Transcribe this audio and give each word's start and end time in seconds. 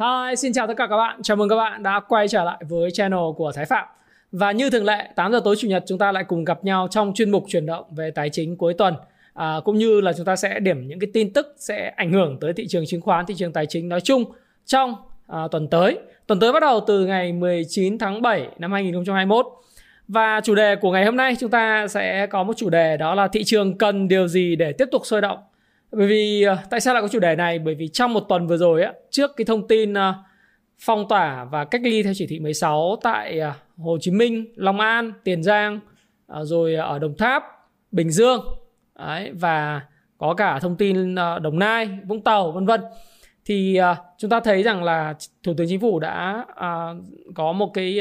Hi, 0.00 0.36
xin 0.36 0.52
chào 0.52 0.66
tất 0.66 0.74
cả 0.76 0.86
các 0.86 0.96
bạn. 0.96 1.22
Chào 1.22 1.36
mừng 1.36 1.48
các 1.48 1.56
bạn 1.56 1.82
đã 1.82 2.00
quay 2.08 2.28
trở 2.28 2.44
lại 2.44 2.58
với 2.68 2.90
channel 2.90 3.20
của 3.36 3.52
Thái 3.54 3.64
Phạm. 3.64 3.88
Và 4.32 4.52
như 4.52 4.70
thường 4.70 4.84
lệ, 4.84 5.08
8 5.16 5.32
giờ 5.32 5.40
tối 5.44 5.56
chủ 5.58 5.68
nhật 5.68 5.84
chúng 5.86 5.98
ta 5.98 6.12
lại 6.12 6.24
cùng 6.24 6.44
gặp 6.44 6.64
nhau 6.64 6.88
trong 6.90 7.12
chuyên 7.14 7.30
mục 7.30 7.44
chuyển 7.48 7.66
động 7.66 7.84
về 7.96 8.10
tài 8.10 8.30
chính 8.30 8.56
cuối 8.56 8.74
tuần. 8.74 8.94
À, 9.34 9.60
cũng 9.64 9.78
như 9.78 10.00
là 10.00 10.12
chúng 10.12 10.26
ta 10.26 10.36
sẽ 10.36 10.60
điểm 10.60 10.88
những 10.88 10.98
cái 10.98 11.10
tin 11.12 11.32
tức 11.32 11.54
sẽ 11.58 11.92
ảnh 11.96 12.12
hưởng 12.12 12.38
tới 12.40 12.52
thị 12.52 12.66
trường 12.68 12.86
chứng 12.86 13.00
khoán, 13.00 13.26
thị 13.26 13.34
trường 13.34 13.52
tài 13.52 13.66
chính 13.66 13.88
nói 13.88 14.00
chung 14.00 14.24
trong 14.66 14.94
à, 15.26 15.48
tuần 15.50 15.68
tới. 15.68 15.98
Tuần 16.26 16.40
tới 16.40 16.52
bắt 16.52 16.60
đầu 16.60 16.80
từ 16.86 17.06
ngày 17.06 17.32
19 17.32 17.98
tháng 17.98 18.22
7 18.22 18.48
năm 18.58 18.72
2021. 18.72 19.46
Và 20.08 20.40
chủ 20.44 20.54
đề 20.54 20.76
của 20.76 20.92
ngày 20.92 21.04
hôm 21.04 21.16
nay 21.16 21.36
chúng 21.40 21.50
ta 21.50 21.88
sẽ 21.88 22.26
có 22.26 22.42
một 22.42 22.56
chủ 22.56 22.70
đề 22.70 22.96
đó 22.96 23.14
là 23.14 23.28
thị 23.28 23.44
trường 23.44 23.78
cần 23.78 24.08
điều 24.08 24.28
gì 24.28 24.56
để 24.56 24.72
tiếp 24.72 24.88
tục 24.92 25.02
sôi 25.06 25.20
động 25.20 25.38
bởi 25.96 26.06
vì 26.06 26.42
ờ, 26.42 26.58
tại 26.70 26.80
sao 26.80 26.94
lại 26.94 27.02
có 27.02 27.08
chủ 27.08 27.18
đề 27.18 27.36
này? 27.36 27.58
Bởi 27.58 27.74
vì 27.74 27.88
trong 27.88 28.12
một 28.12 28.20
tuần 28.20 28.46
vừa 28.46 28.56
rồi 28.56 28.82
á, 28.82 28.92
trước 29.10 29.30
cái 29.36 29.44
thông 29.44 29.68
tin 29.68 29.94
ờ, 29.94 30.14
phong 30.78 31.08
tỏa 31.08 31.44
và 31.44 31.64
cách 31.64 31.80
ly 31.84 32.02
theo 32.02 32.12
chỉ 32.16 32.26
thị 32.26 32.40
16 32.40 32.96
tại 33.02 33.38
ờ, 33.38 33.52
Hồ 33.76 33.98
Chí 34.00 34.10
Minh, 34.10 34.52
Long 34.56 34.80
An, 34.80 35.12
Tiền 35.24 35.42
Giang, 35.42 35.80
rồi 36.28 36.74
ở 36.74 36.98
Đồng 36.98 37.16
Tháp, 37.16 37.44
Bình 37.92 38.10
Dương 38.10 38.44
đấy, 38.98 39.30
và 39.32 39.80
có 40.18 40.34
cả 40.34 40.58
thông 40.58 40.76
tin 40.76 41.14
Đồng 41.14 41.58
Nai, 41.58 41.88
Vũng 42.06 42.20
Tàu 42.20 42.52
vân 42.52 42.66
vân 42.66 42.80
thì 43.44 43.78
chúng 44.18 44.30
ta 44.30 44.40
thấy 44.40 44.62
rằng 44.62 44.84
là 44.84 45.14
Thủ 45.42 45.54
tướng 45.56 45.66
Chính 45.68 45.80
phủ 45.80 46.00
đã 46.00 46.44
có 47.34 47.52
một 47.52 47.70
cái 47.74 48.00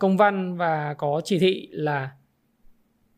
công 0.00 0.16
văn 0.16 0.56
và 0.56 0.94
có 0.98 1.20
chỉ 1.24 1.38
thị 1.38 1.68
là 1.70 2.10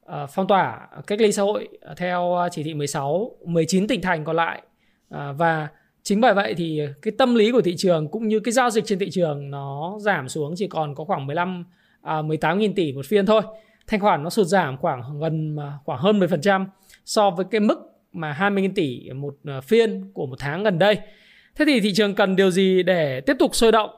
Ờ, 0.05 0.27
phong 0.27 0.47
tỏa 0.47 0.89
cách 1.06 1.20
ly 1.20 1.33
xã 1.33 1.42
hội 1.42 1.69
theo 1.97 2.34
ờ, 2.34 2.48
chỉ 2.53 2.62
thị 2.62 2.75
16 2.75 3.36
19 3.45 3.86
tỉnh 3.86 4.03
thành 4.03 4.25
còn 4.25 4.36
lại. 4.36 4.62
Ờ, 5.08 5.33
và 5.33 5.69
chính 6.03 6.20
bởi 6.20 6.34
vậy 6.34 6.55
thì 6.55 6.81
cái 7.03 7.12
tâm 7.19 7.34
lý 7.34 7.53
của 7.53 7.61
thị 7.62 7.75
trường 7.77 8.08
cũng 8.08 8.28
như 8.28 8.41
cái 8.41 8.53
giao 8.53 8.70
dịch 8.70 8.84
trên 8.86 8.98
thị 8.98 9.11
trường 9.11 9.50
nó 9.50 9.98
giảm 10.00 10.28
xuống 10.28 10.55
chỉ 10.56 10.69
còn 10.69 10.95
có 10.95 11.05
khoảng 11.05 11.27
15 11.27 11.64
18 12.25 12.56
à, 12.56 12.61
nghìn 12.61 12.75
tỷ 12.75 12.92
một 12.92 13.06
phiên 13.06 13.27
thôi. 13.27 13.42
Thanh 13.86 14.00
khoản 14.00 14.23
nó 14.23 14.30
sụt 14.30 14.47
giảm 14.47 14.77
khoảng 14.77 15.20
gần 15.20 15.56
à, 15.61 15.73
khoảng 15.84 16.00
hơn 16.00 16.20
10% 16.20 16.67
so 17.05 17.30
với 17.30 17.45
cái 17.50 17.61
mức 17.61 17.78
mà 18.12 18.33
20 18.33 18.62
nghìn 18.62 18.75
tỷ 18.75 19.11
một 19.11 19.34
à, 19.45 19.61
phiên 19.61 20.11
của 20.14 20.27
một 20.27 20.36
tháng 20.39 20.64
gần 20.64 20.78
đây. 20.78 20.98
Thế 21.55 21.64
thì 21.64 21.80
thị 21.80 21.92
trường 21.95 22.14
cần 22.14 22.36
điều 22.36 22.50
gì 22.50 22.83
để 22.83 23.20
tiếp 23.20 23.36
tục 23.39 23.55
sôi 23.55 23.73
động? 23.73 23.91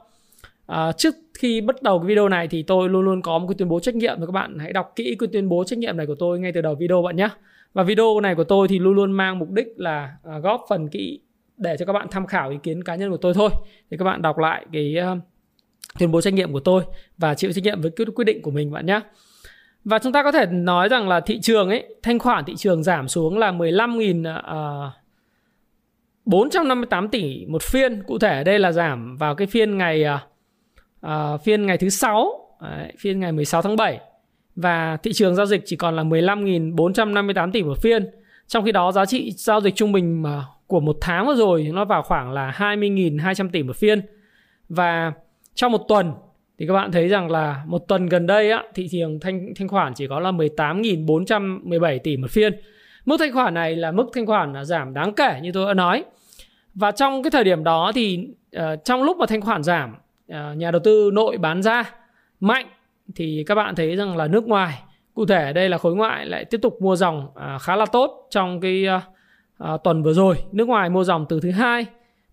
À, 0.65 0.91
trước 0.91 1.15
khi 1.37 1.61
bắt 1.61 1.81
đầu 1.81 1.99
cái 1.99 2.07
video 2.07 2.29
này 2.29 2.47
thì 2.47 2.63
tôi 2.63 2.89
luôn 2.89 3.05
luôn 3.05 3.21
có 3.21 3.39
một 3.39 3.47
cái 3.47 3.55
tuyên 3.57 3.69
bố 3.69 3.79
trách 3.79 3.95
nhiệm 3.95 4.19
và 4.19 4.25
các 4.25 4.31
bạn 4.31 4.59
hãy 4.59 4.73
đọc 4.73 4.93
kỹ 4.95 5.15
cái 5.19 5.29
tuyên 5.33 5.49
bố 5.49 5.63
trách 5.63 5.79
nhiệm 5.79 5.97
này 5.97 6.05
của 6.05 6.15
tôi 6.15 6.39
ngay 6.39 6.51
từ 6.51 6.61
đầu 6.61 6.75
video 6.75 7.01
bạn 7.01 7.15
nhé. 7.15 7.29
Và 7.73 7.83
video 7.83 8.19
này 8.19 8.35
của 8.35 8.43
tôi 8.43 8.67
thì 8.67 8.79
luôn 8.79 8.95
luôn 8.95 9.11
mang 9.11 9.39
mục 9.39 9.51
đích 9.51 9.67
là 9.77 10.15
à, 10.23 10.39
góp 10.39 10.65
phần 10.69 10.89
kỹ 10.89 11.19
để 11.57 11.75
cho 11.79 11.85
các 11.85 11.93
bạn 11.93 12.07
tham 12.11 12.27
khảo 12.27 12.49
ý 12.49 12.57
kiến 12.63 12.83
cá 12.83 12.95
nhân 12.95 13.11
của 13.11 13.17
tôi 13.17 13.33
thôi. 13.33 13.49
Thì 13.91 13.97
các 13.97 14.05
bạn 14.05 14.21
đọc 14.21 14.37
lại 14.37 14.65
cái 14.73 14.95
ờ, 14.95 15.17
tuyên 15.99 16.11
bố 16.11 16.21
trách 16.21 16.33
nhiệm 16.33 16.53
của 16.53 16.59
tôi 16.59 16.83
và 17.17 17.33
chịu 17.33 17.51
trách 17.51 17.63
nhiệm 17.63 17.81
với 17.81 17.91
quyết 18.15 18.25
định 18.25 18.41
của 18.41 18.51
mình 18.51 18.71
bạn 18.71 18.85
nhé. 18.85 18.99
Và 19.83 19.99
chúng 19.99 20.11
ta 20.11 20.23
có 20.23 20.31
thể 20.31 20.45
nói 20.45 20.89
rằng 20.89 21.07
là 21.07 21.19
thị 21.19 21.39
trường 21.41 21.69
ấy, 21.69 21.95
thanh 22.03 22.19
khoản 22.19 22.45
thị 22.45 22.55
trường 22.55 22.83
giảm 22.83 23.07
xuống 23.07 23.37
là 23.37 23.51
15.000 23.51 24.87
uh, 24.87 24.93
458 26.25 27.09
tỷ 27.09 27.45
một 27.45 27.63
phiên. 27.63 28.03
Cụ 28.03 28.19
thể 28.19 28.43
đây 28.43 28.59
là 28.59 28.71
giảm 28.71 29.17
vào 29.17 29.35
cái 29.35 29.47
phiên 29.47 29.77
ngày 29.77 30.05
uh, 30.15 30.34
uh, 31.05 31.11
phiên 31.43 31.65
ngày 31.65 31.77
thứ 31.77 31.89
sáu 31.89 32.47
đấy, 32.61 32.93
phiên 32.99 33.19
ngày 33.19 33.31
16 33.31 33.61
tháng 33.61 33.75
7 33.75 33.99
và 34.55 34.97
thị 35.03 35.13
trường 35.13 35.35
giao 35.35 35.45
dịch 35.45 35.61
chỉ 35.65 35.75
còn 35.75 35.95
là 35.95 36.03
15.458 36.03 37.51
tỷ 37.51 37.63
một 37.63 37.77
phiên 37.81 38.09
trong 38.47 38.65
khi 38.65 38.71
đó 38.71 38.91
giá 38.91 39.05
trị 39.05 39.31
giao 39.31 39.61
dịch 39.61 39.75
trung 39.75 39.91
bình 39.91 40.21
mà 40.21 40.43
của 40.67 40.79
một 40.79 40.97
tháng 41.01 41.25
vừa 41.25 41.35
rồi 41.35 41.69
nó 41.73 41.85
vào 41.85 42.01
khoảng 42.01 42.31
là 42.31 42.55
20.200 42.57 43.49
tỷ 43.49 43.63
một 43.63 43.75
phiên 43.75 44.01
và 44.69 45.13
trong 45.55 45.71
một 45.71 45.81
tuần 45.87 46.13
thì 46.59 46.67
các 46.67 46.73
bạn 46.73 46.91
thấy 46.91 47.07
rằng 47.07 47.31
là 47.31 47.63
một 47.65 47.87
tuần 47.87 48.05
gần 48.05 48.27
đây 48.27 48.51
á, 48.51 48.63
thị 48.75 48.87
trường 48.91 49.19
thanh 49.19 49.53
thanh 49.55 49.67
khoản 49.67 49.93
chỉ 49.93 50.07
có 50.07 50.19
là 50.19 50.31
18.417 50.31 51.99
tỷ 51.99 52.17
một 52.17 52.31
phiên. 52.31 52.53
Mức 53.05 53.17
thanh 53.19 53.33
khoản 53.33 53.53
này 53.53 53.75
là 53.75 53.91
mức 53.91 54.05
thanh 54.13 54.25
khoản 54.25 54.53
là 54.53 54.65
giảm 54.65 54.93
đáng 54.93 55.13
kể 55.13 55.39
như 55.43 55.51
tôi 55.51 55.67
đã 55.67 55.73
nói. 55.73 56.03
Và 56.73 56.91
trong 56.91 57.23
cái 57.23 57.31
thời 57.31 57.43
điểm 57.43 57.63
đó 57.63 57.91
thì 57.95 58.27
uh, 58.57 58.61
trong 58.83 59.03
lúc 59.03 59.17
mà 59.17 59.25
thanh 59.25 59.41
khoản 59.41 59.63
giảm 59.63 59.95
Ờ, 60.29 60.53
nhà 60.53 60.71
đầu 60.71 60.81
tư 60.83 61.09
nội 61.13 61.37
bán 61.37 61.61
ra 61.61 61.91
mạnh 62.39 62.65
thì 63.15 63.43
các 63.47 63.55
bạn 63.55 63.75
thấy 63.75 63.95
rằng 63.95 64.17
là 64.17 64.27
nước 64.27 64.47
ngoài, 64.47 64.83
cụ 65.13 65.25
thể 65.25 65.53
đây 65.53 65.69
là 65.69 65.77
khối 65.77 65.95
ngoại 65.95 66.25
lại 66.25 66.45
tiếp 66.45 66.57
tục 66.61 66.81
mua 66.81 66.95
dòng 66.95 67.27
à, 67.35 67.57
khá 67.61 67.75
là 67.75 67.85
tốt 67.85 68.27
trong 68.29 68.59
cái 68.59 68.85
ờ, 68.85 69.01
ờ, 69.57 69.77
tuần 69.83 70.03
vừa 70.03 70.13
rồi. 70.13 70.35
Nước 70.51 70.67
ngoài 70.67 70.89
mua 70.89 71.03
dòng 71.03 71.25
từ 71.29 71.39
thứ 71.39 71.51
hai, 71.51 71.85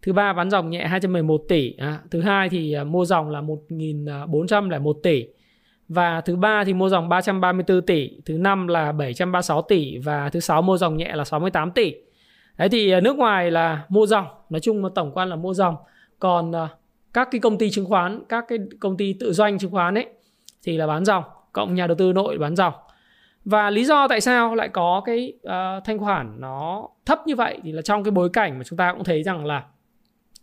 thứ 0.02 0.12
ba 0.12 0.32
bán 0.32 0.50
dòng 0.50 0.70
nhẹ 0.70 0.86
211 0.86 1.42
tỷ 1.48 1.74
à, 1.78 1.98
thứ 2.10 2.20
hai 2.20 2.48
thì 2.48 2.72
à, 2.72 2.84
mua 2.84 3.04
dòng 3.04 3.30
là 3.30 3.40
1.401 3.40 4.92
tỷ 5.02 5.26
và 5.88 6.20
thứ 6.20 6.36
ba 6.36 6.64
thì 6.64 6.74
mua 6.74 6.88
dòng 6.88 7.08
334 7.08 7.86
tỷ, 7.86 8.10
thứ 8.26 8.38
năm 8.38 8.68
là 8.68 8.92
736 8.92 9.62
tỷ 9.62 9.98
và 9.98 10.28
thứ 10.28 10.40
sáu 10.40 10.62
mua 10.62 10.76
dòng 10.76 10.96
nhẹ 10.96 11.12
là 11.14 11.24
68 11.24 11.70
tỷ. 11.70 11.94
Đấy 12.58 12.68
thì 12.68 13.00
nước 13.00 13.16
ngoài 13.16 13.50
là 13.50 13.82
mua 13.88 14.06
dòng, 14.06 14.26
nói 14.50 14.60
chung 14.60 14.84
là 14.84 14.90
tổng 14.94 15.12
quan 15.14 15.28
là 15.28 15.36
mua 15.36 15.54
dòng. 15.54 15.76
Còn 16.18 16.52
các 17.12 17.28
cái 17.30 17.40
công 17.40 17.58
ty 17.58 17.70
chứng 17.70 17.86
khoán 17.86 18.22
các 18.28 18.44
cái 18.48 18.58
công 18.80 18.96
ty 18.96 19.12
tự 19.20 19.32
doanh 19.32 19.58
chứng 19.58 19.70
khoán 19.70 19.94
ấy 19.94 20.06
thì 20.62 20.76
là 20.76 20.86
bán 20.86 21.04
dòng 21.04 21.24
cộng 21.52 21.74
nhà 21.74 21.86
đầu 21.86 21.96
tư 21.96 22.12
nội 22.12 22.38
bán 22.38 22.56
dòng. 22.56 22.74
Và 23.44 23.70
lý 23.70 23.84
do 23.84 24.08
tại 24.08 24.20
sao 24.20 24.54
lại 24.54 24.68
có 24.68 25.02
cái 25.04 25.32
uh, 25.46 25.84
thanh 25.84 25.98
khoản 25.98 26.40
nó 26.40 26.88
thấp 27.06 27.26
như 27.26 27.36
vậy 27.36 27.58
thì 27.62 27.72
là 27.72 27.82
trong 27.82 28.04
cái 28.04 28.10
bối 28.10 28.30
cảnh 28.32 28.58
mà 28.58 28.64
chúng 28.64 28.76
ta 28.76 28.92
cũng 28.92 29.04
thấy 29.04 29.22
rằng 29.22 29.46
là 29.46 29.64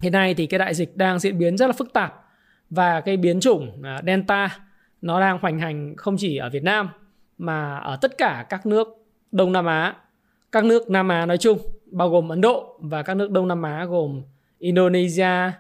hiện 0.02 0.12
nay 0.12 0.34
thì 0.34 0.46
cái 0.46 0.60
đại 0.60 0.74
dịch 0.74 0.98
đang 0.98 1.20
diễn 1.20 1.38
biến 1.38 1.58
rất 1.58 1.68
là 1.68 1.74
phức 1.74 1.94
tạp 1.94 2.24
và 2.70 3.02
cái 3.02 3.18
biến 3.18 3.40
chủng 3.40 3.70
uh, 3.80 4.04
delta 4.06 4.60
nó 5.02 5.20
đang 5.20 5.40
hoành 5.42 5.60
hành 5.60 5.94
không 5.98 6.16
chỉ 6.18 6.38
ở 6.38 6.50
Việt 6.50 6.64
Nam 6.64 6.90
mà 7.38 7.78
ở 7.78 7.98
tất 8.02 8.18
cả 8.18 8.46
các 8.50 8.66
nước 8.66 8.88
Đông 9.32 9.52
Nam 9.52 9.66
Á, 9.66 9.96
các 10.52 10.66
nước 10.66 10.90
Nam 10.90 11.08
Á 11.08 11.26
nói 11.26 11.38
chung, 11.38 11.58
bao 11.92 12.10
gồm 12.10 12.30
Ấn 12.30 12.42
Độ 12.42 12.78
và 12.80 13.04
các 13.04 13.14
nước 13.14 13.32
Đông 13.32 13.48
Nam 13.48 13.64
Á 13.64 13.86
gồm 13.86 14.24
Indonesia, 14.60 15.52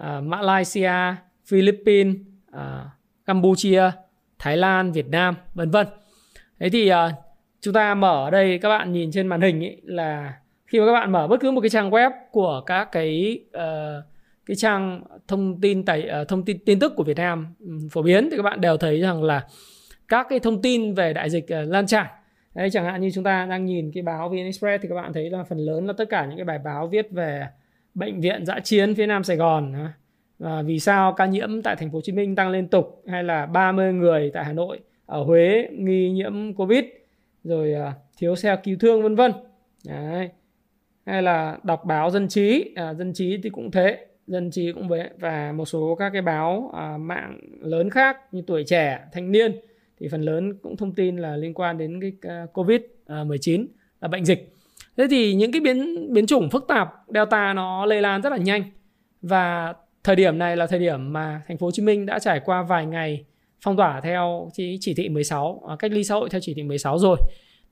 uh, 0.00 0.24
Malaysia, 0.24 1.14
Philippines, 1.46 2.16
uh, 2.56 2.60
Campuchia, 3.26 3.90
Thái 4.38 4.56
Lan, 4.56 4.92
Việt 4.92 5.08
Nam, 5.08 5.34
vân 5.54 5.70
vân. 5.70 5.86
Thế 6.60 6.68
thì 6.70 6.92
uh, 6.92 6.96
chúng 7.60 7.74
ta 7.74 7.94
mở 7.94 8.24
ở 8.24 8.30
đây 8.30 8.58
các 8.58 8.68
bạn 8.68 8.92
nhìn 8.92 9.10
trên 9.12 9.26
màn 9.26 9.40
hình 9.40 9.60
ý, 9.60 9.76
là 9.82 10.34
khi 10.66 10.80
mà 10.80 10.86
các 10.86 10.92
bạn 10.92 11.12
mở 11.12 11.26
bất 11.28 11.40
cứ 11.40 11.50
một 11.50 11.60
cái 11.60 11.70
trang 11.70 11.90
web 11.90 12.10
của 12.30 12.62
các 12.66 12.88
cái 12.92 13.40
uh, 13.56 14.04
cái 14.46 14.56
trang 14.56 15.02
thông 15.28 15.60
tin 15.60 15.84
tài 15.84 16.08
uh, 16.22 16.28
thông 16.28 16.44
tin 16.44 16.58
tin 16.64 16.78
tức 16.78 16.92
của 16.96 17.04
Việt 17.04 17.16
Nam 17.16 17.54
um, 17.60 17.88
phổ 17.88 18.02
biến 18.02 18.28
thì 18.30 18.36
các 18.36 18.42
bạn 18.42 18.60
đều 18.60 18.76
thấy 18.76 19.00
rằng 19.00 19.22
là 19.22 19.46
các 20.08 20.26
cái 20.30 20.38
thông 20.38 20.62
tin 20.62 20.94
về 20.94 21.12
đại 21.12 21.30
dịch 21.30 21.44
uh, 21.44 21.68
lan 21.68 21.86
tràn 21.86 22.06
Đấy, 22.54 22.70
chẳng 22.70 22.84
hạn 22.84 23.00
như 23.00 23.10
chúng 23.14 23.24
ta 23.24 23.46
đang 23.46 23.64
nhìn 23.64 23.90
cái 23.94 24.02
báo 24.02 24.28
VN 24.28 24.36
Express 24.36 24.82
thì 24.82 24.88
các 24.88 24.94
bạn 24.94 25.12
thấy 25.12 25.30
là 25.30 25.44
phần 25.44 25.58
lớn 25.58 25.86
là 25.86 25.92
tất 25.92 26.04
cả 26.10 26.26
những 26.26 26.36
cái 26.36 26.44
bài 26.44 26.58
báo 26.64 26.86
viết 26.86 27.10
về 27.10 27.46
bệnh 27.94 28.20
viện 28.20 28.46
giã 28.46 28.60
chiến 28.60 28.94
phía 28.94 29.06
Nam 29.06 29.24
Sài 29.24 29.36
Gòn 29.36 29.74
và 30.38 30.62
vì 30.62 30.80
sao 30.80 31.12
ca 31.12 31.26
nhiễm 31.26 31.62
tại 31.62 31.76
thành 31.76 31.90
phố 31.90 31.98
Hồ 31.98 32.02
Chí 32.02 32.12
Minh 32.12 32.34
tăng 32.34 32.50
liên 32.50 32.68
tục 32.68 33.02
hay 33.06 33.24
là 33.24 33.46
30 33.46 33.92
người 33.92 34.30
tại 34.34 34.44
Hà 34.44 34.52
Nội 34.52 34.80
ở 35.06 35.22
Huế 35.22 35.68
nghi 35.72 36.10
nhiễm 36.10 36.54
Covid 36.54 36.84
rồi 37.44 37.74
à, 37.74 37.92
thiếu 38.18 38.36
xe 38.36 38.56
cứu 38.64 38.76
thương 38.80 39.02
vân 39.02 39.14
vân? 39.14 39.32
Đấy. 39.86 40.28
hay 41.06 41.22
là 41.22 41.58
đọc 41.62 41.84
báo 41.84 42.10
dân 42.10 42.28
trí 42.28 42.72
à, 42.76 42.94
dân 42.94 43.12
trí 43.12 43.38
thì 43.42 43.50
cũng 43.50 43.70
thế 43.70 44.06
dân 44.26 44.50
trí 44.50 44.72
cũng 44.72 44.88
vậy. 44.88 45.10
Và 45.18 45.52
một 45.52 45.64
số 45.64 45.94
các 45.94 46.10
cái 46.10 46.22
báo 46.22 46.70
à, 46.74 46.96
mạng 46.96 47.40
lớn 47.60 47.90
khác 47.90 48.16
như 48.32 48.42
tuổi 48.46 48.64
trẻ 48.64 49.00
thanh 49.12 49.32
niên 49.32 49.60
thì 50.00 50.08
phần 50.08 50.22
lớn 50.22 50.54
cũng 50.62 50.76
thông 50.76 50.94
tin 50.94 51.16
là 51.16 51.36
liên 51.36 51.54
quan 51.54 51.78
đến 51.78 52.00
cái 52.00 52.12
uh, 52.44 52.52
covid 52.52 52.80
à, 53.06 53.24
19 53.24 53.66
là 54.00 54.08
bệnh 54.08 54.24
dịch 54.24 54.53
thế 54.96 55.06
thì 55.10 55.34
những 55.34 55.52
cái 55.52 55.60
biến 55.60 56.12
biến 56.12 56.26
chủng 56.26 56.50
phức 56.50 56.64
tạp 56.68 56.88
delta 57.14 57.52
nó 57.52 57.86
lây 57.86 58.02
lan 58.02 58.22
rất 58.22 58.30
là 58.30 58.36
nhanh. 58.36 58.62
Và 59.22 59.74
thời 60.04 60.16
điểm 60.16 60.38
này 60.38 60.56
là 60.56 60.66
thời 60.66 60.78
điểm 60.78 61.12
mà 61.12 61.42
thành 61.48 61.58
phố 61.58 61.66
Hồ 61.66 61.70
Chí 61.70 61.82
Minh 61.82 62.06
đã 62.06 62.18
trải 62.18 62.40
qua 62.44 62.62
vài 62.62 62.86
ngày 62.86 63.24
phong 63.60 63.76
tỏa 63.76 64.00
theo 64.00 64.50
chỉ, 64.52 64.78
chỉ 64.80 64.94
thị 64.94 65.08
16 65.08 65.62
à, 65.68 65.76
cách 65.78 65.92
ly 65.92 66.04
xã 66.04 66.14
hội 66.14 66.28
theo 66.28 66.40
chỉ 66.44 66.54
thị 66.54 66.62
16 66.62 66.98
rồi. 66.98 67.16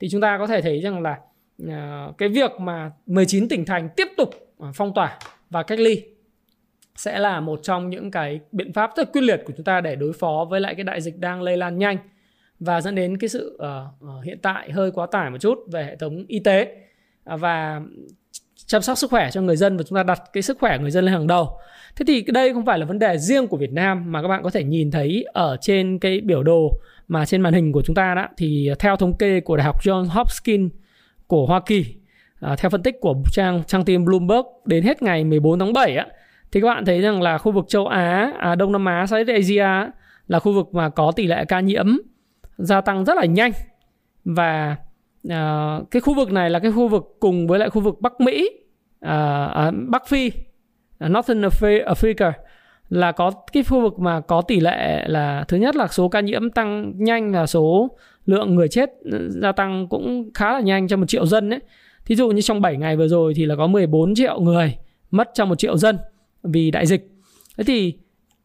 Thì 0.01 0.09
chúng 0.09 0.21
ta 0.21 0.39
có 0.39 0.47
thể 0.47 0.61
thấy 0.63 0.81
rằng 0.81 1.03
là 1.03 1.19
à, 1.69 2.07
cái 2.19 2.29
việc 2.29 2.51
mà 2.61 2.91
19 3.07 3.49
tỉnh 3.49 3.65
thành 3.65 3.89
tiếp 3.97 4.09
tục 4.17 4.31
à, 4.61 4.69
phong 4.75 4.95
tỏa 4.95 5.19
và 5.51 5.63
cách 5.63 5.79
ly 5.79 6.03
sẽ 6.97 7.19
là 7.19 7.41
một 7.41 7.61
trong 7.63 7.91
những 7.91 8.11
cái 8.11 8.41
biện 8.53 8.73
pháp 8.73 8.91
rất 8.97 9.13
quyết 9.13 9.21
liệt 9.21 9.43
của 9.47 9.53
chúng 9.57 9.65
ta 9.65 9.81
để 9.81 9.97
đối 9.97 10.13
phó 10.13 10.47
với 10.51 10.61
lại 10.61 10.75
cái 10.75 10.85
đại 10.85 11.01
dịch 11.01 11.19
đang 11.19 11.43
lây 11.43 11.57
lan 11.57 11.79
nhanh 11.79 11.97
và 12.61 12.81
dẫn 12.81 12.95
đến 12.95 13.19
cái 13.19 13.29
sự 13.29 13.59
uh, 13.63 14.25
hiện 14.25 14.39
tại 14.43 14.73
hơi 14.73 14.91
quá 14.91 15.07
tải 15.07 15.31
một 15.31 15.39
chút 15.39 15.59
về 15.73 15.85
hệ 15.85 15.97
thống 15.97 16.25
y 16.29 16.39
tế. 16.39 16.77
À, 17.25 17.37
và 17.37 17.81
chăm 18.67 18.83
sóc 18.83 18.99
sức 18.99 19.11
khỏe 19.11 19.31
cho 19.31 19.41
người 19.41 19.57
dân 19.57 19.77
và 19.77 19.83
chúng 19.83 19.97
ta 19.97 20.03
đặt 20.03 20.23
cái 20.33 20.43
sức 20.43 20.59
khỏe 20.61 20.79
người 20.79 20.91
dân 20.91 21.05
lên 21.05 21.15
hàng 21.15 21.27
đầu. 21.27 21.59
Thế 21.97 22.05
thì 22.09 22.23
đây 22.23 22.53
không 22.55 22.67
phải 22.67 22.79
là 22.79 22.87
vấn 22.87 22.99
đề 22.99 23.19
riêng 23.19 23.49
của 23.49 23.57
Việt 23.57 23.73
Nam 23.73 24.13
mà 24.13 24.23
các 24.23 24.29
bạn 24.29 24.43
có 24.43 24.51
thể 24.51 24.65
nhìn 24.65 24.91
thấy 24.91 25.25
ở 25.33 25.57
trên 25.61 25.99
cái 25.99 26.21
biểu 26.21 26.43
đồ 26.43 26.73
mà 27.09 27.27
trên 27.27 27.41
màn 27.41 27.55
hình 27.55 27.73
của 27.73 27.83
chúng 27.83 27.95
ta 27.95 28.15
đó 28.15 28.29
thì 28.37 28.71
theo 28.79 28.97
thống 28.97 29.17
kê 29.17 29.41
của 29.41 29.57
Đại 29.57 29.65
học 29.65 29.83
Johns 29.83 30.05
Hopkins 30.05 30.73
của 31.27 31.47
Hoa 31.47 31.61
Kỳ 31.67 31.95
à, 32.41 32.57
theo 32.57 32.71
phân 32.71 32.83
tích 32.83 33.01
của 33.01 33.15
trang 33.33 33.63
trang 33.67 33.85
tin 33.85 34.05
Bloomberg 34.05 34.47
đến 34.65 34.85
hết 34.85 35.03
ngày 35.03 35.25
14 35.25 35.59
tháng 35.59 35.73
7 35.73 35.97
á 35.97 36.07
thì 36.53 36.61
các 36.61 36.67
bạn 36.67 36.85
thấy 36.85 37.01
rằng 37.01 37.23
là 37.23 37.39
khu 37.39 37.53
vực 37.53 37.65
châu 37.69 37.87
Á, 37.87 38.33
à, 38.39 38.55
Đông 38.55 38.73
Nam 38.73 38.85
Á, 38.85 39.07
Southeast 39.07 39.29
Asia 39.29 39.91
là 40.29 40.39
khu 40.39 40.53
vực 40.53 40.75
mà 40.75 40.89
có 40.89 41.13
tỷ 41.17 41.27
lệ 41.27 41.45
ca 41.45 41.61
nhiễm 41.61 41.87
gia 42.59 42.81
tăng 42.81 43.05
rất 43.05 43.17
là 43.17 43.25
nhanh 43.25 43.53
và 44.25 44.77
à, 45.29 45.79
cái 45.91 46.01
khu 46.01 46.15
vực 46.15 46.33
này 46.33 46.51
là 46.51 46.59
cái 46.59 46.73
khu 46.73 46.89
vực 46.89 47.17
cùng 47.21 47.47
với 47.47 47.59
lại 47.59 47.71
khu 47.71 47.81
vực 47.81 48.01
Bắc 48.01 48.21
Mỹ, 48.21 48.51
à, 49.01 49.45
à, 49.45 49.71
Bắc 49.89 50.07
Phi, 50.07 50.33
Northern 51.09 51.43
Africa 51.43 52.33
là 52.89 53.13
có 53.13 53.31
cái 53.53 53.63
khu 53.63 53.81
vực 53.81 53.99
mà 53.99 54.21
có 54.21 54.43
tỷ 54.43 54.61
lệ 54.61 55.09
là 55.09 55.45
thứ 55.49 55.57
nhất 55.57 55.77
là 55.77 55.89
số 55.89 56.09
ca 56.09 56.21
nhiễm 56.21 56.51
tăng 56.51 56.93
nhanh 56.97 57.33
và 57.33 57.47
số 57.47 57.91
lượng 58.27 58.55
người 58.55 58.69
chết 58.69 58.91
gia 59.29 59.53
tăng 59.53 59.89
cũng 59.89 60.31
khá 60.35 60.53
là 60.53 60.61
nhanh 60.61 60.89
cho 60.89 60.97
một 60.97 61.07
triệu 61.09 61.27
dân 61.27 61.51
đấy. 61.51 61.61
Thí 62.05 62.15
dụ 62.15 62.31
như 62.31 62.41
trong 62.41 62.61
7 62.61 62.77
ngày 62.77 62.97
vừa 62.97 63.09
rồi 63.09 63.33
thì 63.37 63.47
là 63.47 63.57
có 63.57 63.67
14 63.67 64.15
triệu 64.15 64.41
người 64.41 64.77
mất 65.11 65.31
trong 65.35 65.49
một 65.49 65.59
triệu 65.59 65.77
dân 65.77 65.99
vì 66.43 66.71
đại 66.71 66.87
dịch. 66.87 67.11
Thế 67.57 67.65
thì 67.65 67.95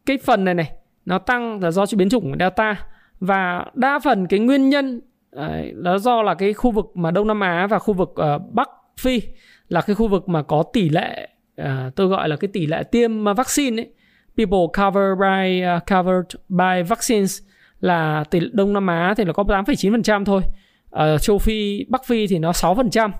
cái 0.06 0.18
phần 0.24 0.44
này 0.44 0.54
này 0.54 0.72
nó 1.04 1.18
tăng 1.18 1.62
là 1.62 1.70
do 1.70 1.84
biến 1.96 2.08
chủng 2.08 2.32
Delta 2.38 2.76
và 3.20 3.64
đa 3.74 3.98
phần 3.98 4.26
cái 4.26 4.40
nguyên 4.40 4.68
nhân 4.68 5.00
đấy, 5.32 5.72
đó 5.76 5.98
do 5.98 6.22
là 6.22 6.34
cái 6.34 6.52
khu 6.52 6.70
vực 6.70 6.86
mà 6.94 7.10
Đông 7.10 7.26
Nam 7.26 7.40
Á 7.40 7.66
và 7.66 7.78
khu 7.78 7.94
vực 7.94 8.08
uh, 8.10 8.52
Bắc 8.52 8.68
Phi 9.00 9.22
là 9.68 9.80
cái 9.80 9.96
khu 9.96 10.08
vực 10.08 10.28
mà 10.28 10.42
có 10.42 10.64
tỷ 10.72 10.88
lệ 10.88 11.28
uh, 11.62 11.66
tôi 11.96 12.06
gọi 12.06 12.28
là 12.28 12.36
cái 12.36 12.48
tỷ 12.52 12.66
lệ 12.66 12.82
tiêm 12.82 13.24
vaccine 13.24 13.82
ấy 13.82 13.90
people 14.36 14.82
covered 14.84 15.18
by 15.20 15.62
uh, 15.76 15.82
covered 15.86 16.36
by 16.48 16.82
vaccines 16.88 17.42
là 17.80 18.24
tỷ 18.30 18.40
Đông 18.52 18.72
Nam 18.72 18.86
Á 18.86 19.14
thì 19.16 19.24
là 19.24 19.32
có 19.32 19.42
8,9% 19.42 20.24
thôi. 20.24 20.42
Ở 20.90 21.18
châu 21.18 21.38
Phi, 21.38 21.84
Bắc 21.88 22.04
Phi 22.06 22.26
thì 22.26 22.38
nó 22.38 22.50
6%. 22.50 23.10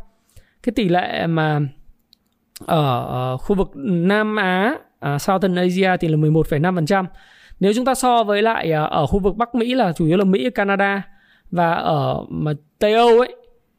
Cái 0.62 0.72
tỷ 0.76 0.88
lệ 0.88 1.26
mà 1.26 1.61
ở, 2.66 3.37
khu 3.37 3.56
vực 3.56 3.70
Nam 3.75 4.37
Á, 4.37 4.75
uh, 5.14 5.20
Southern 5.20 5.54
Asia 5.54 5.96
thì 6.00 6.08
là 6.08 6.16
11,5%. 6.16 7.04
Nếu 7.61 7.72
chúng 7.75 7.84
ta 7.84 7.94
so 7.94 8.25
với 8.25 8.43
lại 8.43 8.72
uh, 8.84 8.90
ở 8.90 9.06
khu 9.06 9.19
vực 9.19 9.37
Bắc 9.37 9.54
Mỹ 9.54 9.75
là 9.75 9.93
chủ 9.93 10.06
yếu 10.06 10.16
là 10.16 10.25
Mỹ, 10.25 10.50
Canada 10.50 11.02
và 11.50 11.73
ở 11.73 12.25
mà 12.29 12.53
Tây 12.79 12.93
Âu 12.93 13.19
ấy, 13.19 13.37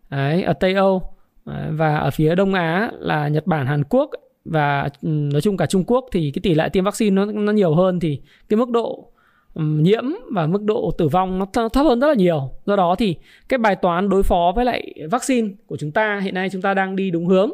đấy, 0.10 0.44
ở 0.44 0.54
Tây 0.54 0.74
Âu 0.74 1.02
à, 1.46 1.70
và 1.72 1.98
ở 1.98 2.12
phía 2.12 2.36
Đông 2.36 2.54
Á 2.54 2.92
là 3.00 3.28
Nhật 3.28 3.48
Bản, 3.48 3.68
Hàn 3.68 3.84
Quốc 3.84 4.10
và 4.46 4.90
nói 5.02 5.42
chung 5.42 5.58
cả 5.58 5.66
Trung 5.66 5.84
Quốc 5.88 6.06
thì 6.12 6.32
cái 6.32 6.42
tỷ 6.44 6.54
lệ 6.54 6.70
tiêm 6.70 6.84
vaccine 6.84 7.16
nó 7.16 7.26
nó 7.26 7.52
nhiều 7.52 7.76
hơn 7.76 8.00
thì 8.00 8.22
cái 8.50 8.58
mức 8.58 8.70
độ 8.70 9.12
nhiễm 9.56 10.04
và 10.32 10.48
mức 10.48 10.64
độ 10.64 10.92
tử 10.98 11.08
vong 11.08 11.40
nó 11.40 11.46
thấp 11.54 11.84
hơn 11.84 12.00
rất 12.00 12.08
là 12.08 12.14
nhiều. 12.14 12.52
Do 12.66 12.76
đó 12.76 12.96
thì 13.00 13.16
cái 13.50 13.58
bài 13.58 13.76
toán 13.76 14.10
đối 14.10 14.24
phó 14.24 14.54
với 14.56 14.66
lại 14.66 14.94
vaccine 15.12 15.50
của 15.68 15.78
chúng 15.78 15.92
ta 15.92 16.20
hiện 16.24 16.34
nay 16.34 16.50
chúng 16.52 16.62
ta 16.62 16.74
đang 16.74 16.96
đi 16.96 17.12
đúng 17.12 17.26
hướng 17.26 17.52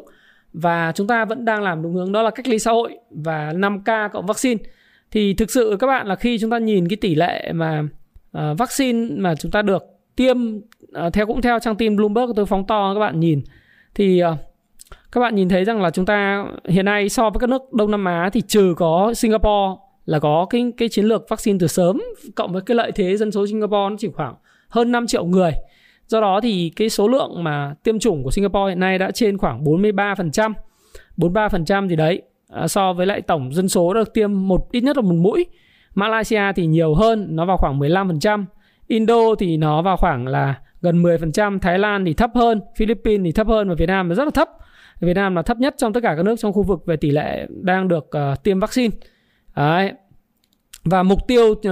và 0.52 0.92
chúng 0.94 1.06
ta 1.06 1.24
vẫn 1.24 1.44
đang 1.44 1.62
làm 1.62 1.82
đúng 1.82 1.92
hướng 1.92 2.12
đó 2.12 2.22
là 2.22 2.30
cách 2.30 2.48
ly 2.48 2.58
xã 2.58 2.70
hội 2.72 2.98
và 3.10 3.52
5K 3.52 4.08
cộng 4.08 4.26
vaccine. 4.26 4.62
Thì 5.10 5.34
thực 5.34 5.50
sự 5.50 5.76
các 5.80 5.86
bạn 5.86 6.06
là 6.06 6.16
khi 6.16 6.38
chúng 6.38 6.50
ta 6.50 6.58
nhìn 6.58 6.88
cái 6.88 6.96
tỷ 6.96 7.14
lệ 7.14 7.52
mà 7.54 7.88
uh, 8.38 8.58
vaccine 8.58 9.08
mà 9.16 9.34
chúng 9.34 9.50
ta 9.50 9.62
được 9.62 9.95
tiêm 10.16 10.56
uh, 10.56 10.62
à, 10.92 11.10
theo 11.10 11.26
cũng 11.26 11.42
theo 11.42 11.58
trang 11.58 11.76
tin 11.76 11.96
Bloomberg 11.96 12.32
tôi 12.36 12.46
phóng 12.46 12.66
to 12.66 12.94
các 12.94 13.00
bạn 13.00 13.20
nhìn 13.20 13.42
thì 13.94 14.22
uh, 14.24 14.38
các 15.12 15.20
bạn 15.20 15.34
nhìn 15.34 15.48
thấy 15.48 15.64
rằng 15.64 15.82
là 15.82 15.90
chúng 15.90 16.06
ta 16.06 16.44
hiện 16.64 16.84
nay 16.84 17.08
so 17.08 17.30
với 17.30 17.40
các 17.40 17.50
nước 17.50 17.72
Đông 17.72 17.90
Nam 17.90 18.04
Á 18.04 18.30
thì 18.32 18.40
trừ 18.40 18.74
có 18.76 19.14
Singapore 19.14 19.80
là 20.06 20.18
có 20.18 20.46
cái 20.50 20.72
cái 20.76 20.88
chiến 20.88 21.04
lược 21.04 21.28
vaccine 21.28 21.58
từ 21.60 21.66
sớm 21.66 22.02
cộng 22.34 22.52
với 22.52 22.62
cái 22.62 22.74
lợi 22.74 22.92
thế 22.92 23.16
dân 23.16 23.32
số 23.32 23.46
Singapore 23.46 23.90
nó 23.90 23.96
chỉ 23.98 24.08
khoảng 24.14 24.34
hơn 24.68 24.92
5 24.92 25.06
triệu 25.06 25.24
người. 25.24 25.52
Do 26.06 26.20
đó 26.20 26.40
thì 26.42 26.72
cái 26.76 26.88
số 26.88 27.08
lượng 27.08 27.44
mà 27.44 27.74
tiêm 27.82 27.98
chủng 27.98 28.24
của 28.24 28.30
Singapore 28.30 28.68
hiện 28.68 28.80
nay 28.80 28.98
đã 28.98 29.10
trên 29.10 29.38
khoảng 29.38 29.64
43%. 29.64 30.52
43% 31.16 31.88
gì 31.88 31.96
đấy 31.96 32.22
à, 32.48 32.68
so 32.68 32.92
với 32.92 33.06
lại 33.06 33.20
tổng 33.20 33.52
dân 33.52 33.68
số 33.68 33.94
được 33.94 34.14
tiêm 34.14 34.48
một 34.48 34.68
ít 34.72 34.80
nhất 34.80 34.96
là 34.96 35.02
một 35.02 35.14
mũi. 35.14 35.46
Malaysia 35.94 36.52
thì 36.56 36.66
nhiều 36.66 36.94
hơn, 36.94 37.26
nó 37.30 37.44
vào 37.44 37.56
khoảng 37.56 37.78
15%. 37.78 38.44
Indo 38.86 39.34
thì 39.38 39.56
nó 39.56 39.82
vào 39.82 39.96
khoảng 39.96 40.26
là 40.26 40.54
gần 40.80 41.02
10%, 41.02 41.58
Thái 41.58 41.78
Lan 41.78 42.04
thì 42.04 42.14
thấp 42.14 42.30
hơn, 42.34 42.60
Philippines 42.76 43.24
thì 43.24 43.32
thấp 43.32 43.46
hơn 43.46 43.68
và 43.68 43.74
Việt 43.74 43.86
Nam 43.86 44.08
là 44.08 44.14
rất 44.14 44.24
là 44.24 44.30
thấp. 44.30 44.48
Việt 45.00 45.14
Nam 45.14 45.34
là 45.34 45.42
thấp 45.42 45.58
nhất 45.58 45.74
trong 45.78 45.92
tất 45.92 46.00
cả 46.02 46.14
các 46.16 46.22
nước 46.22 46.36
trong 46.38 46.52
khu 46.52 46.62
vực 46.62 46.86
về 46.86 46.96
tỷ 46.96 47.10
lệ 47.10 47.46
đang 47.50 47.88
được 47.88 48.06
uh, 48.06 48.42
tiêm 48.42 48.60
vaccine. 48.60 48.96
Đấy. 49.56 49.92
Và 50.84 51.02
mục 51.02 51.18
tiêu 51.28 51.50
uh, 51.50 51.62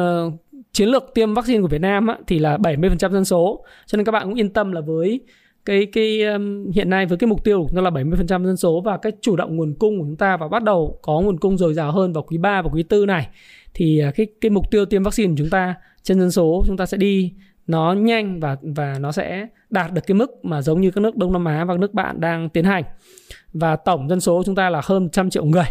chiến 0.72 0.88
lược 0.88 1.04
tiêm 1.14 1.34
vaccine 1.34 1.62
của 1.62 1.68
Việt 1.68 1.80
Nam 1.80 2.06
á, 2.06 2.18
thì 2.26 2.38
là 2.38 2.56
70% 2.56 3.12
dân 3.12 3.24
số. 3.24 3.64
Cho 3.86 3.96
nên 3.96 4.04
các 4.04 4.12
bạn 4.12 4.24
cũng 4.24 4.34
yên 4.34 4.52
tâm 4.52 4.72
là 4.72 4.80
với 4.80 5.20
cái 5.64 5.86
cái 5.92 6.22
um, 6.22 6.70
hiện 6.70 6.90
nay 6.90 7.06
với 7.06 7.18
cái 7.18 7.28
mục 7.28 7.44
tiêu 7.44 7.62
của 7.62 7.68
chúng 7.68 7.76
ta 7.76 7.82
là 7.82 7.90
70% 7.90 8.44
dân 8.44 8.56
số 8.56 8.80
và 8.80 8.96
cái 8.96 9.12
chủ 9.20 9.36
động 9.36 9.56
nguồn 9.56 9.74
cung 9.74 9.98
của 9.98 10.04
chúng 10.04 10.16
ta 10.16 10.36
và 10.36 10.48
bắt 10.48 10.62
đầu 10.62 10.98
có 11.02 11.20
nguồn 11.20 11.38
cung 11.38 11.58
dồi 11.58 11.74
dào 11.74 11.92
hơn 11.92 12.12
vào 12.12 12.22
quý 12.22 12.38
3 12.38 12.62
và 12.62 12.70
quý 12.72 12.84
4 12.90 13.06
này 13.06 13.28
thì 13.74 13.98
ờ, 13.98 14.10
cái 14.14 14.26
cái 14.40 14.50
mục 14.50 14.70
tiêu 14.70 14.84
tiêm 14.84 15.02
vaccine 15.02 15.28
của 15.28 15.36
chúng 15.38 15.50
ta 15.50 15.74
trên 16.04 16.20
dân 16.20 16.30
số 16.30 16.62
chúng 16.66 16.76
ta 16.76 16.86
sẽ 16.86 16.96
đi 16.96 17.32
nó 17.66 17.92
nhanh 17.92 18.40
và 18.40 18.56
và 18.62 18.98
nó 19.00 19.12
sẽ 19.12 19.46
đạt 19.70 19.92
được 19.92 20.02
cái 20.06 20.14
mức 20.14 20.44
mà 20.44 20.62
giống 20.62 20.80
như 20.80 20.90
các 20.90 21.00
nước 21.00 21.16
Đông 21.16 21.32
Nam 21.32 21.44
Á 21.44 21.64
và 21.64 21.74
các 21.74 21.80
nước 21.80 21.94
bạn 21.94 22.20
đang 22.20 22.48
tiến 22.48 22.64
hành. 22.64 22.84
Và 23.52 23.76
tổng 23.76 24.08
dân 24.08 24.20
số 24.20 24.42
chúng 24.46 24.54
ta 24.54 24.70
là 24.70 24.80
hơn 24.84 25.02
100 25.02 25.30
triệu 25.30 25.44
người. 25.44 25.64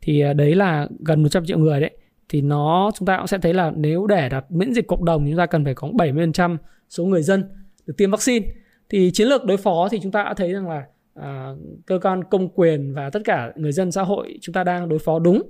Thì 0.00 0.20
à, 0.20 0.32
đấy 0.32 0.54
là 0.54 0.88
gần 1.00 1.22
100 1.22 1.46
triệu 1.46 1.58
người 1.58 1.80
đấy. 1.80 1.90
Thì 2.28 2.40
nó 2.40 2.90
chúng 2.94 3.06
ta 3.06 3.16
cũng 3.16 3.26
sẽ 3.26 3.38
thấy 3.38 3.54
là 3.54 3.72
nếu 3.76 4.06
để 4.06 4.28
đạt 4.28 4.44
miễn 4.48 4.74
dịch 4.74 4.86
cộng 4.86 5.04
đồng 5.04 5.26
chúng 5.28 5.36
ta 5.36 5.46
cần 5.46 5.64
phải 5.64 5.74
có 5.74 5.88
70% 5.88 6.56
số 6.88 7.04
người 7.04 7.22
dân 7.22 7.44
được 7.86 7.94
tiêm 7.96 8.10
vaccine. 8.10 8.46
Thì 8.88 9.10
chiến 9.14 9.28
lược 9.28 9.44
đối 9.44 9.56
phó 9.56 9.88
thì 9.90 10.00
chúng 10.02 10.12
ta 10.12 10.22
đã 10.22 10.34
thấy 10.34 10.52
rằng 10.52 10.68
là 10.68 10.84
à, 11.14 11.52
cơ 11.86 11.98
quan 12.02 12.24
công 12.24 12.48
quyền 12.48 12.94
và 12.94 13.10
tất 13.10 13.20
cả 13.24 13.52
người 13.56 13.72
dân 13.72 13.92
xã 13.92 14.02
hội 14.02 14.38
chúng 14.40 14.52
ta 14.52 14.64
đang 14.64 14.88
đối 14.88 14.98
phó 14.98 15.18
đúng 15.18 15.42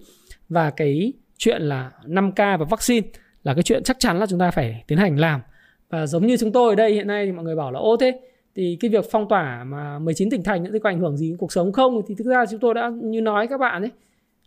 và 0.48 0.70
cái 0.70 1.12
chuyện 1.38 1.62
là 1.62 1.90
5K 2.04 2.58
và 2.58 2.64
vaccine 2.70 3.06
là 3.46 3.54
cái 3.54 3.62
chuyện 3.62 3.82
chắc 3.82 3.96
chắn 3.98 4.18
là 4.18 4.26
chúng 4.26 4.38
ta 4.38 4.50
phải 4.50 4.84
tiến 4.86 4.98
hành 4.98 5.18
làm. 5.18 5.40
Và 5.90 6.06
giống 6.06 6.26
như 6.26 6.36
chúng 6.36 6.52
tôi 6.52 6.72
ở 6.72 6.74
đây 6.74 6.92
hiện 6.92 7.06
nay 7.06 7.26
thì 7.26 7.32
mọi 7.32 7.44
người 7.44 7.56
bảo 7.56 7.72
là 7.72 7.78
ô 7.78 7.96
thế 7.96 8.20
thì 8.54 8.76
cái 8.80 8.88
việc 8.88 9.04
phong 9.10 9.28
tỏa 9.28 9.64
mà 9.64 9.98
19 9.98 10.30
tỉnh 10.30 10.42
thành 10.42 10.64
thì 10.72 10.78
có 10.78 10.90
ảnh 10.90 11.00
hưởng 11.00 11.16
gì 11.16 11.28
đến 11.28 11.36
cuộc 11.36 11.52
sống 11.52 11.72
không? 11.72 12.02
Thì 12.06 12.14
thực 12.18 12.26
ra 12.26 12.44
chúng 12.50 12.60
tôi 12.60 12.74
đã 12.74 12.90
như 13.02 13.20
nói 13.20 13.46
các 13.46 13.60
bạn 13.60 13.82
ấy 13.82 13.90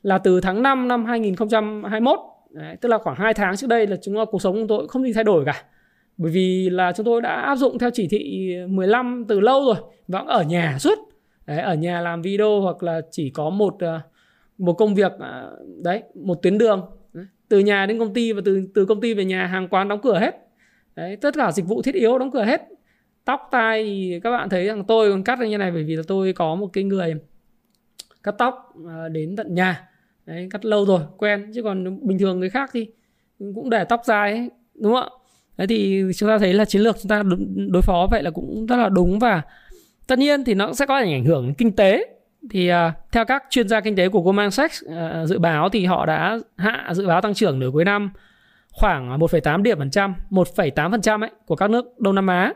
là 0.02 0.18
từ 0.18 0.42
tháng 0.42 0.64
5 0.64 0.88
năm 0.88 1.06
2021 1.06 2.20
đấy, 2.50 2.76
tức 2.82 2.90
là 2.90 2.98
khoảng 2.98 3.16
2 3.16 3.34
tháng 3.34 3.58
trước 3.58 3.68
đây 3.68 3.88
là 3.88 3.98
chúng 4.02 4.16
ta 4.16 4.26
cuộc 4.32 4.42
sống 4.42 4.56
của 4.56 4.66
tôi 4.70 4.88
không 4.88 5.04
gì 5.04 5.14
thay 5.14 5.24
đổi 5.24 5.46
cả. 5.46 5.64
Bởi 6.18 6.32
vì 6.32 6.70
là 6.70 6.92
chúng 6.92 7.06
tôi 7.06 7.22
đã 7.22 7.42
áp 7.42 7.56
dụng 7.56 7.80
theo 7.80 7.90
chỉ 7.94 8.08
thị 8.08 8.54
15 8.68 9.26
từ 9.28 9.40
lâu 9.40 9.66
rồi 9.66 9.76
và 10.08 10.20
ở 10.28 10.44
nhà 10.44 10.78
suốt. 10.80 10.98
Đấy, 11.46 11.60
ở 11.60 11.74
nhà 11.76 12.02
làm 12.02 12.22
video 12.22 12.62
hoặc 12.62 12.84
là 12.84 13.02
chỉ 13.12 13.30
có 13.30 13.50
một 13.50 13.76
ờ, 13.80 14.00
một 14.58 14.74
công 14.74 14.96
việc 14.96 15.12
ờ, 15.20 15.58
đấy 15.84 16.04
một 16.16 16.42
tuyến 16.42 16.58
đường 16.58 16.99
từ 17.50 17.60
nhà 17.60 17.86
đến 17.86 18.00
công 18.00 18.14
ty 18.14 18.32
và 18.32 18.42
từ 18.46 18.68
từ 18.74 18.86
công 18.86 19.02
ty 19.02 19.14
về 19.14 19.26
nhà 19.26 19.46
hàng 19.46 19.68
quán 19.68 19.88
đóng 19.88 20.02
cửa 20.02 20.20
hết. 20.20 20.36
Đấy 20.96 21.16
tất 21.16 21.36
cả 21.38 21.52
dịch 21.52 21.66
vụ 21.66 21.82
thiết 21.82 21.96
yếu 21.96 22.20
đóng 22.20 22.32
cửa 22.32 22.44
hết. 22.44 22.62
Tóc 23.26 23.48
tai 23.52 23.84
thì 23.84 24.20
các 24.24 24.32
bạn 24.32 24.50
thấy 24.50 24.66
rằng 24.66 24.86
tôi 24.86 25.12
còn 25.12 25.24
cắt 25.24 25.40
như 25.40 25.58
này 25.58 25.72
bởi 25.72 25.84
vì 25.84 25.96
là 25.96 26.04
tôi 26.08 26.34
có 26.34 26.56
một 26.56 26.68
cái 26.74 26.84
người 26.84 27.16
cắt 28.24 28.32
tóc 28.38 28.74
à, 28.88 29.10
đến 29.10 29.36
tận 29.36 29.56
nhà. 29.56 29.90
Đấy 30.26 30.48
cắt 30.52 30.66
lâu 30.66 30.86
rồi 30.86 31.02
quen. 31.18 31.52
Chứ 31.56 31.64
còn 31.64 32.08
bình 32.08 32.20
thường 32.20 32.40
người 32.40 32.50
khác 32.50 32.70
thì 32.74 32.88
cũng 33.56 33.70
để 33.70 33.84
tóc 33.84 34.02
dài 34.06 34.32
ấy, 34.32 34.50
đúng 34.76 34.94
không 34.94 35.04
ạ? 35.04 35.10
Đấy 35.58 35.68
thì 35.68 36.04
chúng 36.16 36.30
ta 36.30 36.38
thấy 36.38 36.54
là 36.54 36.66
chiến 36.66 36.82
lược 36.82 36.98
chúng 37.02 37.10
ta 37.10 37.24
đối 37.70 37.82
phó 37.82 38.08
vậy 38.12 38.24
là 38.24 38.32
cũng 38.32 38.66
rất 38.66 38.78
là 38.78 38.90
đúng 38.90 39.20
và 39.20 39.42
tất 40.08 40.20
nhiên 40.20 40.44
thì 40.44 40.54
nó 40.54 40.74
sẽ 40.74 40.86
có 40.86 40.96
ảnh 40.96 41.26
hưởng 41.26 41.46
đến 41.46 41.54
kinh 41.54 41.76
tế 41.76 42.06
thì 42.50 42.72
uh, 42.72 42.76
theo 43.12 43.26
các 43.26 43.44
chuyên 43.50 43.68
gia 43.68 43.82
kinh 43.82 43.96
tế 43.96 44.10
của 44.10 44.22
Goldman 44.22 44.52
Sachs 44.52 44.84
uh, 44.86 45.28
dự 45.28 45.40
báo 45.40 45.70
thì 45.70 45.86
họ 45.86 46.06
đã 46.06 46.40
hạ 46.58 46.88
dự 46.94 47.08
báo 47.08 47.22
tăng 47.22 47.34
trưởng 47.34 47.60
nửa 47.60 47.70
cuối 47.74 47.86
năm 47.86 48.12
khoảng 48.72 49.12
à, 49.12 49.18
1,8 49.18 49.62
điểm 49.62 49.78
phần 49.78 49.90
trăm, 49.90 50.16
1,8 50.30 50.92
phần 50.92 51.02
trăm 51.02 51.24
ấy 51.24 51.30
của 51.46 51.56
các 51.56 51.70
nước 51.70 52.00
Đông 52.00 52.16
Nam 52.16 52.28
Á. 52.28 52.54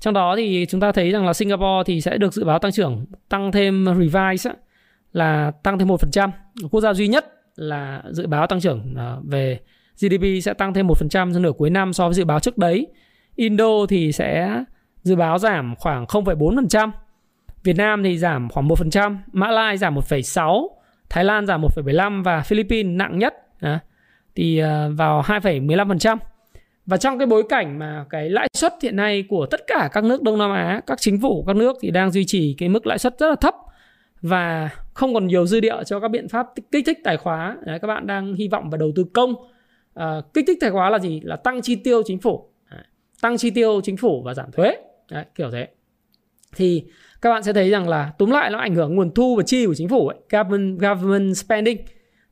Trong 0.00 0.14
đó 0.14 0.36
thì 0.36 0.66
chúng 0.68 0.80
ta 0.80 0.92
thấy 0.92 1.10
rằng 1.10 1.26
là 1.26 1.32
Singapore 1.32 1.82
thì 1.86 2.00
sẽ 2.00 2.18
được 2.18 2.34
dự 2.34 2.44
báo 2.44 2.58
tăng 2.58 2.72
trưởng 2.72 3.06
tăng 3.28 3.52
thêm 3.52 3.86
revise 3.86 4.50
ấy, 4.50 4.56
là 5.12 5.52
tăng 5.62 5.78
thêm 5.78 5.88
1%. 5.88 6.30
Quốc 6.70 6.80
gia 6.80 6.94
duy 6.94 7.08
nhất 7.08 7.26
là 7.56 8.02
dự 8.10 8.26
báo 8.26 8.46
tăng 8.46 8.60
trưởng 8.60 8.94
về 9.24 9.60
GDP 10.00 10.44
sẽ 10.44 10.54
tăng 10.54 10.74
thêm 10.74 10.86
1% 10.86 11.08
trong 11.08 11.42
nửa 11.42 11.52
cuối 11.52 11.70
năm 11.70 11.92
so 11.92 12.08
với 12.08 12.14
dự 12.14 12.24
báo 12.24 12.40
trước 12.40 12.58
đấy. 12.58 12.86
Indo 13.36 13.86
thì 13.88 14.12
sẽ 14.12 14.64
dự 15.02 15.16
báo 15.16 15.38
giảm 15.38 15.74
khoảng 15.78 16.04
0,4%. 16.04 16.90
Việt 17.62 17.76
Nam 17.76 18.02
thì 18.02 18.18
giảm 18.18 18.48
khoảng 18.48 18.68
1%, 18.68 19.16
Mã 19.32 19.50
Lai 19.50 19.78
giảm 19.78 19.94
1,6%, 19.94 20.68
Thái 21.08 21.24
Lan 21.24 21.46
giảm 21.46 21.62
1,75 21.62 22.22
và 22.22 22.40
Philippines 22.40 22.96
nặng 22.96 23.18
nhất 23.18 23.34
à, 23.60 23.80
thì 24.34 24.58
à, 24.58 24.88
vào 24.88 25.22
2,15%. 25.22 26.16
Và 26.86 26.96
trong 26.96 27.18
cái 27.18 27.26
bối 27.26 27.42
cảnh 27.48 27.78
mà 27.78 28.04
cái 28.10 28.30
lãi 28.30 28.48
suất 28.52 28.72
hiện 28.82 28.96
nay 28.96 29.24
của 29.28 29.46
tất 29.46 29.60
cả 29.66 29.88
các 29.92 30.04
nước 30.04 30.22
Đông 30.22 30.38
Nam 30.38 30.50
Á, 30.52 30.80
các 30.86 31.00
chính 31.00 31.20
phủ 31.20 31.44
các 31.46 31.56
nước 31.56 31.76
thì 31.80 31.90
đang 31.90 32.10
duy 32.10 32.24
trì 32.26 32.54
cái 32.58 32.68
mức 32.68 32.86
lãi 32.86 32.98
suất 32.98 33.18
rất 33.18 33.28
là 33.28 33.36
thấp 33.36 33.54
và 34.22 34.70
không 34.94 35.14
còn 35.14 35.26
nhiều 35.26 35.46
dư 35.46 35.60
địa 35.60 35.76
cho 35.86 36.00
các 36.00 36.08
biện 36.08 36.28
pháp 36.28 36.46
kích 36.72 36.86
thích 36.86 36.98
tài 37.04 37.16
khóa. 37.16 37.56
Đấy, 37.66 37.78
các 37.78 37.88
bạn 37.88 38.06
đang 38.06 38.34
hy 38.34 38.48
vọng 38.48 38.70
vào 38.70 38.78
đầu 38.78 38.92
tư 38.96 39.04
công. 39.12 39.34
À, 39.94 40.20
kích 40.34 40.44
thích 40.46 40.58
tài 40.60 40.70
khóa 40.70 40.90
là 40.90 40.98
gì? 40.98 41.20
Là 41.20 41.36
tăng 41.36 41.62
chi 41.62 41.76
tiêu 41.76 42.02
chính 42.06 42.18
phủ, 42.18 42.48
Đấy, 42.70 42.80
tăng 43.20 43.36
chi 43.36 43.50
tiêu 43.50 43.80
chính 43.84 43.96
phủ 43.96 44.22
và 44.22 44.34
giảm 44.34 44.52
thuế. 44.52 44.76
Đấy, 45.10 45.24
kiểu 45.34 45.50
thế. 45.50 45.68
Thì 46.56 46.84
các 47.22 47.30
bạn 47.30 47.42
sẽ 47.42 47.52
thấy 47.52 47.70
rằng 47.70 47.88
là 47.88 48.12
túm 48.18 48.30
lại 48.30 48.50
nó 48.50 48.58
ảnh 48.58 48.74
hưởng 48.74 48.94
nguồn 48.94 49.14
thu 49.14 49.36
và 49.36 49.42
chi 49.46 49.66
của 49.66 49.74
chính 49.74 49.88
phủ 49.88 50.08
ấy, 50.08 50.18
government, 50.30 50.80
government 50.80 51.36
spending. 51.36 51.78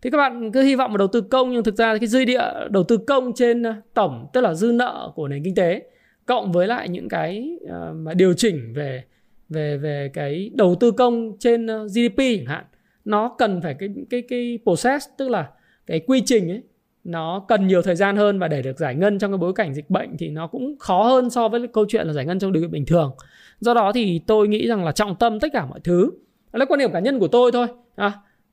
Thì 0.03 0.11
các 0.11 0.19
bạn 0.19 0.53
cứ 0.53 0.63
hy 0.63 0.75
vọng 0.75 0.91
vào 0.91 0.99
đầu 0.99 1.09
tư 1.09 1.21
công 1.21 1.53
nhưng 1.53 1.65
thực 1.65 1.77
ra 1.77 1.99
cái 1.99 2.07
dư 2.07 2.25
địa 2.25 2.43
đầu 2.71 2.83
tư 2.85 2.97
công 2.97 3.33
trên 3.35 3.63
ờ, 3.63 3.75
tổng 3.95 4.27
tức 4.33 4.41
là 4.41 4.55
dư 4.55 4.73
nợ 4.73 5.13
của 5.15 5.29
nền 5.29 5.45
kinh 5.45 5.55
tế 5.55 5.83
cộng 6.27 6.53
với 6.53 6.67
lại 6.67 6.89
những 6.89 7.09
cái 7.09 7.59
uh, 7.65 7.97
mà 7.97 8.15
điều 8.15 8.35
chỉnh 8.35 8.73
về 8.75 9.05
về 9.49 9.77
về 9.77 10.11
cái 10.15 10.51
đầu 10.55 10.75
tư 10.81 10.91
công 10.91 11.37
trên 11.39 11.67
ờ, 11.67 11.87
GDP 11.87 12.19
chẳng 12.19 12.47
hạn 12.47 12.65
nó 13.05 13.35
cần 13.39 13.61
phải 13.63 13.75
cái 13.79 13.89
cái 14.11 14.23
cái 14.29 14.59
process 14.65 15.07
tức 15.19 15.29
là 15.29 15.49
cái 15.87 16.01
quy 16.01 16.23
trình 16.27 16.51
ấy 16.51 16.63
nó 17.05 17.45
cần 17.49 17.67
nhiều 17.67 17.83
thời 17.83 17.97
gian 17.97 18.17
hơn 18.17 18.39
và 18.39 18.49
để 18.49 18.63
được 18.63 18.79
giải 18.79 18.95
ngân 18.95 19.19
trong 19.19 19.31
cái 19.33 19.39
bối 19.39 19.53
cảnh 19.53 19.75
dịch 19.75 19.91
bệnh 19.91 20.17
thì 20.19 20.29
nó 20.29 20.47
cũng 20.47 20.79
khó 20.79 21.03
hơn 21.03 21.31
so 21.31 21.49
với 21.49 21.69
câu 21.73 21.85
chuyện 21.89 22.07
là 22.07 22.13
giải 22.13 22.25
ngân 22.25 22.39
trong 22.39 22.53
điều 22.53 22.63
kiện 22.63 22.71
bình 22.71 22.87
thường 22.87 23.13
do 23.61 23.75
đó 23.75 23.93
thì 23.93 24.21
tôi 24.27 24.49
nghĩ 24.49 24.67
rằng 24.67 24.85
là 24.85 24.93
trọng 24.93 25.17
tâm 25.17 25.41
tất 25.41 25.49
cả 25.53 25.67
mọi 25.67 25.81
thứ 25.85 26.11
đó 26.53 26.59
là 26.59 26.65
quan 26.65 26.81
điểm 26.81 26.93
cá 26.93 27.01
nhân 27.01 27.19
của 27.19 27.29
tôi 27.29 27.53
thôi 27.53 27.67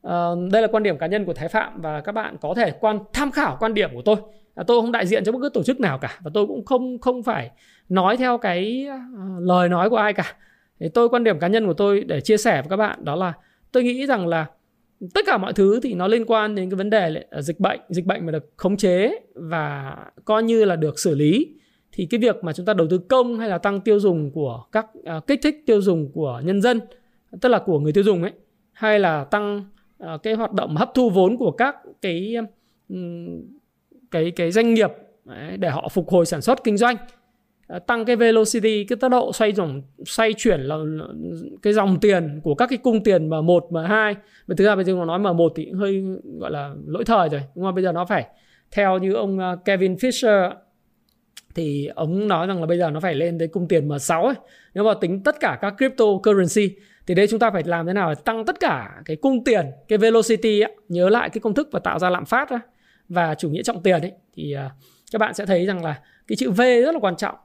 à, 0.07 0.29
đây 0.51 0.61
là 0.61 0.67
quan 0.67 0.83
điểm 0.83 0.97
cá 0.97 1.07
nhân 1.07 1.25
của 1.25 1.33
Thái 1.33 1.47
Phạm 1.47 1.81
và 1.81 2.01
các 2.01 2.11
bạn 2.11 2.35
có 2.41 2.53
thể 2.53 2.71
quan 2.79 2.99
tham 3.13 3.31
khảo 3.31 3.57
quan 3.59 3.73
điểm 3.73 3.89
của 3.93 4.01
tôi. 4.01 4.15
À, 4.55 4.63
tôi 4.67 4.81
không 4.81 4.91
đại 4.91 5.07
diện 5.07 5.23
cho 5.23 5.31
bất 5.31 5.39
cứ 5.41 5.49
tổ 5.49 5.63
chức 5.63 5.79
nào 5.79 5.97
cả 5.97 6.19
và 6.23 6.31
tôi 6.33 6.47
cũng 6.47 6.65
không 6.65 6.99
không 6.99 7.23
phải 7.23 7.51
nói 7.89 8.17
theo 8.17 8.37
cái 8.37 8.87
uh, 8.89 9.43
lời 9.43 9.69
nói 9.69 9.89
của 9.89 9.95
ai 9.95 10.13
cả. 10.13 10.35
Thì 10.79 10.89
tôi 10.89 11.09
quan 11.09 11.23
điểm 11.23 11.39
cá 11.39 11.47
nhân 11.47 11.67
của 11.67 11.73
tôi 11.73 12.03
để 12.03 12.21
chia 12.21 12.37
sẻ 12.37 12.61
với 12.61 12.69
các 12.69 12.77
bạn 12.77 13.05
đó 13.05 13.15
là 13.15 13.33
tôi 13.71 13.83
nghĩ 13.83 14.05
rằng 14.05 14.27
là 14.27 14.45
tất 15.13 15.21
cả 15.25 15.37
mọi 15.37 15.53
thứ 15.53 15.79
thì 15.83 15.93
nó 15.93 16.07
liên 16.07 16.25
quan 16.27 16.55
đến 16.55 16.69
cái 16.69 16.75
vấn 16.75 16.89
đề 16.89 17.09
là 17.09 17.41
dịch 17.41 17.59
bệnh, 17.59 17.79
dịch 17.89 18.05
bệnh 18.05 18.25
mà 18.25 18.31
được 18.31 18.51
khống 18.57 18.77
chế 18.77 19.19
và 19.35 19.95
coi 20.25 20.43
như 20.43 20.65
là 20.65 20.75
được 20.75 20.99
xử 20.99 21.15
lý 21.15 21.47
thì 21.97 22.05
cái 22.05 22.19
việc 22.19 22.43
mà 22.43 22.53
chúng 22.53 22.65
ta 22.65 22.73
đầu 22.73 22.87
tư 22.89 22.97
công 22.97 23.39
hay 23.39 23.49
là 23.49 23.57
tăng 23.57 23.81
tiêu 23.81 23.99
dùng 23.99 24.31
của 24.31 24.65
các 24.71 24.87
uh, 25.17 25.27
kích 25.27 25.39
thích 25.43 25.63
tiêu 25.65 25.81
dùng 25.81 26.11
của 26.13 26.41
nhân 26.43 26.61
dân 26.61 26.79
tức 27.41 27.49
là 27.49 27.59
của 27.59 27.79
người 27.79 27.93
tiêu 27.93 28.03
dùng 28.03 28.21
ấy 28.23 28.31
hay 28.71 28.99
là 28.99 29.23
tăng 29.23 29.65
Ờ, 29.97 30.17
cái 30.17 30.33
hoạt 30.33 30.53
động 30.53 30.75
hấp 30.75 30.91
thu 30.93 31.09
vốn 31.09 31.37
của 31.37 31.51
các 31.51 31.75
cái 32.01 32.35
cái 34.11 34.31
cái 34.31 34.51
doanh 34.51 34.73
nghiệp 34.73 34.91
để 35.59 35.69
họ 35.69 35.89
phục 35.89 36.09
hồi 36.09 36.25
sản 36.25 36.41
xuất 36.41 36.63
kinh 36.63 36.77
doanh 36.77 36.97
ờ, 37.67 37.79
tăng 37.79 38.05
cái 38.05 38.15
velocity 38.15 38.83
cái 38.83 38.97
tốc 38.97 39.11
độ 39.11 39.33
xoay 39.33 39.53
dòng 39.53 39.81
xoay 40.05 40.33
chuyển 40.33 40.61
là 40.61 40.77
cái 41.61 41.73
dòng 41.73 41.99
tiền 41.99 42.41
của 42.43 42.55
các 42.55 42.69
cái 42.69 42.77
cung 42.77 43.03
tiền 43.03 43.29
mà 43.29 43.41
một 43.41 43.71
mà 43.71 43.87
hai. 43.87 44.15
Và 44.47 44.55
thứ 44.57 44.65
ra 44.65 44.75
bây 44.75 44.85
giờ 44.85 44.93
nó 44.93 45.05
nói 45.05 45.19
mà 45.19 45.33
một 45.33 45.53
thì 45.55 45.71
hơi 45.71 46.03
gọi 46.39 46.51
là 46.51 46.73
lỗi 46.87 47.05
thời 47.05 47.29
rồi 47.29 47.41
nhưng 47.55 47.65
mà 47.65 47.71
bây 47.71 47.83
giờ 47.83 47.91
nó 47.91 48.05
phải 48.05 48.25
theo 48.71 48.97
như 48.97 49.13
ông 49.13 49.39
Kevin 49.65 49.95
Fisher 49.95 50.51
thì 51.57 51.89
ông 51.95 52.27
nói 52.27 52.47
rằng 52.47 52.59
là 52.59 52.65
bây 52.65 52.77
giờ 52.77 52.89
nó 52.89 52.99
phải 52.99 53.15
lên 53.15 53.39
tới 53.39 53.47
cung 53.47 53.67
tiền 53.67 53.87
M6 53.87 54.25
ấy. 54.25 54.35
Nếu 54.73 54.83
mà 54.83 54.93
tính 55.01 55.23
tất 55.23 55.39
cả 55.39 55.57
các 55.61 55.73
cryptocurrency 55.77 56.75
thì 57.07 57.15
đây 57.15 57.27
chúng 57.27 57.39
ta 57.39 57.51
phải 57.51 57.63
làm 57.65 57.87
thế 57.87 57.93
nào 57.93 58.09
để 58.09 58.21
tăng 58.25 58.45
tất 58.45 58.59
cả 58.59 59.01
cái 59.05 59.15
cung 59.15 59.43
tiền 59.43 59.65
cái 59.87 59.97
velocity 59.97 60.61
ấy, 60.61 60.75
nhớ 60.89 61.09
lại 61.09 61.29
cái 61.29 61.41
công 61.41 61.53
thức 61.53 61.69
và 61.71 61.79
tạo 61.79 61.99
ra 61.99 62.09
lạm 62.09 62.25
phát 62.25 62.49
ấy, 62.49 62.59
và 63.09 63.35
chủ 63.35 63.49
nghĩa 63.49 63.63
trọng 63.63 63.83
tiền 63.83 64.01
ấy. 64.01 64.11
Thì 64.35 64.55
uh, 64.65 64.71
các 65.11 65.19
bạn 65.19 65.33
sẽ 65.33 65.45
thấy 65.45 65.65
rằng 65.65 65.85
là 65.85 65.99
cái 66.27 66.35
chữ 66.35 66.51
V 66.51 66.57
rất 66.57 66.91
là 66.93 66.99
quan 67.01 67.15
trọng. 67.15 67.35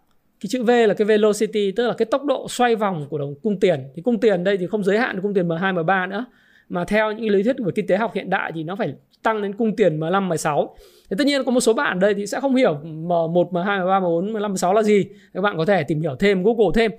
Cái 0.40 0.48
chữ 0.48 0.62
V 0.62 0.68
là 0.68 0.94
cái 0.94 1.04
velocity 1.04 1.72
tức 1.72 1.86
là 1.86 1.94
cái 1.98 2.06
tốc 2.06 2.24
độ 2.24 2.46
xoay 2.48 2.76
vòng 2.76 3.06
của 3.10 3.18
đồng 3.18 3.34
cung 3.42 3.60
tiền. 3.60 3.88
Thì 3.94 4.02
cung 4.02 4.20
tiền 4.20 4.44
đây 4.44 4.56
thì 4.56 4.66
không 4.66 4.84
giới 4.84 4.98
hạn 4.98 5.20
cung 5.22 5.34
tiền 5.34 5.48
M2 5.48 5.74
M3 5.74 6.08
nữa 6.08 6.24
mà 6.72 6.84
theo 6.84 7.12
những 7.12 7.30
lý 7.30 7.42
thuyết 7.42 7.56
của 7.64 7.72
kinh 7.74 7.86
tế 7.86 7.96
học 7.96 8.14
hiện 8.14 8.30
đại 8.30 8.52
thì 8.54 8.62
nó 8.64 8.76
phải 8.76 8.94
tăng 9.22 9.42
đến 9.42 9.52
cung 9.52 9.76
tiền 9.76 10.00
M5 10.00 10.28
M6 10.28 10.68
thì 11.10 11.16
tất 11.18 11.26
nhiên 11.26 11.44
có 11.44 11.50
một 11.50 11.60
số 11.60 11.72
bạn 11.72 11.98
ở 11.98 12.00
đây 12.00 12.14
thì 12.14 12.26
sẽ 12.26 12.40
không 12.40 12.54
hiểu 12.54 12.78
M1 12.84 13.50
M2 13.50 13.64
M3 13.64 14.02
M4 14.02 14.32
M5 14.32 14.54
M6 14.54 14.72
là 14.72 14.82
gì. 14.82 15.04
Các 15.34 15.40
bạn 15.40 15.56
có 15.58 15.64
thể 15.64 15.84
tìm 15.84 16.00
hiểu 16.00 16.16
thêm 16.16 16.42
Google 16.42 16.66
thêm. 16.74 16.90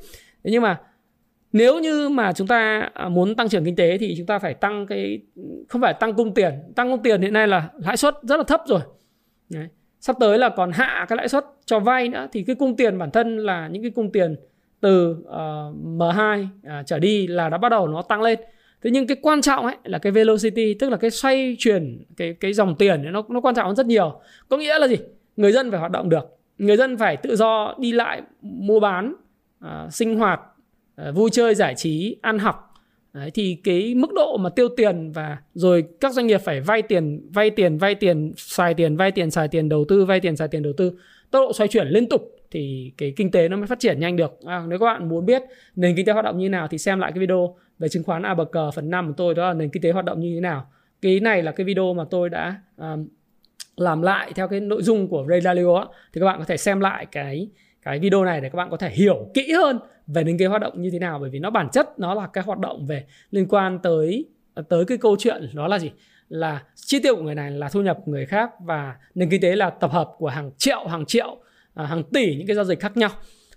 Thế 0.43 0.51
nhưng 0.51 0.61
mà 0.61 0.79
nếu 1.53 1.79
như 1.79 2.09
mà 2.09 2.33
chúng 2.33 2.47
ta 2.47 2.89
à, 2.93 3.09
muốn 3.09 3.35
tăng 3.35 3.49
trưởng 3.49 3.65
kinh 3.65 3.75
tế 3.75 3.97
thì 3.97 4.15
chúng 4.17 4.25
ta 4.25 4.39
phải 4.39 4.53
tăng 4.53 4.87
cái 4.87 5.19
không 5.69 5.81
phải 5.81 5.93
tăng 5.93 6.13
cung 6.13 6.33
tiền. 6.33 6.53
Tăng 6.75 6.91
cung 6.91 7.03
tiền 7.03 7.21
hiện 7.21 7.33
nay 7.33 7.47
là 7.47 7.69
lãi 7.77 7.97
suất 7.97 8.15
rất 8.23 8.37
là 8.37 8.43
thấp 8.43 8.61
rồi. 8.67 8.81
Đấy. 9.49 9.67
sắp 9.99 10.15
tới 10.19 10.37
là 10.37 10.49
còn 10.49 10.71
hạ 10.71 11.05
cái 11.09 11.17
lãi 11.17 11.27
suất 11.27 11.45
cho 11.65 11.79
vay 11.79 12.09
nữa. 12.09 12.27
Thì 12.31 12.43
cái 12.43 12.55
cung 12.55 12.75
tiền 12.75 12.97
bản 12.97 13.11
thân 13.11 13.37
là 13.37 13.67
những 13.67 13.81
cái 13.81 13.91
cung 13.91 14.11
tiền 14.11 14.35
từ 14.81 15.11
uh, 15.11 15.75
M2 15.85 16.43
uh, 16.43 16.85
trở 16.85 16.99
đi 16.99 17.27
là 17.27 17.49
đã 17.49 17.57
bắt 17.57 17.69
đầu 17.69 17.87
nó 17.87 18.01
tăng 18.01 18.21
lên 18.21 18.39
thế 18.83 18.91
nhưng 18.91 19.07
cái 19.07 19.17
quan 19.21 19.41
trọng 19.41 19.65
ấy 19.65 19.75
là 19.83 19.97
cái 19.97 20.11
velocity 20.11 20.73
tức 20.73 20.89
là 20.89 20.97
cái 20.97 21.11
xoay 21.11 21.55
chuyển 21.59 22.03
cái 22.17 22.33
cái 22.39 22.53
dòng 22.53 22.75
tiền 22.75 23.11
nó 23.11 23.23
nó 23.29 23.41
quan 23.41 23.55
trọng 23.55 23.67
hơn 23.67 23.75
rất 23.75 23.85
nhiều. 23.85 24.21
Có 24.49 24.57
nghĩa 24.57 24.79
là 24.79 24.87
gì? 24.87 24.95
Người 25.37 25.51
dân 25.51 25.71
phải 25.71 25.79
hoạt 25.79 25.91
động 25.91 26.09
được. 26.09 26.37
Người 26.57 26.77
dân 26.77 26.97
phải 26.97 27.17
tự 27.17 27.35
do 27.35 27.75
đi 27.77 27.91
lại 27.91 28.21
mua 28.41 28.79
bán 28.79 29.15
à, 29.59 29.87
sinh 29.91 30.15
hoạt 30.15 30.41
à, 30.95 31.11
vui 31.11 31.29
chơi 31.29 31.55
giải 31.55 31.73
trí 31.77 32.17
ăn 32.21 32.39
học. 32.39 32.73
Đấy, 33.13 33.31
thì 33.33 33.57
cái 33.63 33.95
mức 33.95 34.13
độ 34.13 34.37
mà 34.37 34.49
tiêu 34.49 34.67
tiền 34.77 35.11
và 35.11 35.37
rồi 35.53 35.83
các 35.99 36.13
doanh 36.13 36.27
nghiệp 36.27 36.41
phải 36.45 36.61
vay 36.61 36.81
tiền 36.81 37.29
vay 37.33 37.49
tiền 37.49 37.77
vay 37.77 37.95
tiền 37.95 38.33
xài 38.37 38.73
tiền 38.73 38.97
vay 38.97 39.11
tiền 39.11 39.31
xài 39.31 39.47
tiền 39.47 39.69
đầu 39.69 39.85
tư 39.87 40.05
vay 40.05 40.19
tiền 40.19 40.35
xài 40.35 40.47
tiền 40.47 40.63
đầu 40.63 40.73
tư 40.77 40.91
tốc 41.31 41.39
độ 41.47 41.53
xoay 41.53 41.67
chuyển 41.67 41.87
liên 41.87 42.09
tục 42.09 42.32
thì 42.53 42.93
cái 42.97 43.13
kinh 43.15 43.31
tế 43.31 43.47
nó 43.47 43.57
mới 43.57 43.67
phát 43.67 43.79
triển 43.79 43.99
nhanh 43.99 44.15
được. 44.15 44.39
À, 44.45 44.63
nếu 44.67 44.79
các 44.79 44.85
bạn 44.85 45.09
muốn 45.09 45.25
biết 45.25 45.41
nền 45.75 45.95
kinh 45.95 46.05
tế 46.05 46.13
hoạt 46.13 46.25
động 46.25 46.37
như 46.37 46.45
thế 46.45 46.49
nào 46.49 46.67
thì 46.67 46.77
xem 46.77 46.99
lại 46.99 47.11
cái 47.11 47.19
video 47.19 47.55
về 47.79 47.89
chứng 47.89 48.03
khoán 48.03 48.23
ABC 48.23 48.55
phần 48.75 48.89
5 48.89 49.07
của 49.07 49.13
tôi 49.17 49.35
đó 49.35 49.47
là 49.47 49.53
nền 49.53 49.69
kinh 49.69 49.83
tế 49.83 49.91
hoạt 49.91 50.05
động 50.05 50.19
như 50.19 50.35
thế 50.35 50.41
nào. 50.41 50.71
Cái 51.01 51.19
này 51.19 51.43
là 51.43 51.51
cái 51.51 51.65
video 51.65 51.93
mà 51.93 52.03
tôi 52.09 52.29
đã 52.29 52.55
um, 52.77 53.07
làm 53.77 54.01
lại 54.01 54.31
theo 54.35 54.47
cái 54.47 54.59
nội 54.59 54.83
dung 54.83 55.07
của 55.07 55.25
Ray 55.29 55.41
Dalio 55.41 55.85
thì 56.13 56.21
các 56.21 56.25
bạn 56.25 56.39
có 56.39 56.45
thể 56.45 56.57
xem 56.57 56.79
lại 56.79 57.05
cái 57.11 57.49
cái 57.81 57.99
video 57.99 58.25
này 58.25 58.41
để 58.41 58.49
các 58.49 58.57
bạn 58.57 58.69
có 58.69 58.77
thể 58.77 58.89
hiểu 58.89 59.31
kỹ 59.33 59.51
hơn 59.51 59.79
về 60.07 60.23
nền 60.23 60.37
kinh 60.37 60.37
tế 60.37 60.45
hoạt 60.45 60.61
động 60.61 60.81
như 60.81 60.89
thế 60.91 60.99
nào. 60.99 61.19
Bởi 61.19 61.29
vì 61.29 61.39
nó 61.39 61.49
bản 61.49 61.69
chất 61.71 61.99
nó 61.99 62.13
là 62.13 62.27
cái 62.27 62.43
hoạt 62.43 62.59
động 62.59 62.85
về 62.87 63.05
liên 63.31 63.47
quan 63.49 63.79
tới 63.79 64.25
tới 64.69 64.85
cái 64.85 64.97
câu 64.97 65.15
chuyện 65.19 65.49
đó 65.53 65.67
là 65.67 65.79
gì? 65.79 65.91
Là 66.29 66.63
chi 66.75 66.99
tiêu 66.99 67.15
của 67.15 67.21
người 67.21 67.35
này 67.35 67.51
là 67.51 67.69
thu 67.69 67.81
nhập 67.81 67.97
của 68.05 68.11
người 68.11 68.25
khác 68.25 68.51
và 68.59 68.95
nền 69.15 69.29
kinh 69.29 69.41
tế 69.41 69.55
là 69.55 69.69
tập 69.69 69.91
hợp 69.91 70.11
của 70.17 70.27
hàng 70.27 70.51
triệu 70.57 70.87
hàng 70.87 71.05
triệu 71.05 71.37
À, 71.73 71.85
hàng 71.85 72.03
tỷ 72.03 72.35
những 72.35 72.47
cái 72.47 72.55
giao 72.55 72.65
dịch 72.65 72.79
khác 72.79 72.97
nhau. 72.97 73.09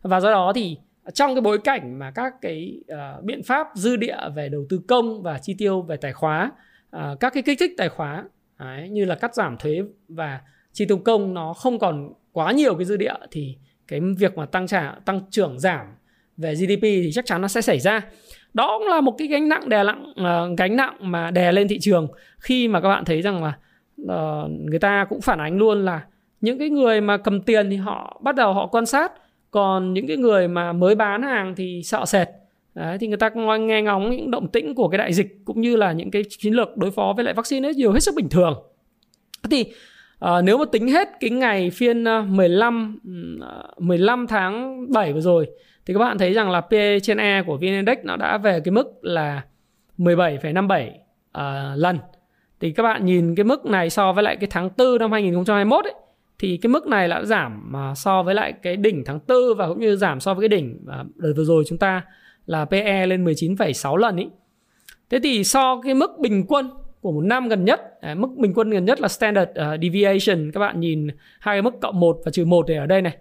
Và 0.02 0.20
do 0.20 0.30
đó 0.30 0.52
thì 0.54 0.76
trong 1.14 1.34
cái 1.34 1.40
bối 1.40 1.58
cảnh 1.58 1.98
mà 1.98 2.10
các 2.10 2.32
cái 2.42 2.80
uh, 2.92 3.24
biện 3.24 3.42
pháp 3.42 3.66
dư 3.74 3.96
địa 3.96 4.16
về 4.34 4.48
đầu 4.48 4.66
tư 4.68 4.80
công 4.88 5.22
và 5.22 5.38
chi 5.38 5.54
tiêu 5.58 5.82
về 5.82 5.96
tài 5.96 6.12
khóa 6.12 6.50
uh, 6.52 7.00
à, 7.00 7.14
các 7.20 7.32
cái 7.34 7.42
kích 7.42 7.58
thích 7.60 7.72
tài 7.76 7.88
khóa 7.88 8.24
đấy, 8.58 8.88
như 8.88 9.04
là 9.04 9.14
cắt 9.14 9.34
giảm 9.34 9.56
thuế 9.56 9.82
và 10.08 10.40
chi 10.72 10.84
tiêu 10.84 10.98
công 10.98 11.34
nó 11.34 11.54
không 11.54 11.78
còn 11.78 12.12
quá 12.32 12.52
nhiều 12.52 12.74
cái 12.74 12.84
dư 12.84 12.96
địa 12.96 13.14
thì 13.30 13.56
cái 13.88 14.00
việc 14.18 14.36
mà 14.36 14.46
tăng 14.46 14.66
trả 14.66 14.94
tăng 15.04 15.20
trưởng 15.30 15.58
giảm 15.58 15.86
về 16.36 16.54
GDP 16.54 16.82
thì 16.82 17.10
chắc 17.12 17.26
chắn 17.26 17.42
nó 17.42 17.48
sẽ 17.48 17.60
xảy 17.60 17.80
ra. 17.80 18.00
Đó 18.54 18.78
cũng 18.78 18.88
là 18.88 19.00
một 19.00 19.14
cái 19.18 19.28
gánh 19.28 19.48
nặng 19.48 19.68
đè 19.68 19.84
nặng 19.84 20.04
uh, 20.10 20.58
gánh 20.58 20.76
nặng 20.76 20.96
mà 21.00 21.30
đè 21.30 21.52
lên 21.52 21.68
thị 21.68 21.78
trường 21.80 22.08
khi 22.38 22.68
mà 22.68 22.80
các 22.80 22.88
bạn 22.88 23.04
thấy 23.04 23.22
rằng 23.22 23.44
là 23.44 23.58
uh, 24.02 24.50
người 24.50 24.78
ta 24.78 25.06
cũng 25.08 25.20
phản 25.20 25.38
ánh 25.38 25.58
luôn 25.58 25.84
là 25.84 26.02
những 26.46 26.58
cái 26.58 26.70
người 26.70 27.00
mà 27.00 27.16
cầm 27.16 27.40
tiền 27.40 27.70
thì 27.70 27.76
họ 27.76 28.20
bắt 28.22 28.34
đầu 28.34 28.52
họ 28.52 28.66
quan 28.66 28.86
sát 28.86 29.12
còn 29.50 29.94
những 29.94 30.06
cái 30.06 30.16
người 30.16 30.48
mà 30.48 30.72
mới 30.72 30.94
bán 30.94 31.22
hàng 31.22 31.54
thì 31.56 31.82
sợ 31.84 32.04
sệt 32.06 32.28
Đấy, 32.74 32.98
thì 33.00 33.06
người 33.06 33.16
ta 33.16 33.30
nghe 33.60 33.82
ngóng 33.82 34.10
những 34.10 34.30
động 34.30 34.48
tĩnh 34.48 34.74
của 34.74 34.88
cái 34.88 34.98
đại 34.98 35.12
dịch 35.12 35.44
cũng 35.44 35.60
như 35.60 35.76
là 35.76 35.92
những 35.92 36.10
cái 36.10 36.22
chiến 36.28 36.52
lược 36.52 36.76
đối 36.76 36.90
phó 36.90 37.12
với 37.16 37.24
lại 37.24 37.34
vaccine 37.34 37.68
ấy 37.68 37.74
nhiều 37.74 37.92
hết 37.92 38.00
sức 38.00 38.14
bình 38.14 38.28
thường 38.28 38.54
thì 39.50 39.64
À, 40.18 40.42
nếu 40.42 40.58
mà 40.58 40.64
tính 40.72 40.88
hết 40.88 41.08
cái 41.20 41.30
ngày 41.30 41.70
phiên 41.70 42.04
ờ, 42.04 42.22
15 42.22 42.98
15 43.78 44.20
ờ, 44.20 44.26
tháng 44.28 44.86
7 44.92 45.12
vừa 45.12 45.20
rồi 45.20 45.46
thì 45.86 45.94
các 45.94 46.00
bạn 46.00 46.18
thấy 46.18 46.32
rằng 46.32 46.50
là 46.50 46.60
PE 46.60 47.00
trên 47.00 47.18
E 47.18 47.42
của 47.42 47.56
VN 47.56 47.62
Index 47.62 47.98
nó 48.02 48.16
đã 48.16 48.38
về 48.38 48.60
cái 48.60 48.72
mức 48.72 48.98
là 49.02 49.42
17,57 49.98 50.88
uh, 50.88 50.92
à, 51.32 51.72
lần. 51.76 51.98
Thì 52.60 52.72
các 52.72 52.82
bạn 52.82 53.04
nhìn 53.04 53.34
cái 53.34 53.44
mức 53.44 53.66
này 53.66 53.90
so 53.90 54.12
với 54.12 54.24
lại 54.24 54.36
cái 54.36 54.48
tháng 54.50 54.70
4 54.78 54.98
năm 54.98 55.12
2021 55.12 55.84
ấy 55.84 55.94
thì 56.38 56.56
cái 56.56 56.68
mức 56.68 56.86
này 56.86 57.08
đã 57.08 57.24
giảm 57.24 57.72
mà 57.72 57.94
so 57.94 58.22
với 58.22 58.34
lại 58.34 58.52
cái 58.62 58.76
đỉnh 58.76 59.02
tháng 59.06 59.18
4 59.28 59.36
và 59.56 59.68
cũng 59.68 59.80
như 59.80 59.96
giảm 59.96 60.20
so 60.20 60.34
với 60.34 60.48
cái 60.48 60.58
đỉnh 60.58 60.78
à, 60.88 61.04
đợt 61.14 61.32
vừa 61.36 61.44
rồi 61.44 61.64
chúng 61.66 61.78
ta 61.78 62.02
là 62.46 62.64
PE 62.64 63.06
lên 63.06 63.24
19,6 63.24 63.96
lần 63.96 64.16
ý. 64.16 64.26
Thế 65.10 65.18
thì 65.22 65.44
so 65.44 65.80
cái 65.80 65.94
mức 65.94 66.10
bình 66.18 66.44
quân 66.48 66.70
của 67.00 67.12
một 67.12 67.24
năm 67.24 67.48
gần 67.48 67.64
nhất 67.64 68.00
à, 68.00 68.14
mức 68.14 68.28
bình 68.36 68.54
quân 68.54 68.70
gần 68.70 68.84
nhất 68.84 69.00
là 69.00 69.08
standard 69.08 69.50
à, 69.54 69.76
deviation. 69.82 70.50
Các 70.52 70.60
bạn 70.60 70.80
nhìn 70.80 71.08
hai 71.38 71.54
cái 71.54 71.62
mức 71.62 71.80
cộng 71.80 72.00
1 72.00 72.18
và 72.24 72.30
trừ 72.30 72.44
1 72.44 72.66
ở 72.68 72.86
đây 72.86 73.02
này. 73.02 73.16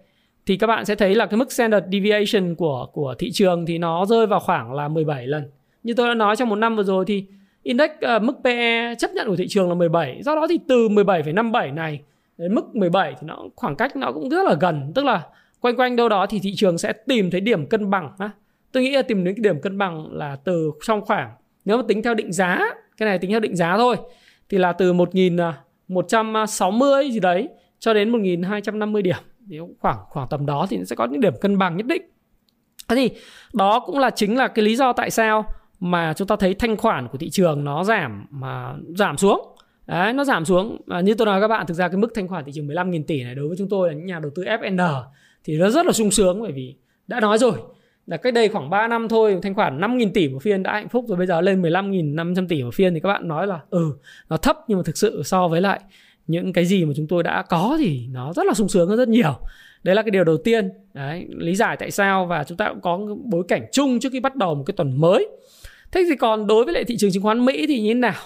Thì 0.45 0.57
các 0.57 0.67
bạn 0.67 0.86
sẽ 0.86 0.95
thấy 0.95 1.15
là 1.15 1.25
cái 1.25 1.38
mức 1.38 1.51
standard 1.51 1.86
deviation 1.91 2.55
của 2.55 2.88
của 2.93 3.15
thị 3.19 3.31
trường 3.31 3.65
thì 3.65 3.77
nó 3.77 4.05
rơi 4.05 4.27
vào 4.27 4.39
khoảng 4.39 4.74
là 4.74 4.88
17 4.88 5.27
lần. 5.27 5.43
Như 5.84 5.93
tôi 5.93 6.07
đã 6.07 6.13
nói 6.13 6.36
trong 6.36 6.50
một 6.50 6.55
năm 6.55 6.75
vừa 6.75 6.84
rồi 6.84 7.05
thì 7.07 7.25
index 7.63 7.89
uh, 7.91 8.24
mức 8.24 8.34
PE 8.43 8.95
chấp 8.95 9.12
nhận 9.12 9.27
của 9.27 9.36
thị 9.36 9.48
trường 9.48 9.69
là 9.69 9.75
17 9.75 10.22
do 10.24 10.36
đó 10.36 10.48
thì 10.50 10.60
từ 10.67 10.89
17,57 10.89 11.74
này 11.74 12.00
đến 12.37 12.55
mức 12.55 12.75
17 12.75 13.15
thì 13.21 13.27
nó 13.27 13.43
khoảng 13.55 13.75
cách 13.75 13.95
nó 13.95 14.11
cũng 14.11 14.29
rất 14.29 14.45
là 14.45 14.55
gần. 14.59 14.91
Tức 14.95 15.05
là 15.05 15.23
quanh 15.59 15.75
quanh 15.75 15.95
đâu 15.95 16.09
đó 16.09 16.25
thì 16.25 16.39
thị 16.39 16.53
trường 16.55 16.77
sẽ 16.77 16.93
tìm 16.93 17.31
thấy 17.31 17.41
điểm 17.41 17.69
cân 17.69 17.89
bằng 17.89 18.11
ha. 18.19 18.31
tôi 18.71 18.83
nghĩ 18.83 18.91
là 18.91 19.01
tìm 19.01 19.23
đến 19.23 19.35
cái 19.35 19.41
điểm 19.41 19.61
cân 19.61 19.77
bằng 19.77 20.07
là 20.11 20.35
từ 20.35 20.71
trong 20.85 21.05
khoảng, 21.05 21.31
nếu 21.65 21.77
mà 21.77 21.83
tính 21.87 22.03
theo 22.03 22.13
định 22.13 22.33
giá, 22.33 22.59
cái 22.97 23.09
này 23.09 23.19
tính 23.19 23.31
theo 23.31 23.39
định 23.39 23.55
giá 23.55 23.77
thôi, 23.77 23.95
thì 24.49 24.57
là 24.57 24.73
từ 24.73 24.93
1160 24.93 27.03
à, 27.03 27.11
gì 27.11 27.19
đấy 27.19 27.49
cho 27.79 27.93
đến 27.93 28.09
1250 28.09 29.01
điểm. 29.01 29.17
Thì 29.49 29.59
khoảng 29.79 29.97
khoảng 30.09 30.27
tầm 30.29 30.45
đó 30.45 30.67
thì 30.69 30.77
nó 30.77 30.83
sẽ 30.83 30.95
có 30.95 31.05
những 31.05 31.21
điểm 31.21 31.33
cân 31.41 31.57
bằng 31.57 31.77
nhất 31.77 31.85
định. 31.85 32.01
Thế 32.87 32.95
thì 32.95 33.09
đó 33.53 33.79
cũng 33.79 33.99
là 33.99 34.09
chính 34.09 34.37
là 34.37 34.47
cái 34.47 34.65
lý 34.65 34.75
do 34.75 34.93
tại 34.93 35.09
sao 35.09 35.45
mà 35.79 36.13
chúng 36.13 36.27
ta 36.27 36.35
thấy 36.35 36.53
thanh 36.53 36.77
khoản 36.77 37.07
của 37.07 37.17
thị 37.17 37.29
trường 37.29 37.63
nó 37.63 37.83
giảm, 37.83 38.25
mà 38.29 38.75
giảm 38.97 39.17
xuống. 39.17 39.54
Đấy, 39.87 40.13
nó 40.13 40.23
giảm 40.23 40.45
xuống. 40.45 40.81
À, 40.87 41.01
như 41.01 41.13
tôi 41.13 41.25
nói 41.25 41.41
các 41.41 41.47
bạn 41.47 41.67
thực 41.67 41.73
ra 41.73 41.87
cái 41.87 41.97
mức 41.97 42.11
thanh 42.15 42.27
khoản 42.27 42.45
thị 42.45 42.51
trường 42.55 42.67
15.000 42.67 43.03
tỷ 43.07 43.23
này 43.23 43.35
đối 43.35 43.47
với 43.47 43.57
chúng 43.57 43.69
tôi 43.69 43.87
là 43.87 43.93
những 43.93 44.05
nhà 44.05 44.19
đầu 44.19 44.31
tư 44.35 44.43
FN 44.43 45.03
thì 45.43 45.57
nó 45.57 45.69
rất 45.69 45.85
là 45.85 45.91
sung 45.91 46.11
sướng 46.11 46.41
bởi 46.41 46.51
vì 46.51 46.75
đã 47.07 47.19
nói 47.19 47.37
rồi 47.37 47.53
là 48.07 48.17
cách 48.17 48.33
đây 48.33 48.49
khoảng 48.49 48.69
3 48.69 48.87
năm 48.87 49.07
thôi 49.07 49.39
thanh 49.41 49.53
khoản 49.53 49.79
5.000 49.79 50.11
tỷ 50.13 50.29
một 50.29 50.39
phiên 50.41 50.63
đã 50.63 50.73
hạnh 50.73 50.89
phúc 50.89 51.05
rồi 51.07 51.17
bây 51.17 51.27
giờ 51.27 51.41
lên 51.41 51.61
15.500 51.61 52.47
tỷ 52.47 52.63
một 52.63 52.73
phiên 52.73 52.93
thì 52.93 52.99
các 52.99 53.09
bạn 53.09 53.27
nói 53.27 53.47
là 53.47 53.59
ừ 53.69 53.93
nó 54.29 54.37
thấp 54.37 54.57
nhưng 54.67 54.77
mà 54.77 54.83
thực 54.85 54.97
sự 54.97 55.21
so 55.25 55.47
với 55.47 55.61
lại 55.61 55.79
những 56.27 56.53
cái 56.53 56.65
gì 56.65 56.85
mà 56.85 56.93
chúng 56.95 57.07
tôi 57.07 57.23
đã 57.23 57.43
có 57.49 57.77
thì 57.79 58.07
nó 58.11 58.33
rất 58.33 58.45
là 58.45 58.53
sung 58.53 58.69
sướng 58.69 58.89
hơn 58.89 58.97
rất 58.97 59.07
nhiều. 59.07 59.39
Đấy 59.83 59.95
là 59.95 60.01
cái 60.01 60.11
điều 60.11 60.23
đầu 60.23 60.37
tiên. 60.37 60.69
Đấy 60.93 61.27
lý 61.29 61.55
giải 61.55 61.77
tại 61.79 61.91
sao 61.91 62.25
và 62.25 62.43
chúng 62.43 62.57
ta 62.57 62.69
cũng 62.69 62.81
có 62.81 62.99
bối 63.23 63.43
cảnh 63.47 63.65
chung 63.71 63.99
trước 63.99 64.09
khi 64.11 64.19
bắt 64.19 64.35
đầu 64.35 64.55
một 64.55 64.63
cái 64.65 64.73
tuần 64.77 65.01
mới. 65.01 65.27
Thế 65.91 66.05
thì 66.09 66.15
còn 66.15 66.47
đối 66.47 66.65
với 66.65 66.73
lại 66.73 66.83
thị 66.83 66.97
trường 66.97 67.11
chứng 67.11 67.23
khoán 67.23 67.45
mỹ 67.45 67.65
thì 67.67 67.81
như 67.81 67.89
thế 67.89 67.99
nào? 67.99 68.21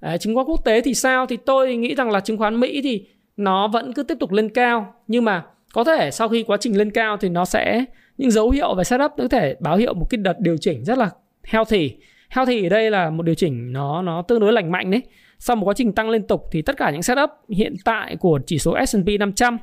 À, 0.00 0.16
chứng 0.16 0.34
khoán 0.34 0.46
quốc 0.46 0.64
tế 0.64 0.80
thì 0.80 0.94
sao? 0.94 1.26
Thì 1.26 1.36
tôi 1.36 1.76
nghĩ 1.76 1.94
rằng 1.94 2.10
là 2.10 2.20
chứng 2.20 2.38
khoán 2.38 2.60
mỹ 2.60 2.80
thì 2.82 3.06
nó 3.36 3.68
vẫn 3.68 3.92
cứ 3.92 4.02
tiếp 4.02 4.16
tục 4.20 4.32
lên 4.32 4.48
cao. 4.48 4.94
Nhưng 5.06 5.24
mà 5.24 5.44
có 5.72 5.84
thể 5.84 6.10
sau 6.10 6.28
khi 6.28 6.42
quá 6.42 6.56
trình 6.60 6.78
lên 6.78 6.90
cao 6.90 7.16
thì 7.16 7.28
nó 7.28 7.44
sẽ 7.44 7.84
những 8.18 8.30
dấu 8.30 8.50
hiệu 8.50 8.74
về 8.74 8.84
setup 8.84 9.12
có 9.18 9.28
thể 9.28 9.56
báo 9.60 9.76
hiệu 9.76 9.94
một 9.94 10.06
cái 10.10 10.18
đợt 10.18 10.40
điều 10.40 10.56
chỉnh 10.56 10.84
rất 10.84 10.98
là 10.98 11.10
healthy. 11.44 11.96
Healthy 12.28 12.66
ở 12.66 12.68
đây 12.68 12.90
là 12.90 13.10
một 13.10 13.22
điều 13.22 13.34
chỉnh 13.34 13.72
nó 13.72 14.02
nó 14.02 14.22
tương 14.22 14.40
đối 14.40 14.52
lành 14.52 14.72
mạnh 14.72 14.90
đấy. 14.90 15.02
Sau 15.38 15.56
một 15.56 15.66
quá 15.66 15.74
trình 15.74 15.92
tăng 15.92 16.10
liên 16.10 16.26
tục 16.26 16.48
thì 16.52 16.62
tất 16.62 16.76
cả 16.76 16.90
những 16.90 17.02
setup 17.02 17.30
hiện 17.48 17.74
tại 17.84 18.16
của 18.16 18.40
chỉ 18.46 18.58
số 18.58 18.76
S&P 18.86 19.08
500 19.20 19.58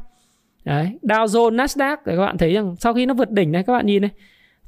đấy, 0.65 0.89
Dow 1.01 1.25
Jones, 1.25 1.55
Nasdaq 1.55 1.97
thì 2.05 2.11
các 2.15 2.25
bạn 2.25 2.37
thấy 2.37 2.53
rằng 2.53 2.75
sau 2.79 2.93
khi 2.93 3.05
nó 3.05 3.13
vượt 3.13 3.31
đỉnh 3.31 3.51
này 3.51 3.63
các 3.63 3.73
bạn 3.73 3.85
nhìn 3.85 4.01
này 4.01 4.11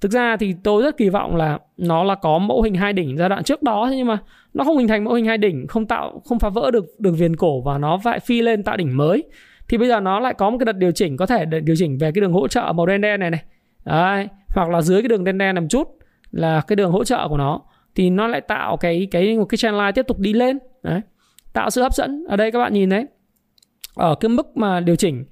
thực 0.02 0.12
ra 0.12 0.38
thì 0.38 0.56
tôi 0.64 0.84
rất 0.84 0.98
kỳ 0.98 1.10
vọng 1.10 1.36
là 1.36 1.60
nó 1.78 2.04
là 2.04 2.16
có 2.16 2.38
mẫu 2.38 2.62
hình 2.62 2.76
hai 2.76 2.94
đỉnh 2.94 3.18
giai 3.18 3.30
đoạn 3.30 3.44
trước 3.44 3.64
đó 3.64 3.90
nhưng 3.92 4.08
mà 4.08 4.18
nó 4.54 4.64
không 4.64 4.78
hình 4.78 4.88
thành 4.88 5.04
mẫu 5.04 5.14
hình 5.14 5.26
hai 5.26 5.38
đỉnh 5.38 5.68
không 5.68 5.86
tạo 5.86 6.22
không 6.26 6.40
phá 6.40 6.50
vỡ 6.50 6.72
được 6.72 6.86
đường 7.00 7.16
viền 7.16 7.36
cổ 7.36 7.62
và 7.62 7.78
nó 7.78 8.00
lại 8.06 8.20
phi 8.20 8.42
lên 8.42 8.64
tạo 8.64 8.78
đỉnh 8.78 8.98
mới. 8.98 9.24
Thì 9.68 9.78
bây 9.78 9.88
giờ 9.88 10.00
nó 10.00 10.20
lại 10.20 10.34
có 10.34 10.50
một 10.50 10.58
cái 10.58 10.66
đợt 10.66 10.78
điều 10.78 10.92
chỉnh 10.92 11.18
có 11.18 11.26
thể 11.26 11.46
điều 11.46 11.76
chỉnh 11.80 11.98
về 11.98 12.12
cái 12.12 12.22
đường 12.22 12.34
hỗ 12.34 12.48
trợ 12.48 12.74
màu 12.76 12.86
đen 12.86 13.02
đen 13.02 13.20
này 13.20 13.30
này. 13.32 13.44
Đấy, 13.86 14.28
hoặc 14.48 14.70
là 14.70 14.82
dưới 14.82 15.02
cái 15.02 15.08
đường 15.08 15.24
đen 15.24 15.38
đen 15.38 15.56
nằm 15.56 15.68
chút 15.68 15.88
là 16.32 16.62
cái 16.68 16.76
đường 16.76 16.92
hỗ 16.92 17.04
trợ 17.04 17.28
của 17.28 17.38
nó. 17.38 17.62
Thì 17.96 18.10
nó 18.10 18.28
lại 18.28 18.42
tạo 18.42 18.78
cái 18.78 19.08
cái 19.12 19.38
một 19.38 19.46
cái 19.46 19.58
trend 19.58 19.76
line 19.78 19.92
tiếp 19.92 20.08
tục 20.08 20.20
đi 20.20 20.34
lên. 20.34 20.60
Đấy 20.84 21.02
tạo 21.54 21.70
sự 21.70 21.82
hấp 21.82 21.94
dẫn. 21.94 22.26
Ở 22.30 22.36
đây 22.36 22.52
các 22.52 22.60
bạn 22.60 22.74
nhìn 22.74 22.90
đấy 22.90 23.06
ở 23.96 24.16
cái 24.16 24.30
mức 24.30 24.58
mà 24.58 24.80
điều 24.80 24.96
chỉnh 24.96 25.26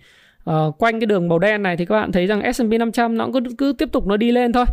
uh, 0.49 0.77
quanh 0.77 0.99
cái 0.99 1.05
đường 1.05 1.27
màu 1.27 1.39
đen 1.39 1.63
này 1.63 1.77
thì 1.77 1.85
các 1.85 1.95
bạn 1.95 2.11
thấy 2.11 2.27
rằng 2.27 2.53
S&P 2.53 2.69
500 2.79 3.17
nó 3.17 3.29
cứ 3.33 3.39
cứ 3.57 3.73
tiếp 3.77 3.89
tục 3.91 4.07
nó 4.07 4.17
đi 4.17 4.31
lên 4.31 4.53
thôi. 4.53 4.65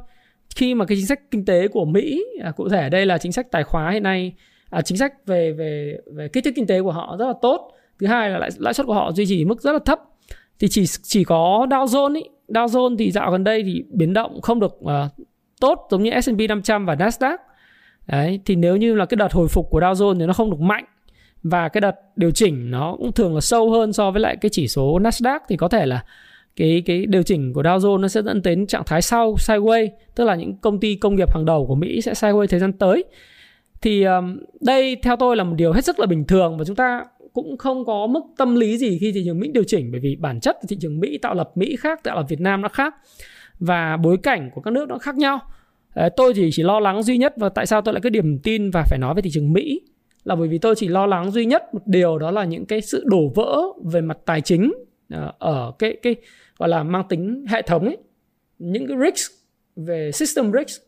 Khi 0.56 0.74
mà 0.74 0.84
cái 0.84 0.96
chính 0.96 1.06
sách 1.06 1.20
kinh 1.30 1.44
tế 1.44 1.68
của 1.68 1.84
Mỹ 1.84 2.24
à, 2.42 2.50
cụ 2.50 2.68
thể 2.68 2.88
đây 2.88 3.06
là 3.06 3.18
chính 3.18 3.32
sách 3.32 3.50
tài 3.50 3.64
khóa 3.64 3.90
hiện 3.90 4.02
nay 4.02 4.34
à, 4.70 4.82
chính 4.82 4.98
sách 4.98 5.26
về 5.26 5.52
về 5.52 5.98
về 6.14 6.28
kích 6.28 6.44
thích 6.44 6.54
kinh 6.56 6.66
tế 6.66 6.82
của 6.82 6.92
họ 6.92 7.16
rất 7.18 7.26
là 7.26 7.34
tốt. 7.42 7.70
Thứ 7.98 8.06
hai 8.06 8.30
là 8.30 8.38
lãi, 8.38 8.50
lãi 8.58 8.74
suất 8.74 8.86
của 8.86 8.94
họ 8.94 9.12
duy 9.12 9.26
trì 9.26 9.44
mức 9.44 9.60
rất 9.60 9.72
là 9.72 9.78
thấp. 9.84 10.00
Thì 10.60 10.68
chỉ 10.70 10.84
chỉ 11.02 11.24
có 11.24 11.66
Dow 11.70 11.84
Jones 11.84 12.14
ý, 12.14 12.22
Dow 12.48 12.66
Jones 12.66 12.96
thì 12.96 13.10
dạo 13.10 13.30
gần 13.30 13.44
đây 13.44 13.62
thì 13.62 13.84
biến 13.90 14.12
động 14.12 14.40
không 14.40 14.60
được 14.60 14.74
uh, 14.74 14.90
tốt 15.60 15.86
giống 15.90 16.02
như 16.02 16.20
S&P 16.20 16.48
500 16.48 16.86
và 16.86 16.94
Nasdaq. 16.94 17.36
Đấy 18.06 18.40
thì 18.44 18.56
nếu 18.56 18.76
như 18.76 18.94
là 18.94 19.06
cái 19.06 19.16
đợt 19.16 19.32
hồi 19.32 19.48
phục 19.48 19.70
của 19.70 19.80
Dow 19.80 19.92
Jones 19.92 20.18
thì 20.18 20.26
nó 20.26 20.32
không 20.32 20.50
được 20.50 20.60
mạnh 20.60 20.84
và 21.44 21.68
cái 21.68 21.80
đợt 21.80 21.96
điều 22.16 22.30
chỉnh 22.30 22.70
nó 22.70 22.96
cũng 22.98 23.12
thường 23.12 23.34
là 23.34 23.40
sâu 23.40 23.70
hơn 23.70 23.92
so 23.92 24.10
với 24.10 24.20
lại 24.20 24.36
cái 24.36 24.50
chỉ 24.50 24.68
số 24.68 24.98
Nasdaq. 24.98 25.40
Thì 25.48 25.56
có 25.56 25.68
thể 25.68 25.86
là 25.86 26.04
cái 26.56 26.82
cái 26.86 27.06
điều 27.06 27.22
chỉnh 27.22 27.52
của 27.52 27.62
Dow 27.62 27.78
Jones 27.78 28.00
nó 28.00 28.08
sẽ 28.08 28.22
dẫn 28.22 28.42
đến 28.42 28.66
trạng 28.66 28.82
thái 28.86 29.02
sau 29.02 29.34
sideways 29.34 29.88
tức 30.14 30.24
là 30.24 30.34
những 30.34 30.56
công 30.56 30.80
ty 30.80 30.94
công 30.94 31.16
nghiệp 31.16 31.34
hàng 31.34 31.44
đầu 31.44 31.66
của 31.66 31.74
Mỹ 31.74 32.00
sẽ 32.00 32.12
sideways 32.12 32.46
thời 32.46 32.60
gian 32.60 32.72
tới. 32.72 33.04
Thì 33.82 34.04
um, 34.04 34.38
đây 34.60 34.96
theo 35.02 35.16
tôi 35.16 35.36
là 35.36 35.44
một 35.44 35.54
điều 35.56 35.72
hết 35.72 35.84
sức 35.84 36.00
là 36.00 36.06
bình 36.06 36.24
thường 36.24 36.58
và 36.58 36.64
chúng 36.64 36.76
ta 36.76 37.04
cũng 37.32 37.58
không 37.58 37.84
có 37.84 38.06
mức 38.06 38.20
tâm 38.36 38.54
lý 38.54 38.78
gì 38.78 38.98
khi 38.98 39.12
thị 39.12 39.22
trường 39.24 39.40
Mỹ 39.40 39.50
điều 39.54 39.64
chỉnh 39.64 39.92
bởi 39.92 40.00
vì 40.00 40.16
bản 40.16 40.40
chất 40.40 40.56
thị 40.68 40.76
trường 40.80 41.00
Mỹ 41.00 41.18
tạo 41.18 41.34
lập 41.34 41.50
Mỹ 41.54 41.76
khác 41.76 42.04
tạo 42.04 42.16
lập 42.16 42.26
Việt 42.28 42.40
Nam 42.40 42.62
nó 42.62 42.68
khác 42.68 42.94
và 43.58 43.96
bối 43.96 44.16
cảnh 44.22 44.50
của 44.54 44.60
các 44.60 44.70
nước 44.70 44.88
nó 44.88 44.98
khác 44.98 45.16
nhau. 45.16 45.38
Ờ, 45.94 46.08
tôi 46.16 46.32
chỉ 46.34 46.50
chỉ 46.52 46.62
lo 46.62 46.80
lắng 46.80 47.02
duy 47.02 47.18
nhất 47.18 47.34
và 47.36 47.48
tại 47.48 47.66
sao 47.66 47.82
tôi 47.82 47.94
lại 47.94 48.00
cứ 48.00 48.10
điểm 48.10 48.38
tin 48.38 48.70
và 48.70 48.84
phải 48.90 48.98
nói 48.98 49.14
về 49.14 49.22
thị 49.22 49.30
trường 49.32 49.52
Mỹ 49.52 49.80
là 50.24 50.34
bởi 50.34 50.48
vì 50.48 50.58
tôi 50.58 50.74
chỉ 50.74 50.88
lo 50.88 51.06
lắng 51.06 51.30
duy 51.30 51.44
nhất 51.44 51.74
một 51.74 51.86
điều 51.86 52.18
đó 52.18 52.30
là 52.30 52.44
những 52.44 52.66
cái 52.66 52.80
sự 52.80 53.04
đổ 53.06 53.32
vỡ 53.34 53.62
về 53.84 54.00
mặt 54.00 54.18
tài 54.24 54.40
chính 54.40 54.72
à, 55.08 55.32
ở 55.38 55.72
cái 55.78 55.96
cái 56.02 56.16
gọi 56.58 56.68
là 56.68 56.82
mang 56.82 57.08
tính 57.08 57.44
hệ 57.48 57.62
thống 57.62 57.84
ấy. 57.84 57.96
Những 58.58 58.86
cái 58.88 58.96
risk 59.04 59.32
về 59.76 60.12
system 60.12 60.52
risk 60.52 60.82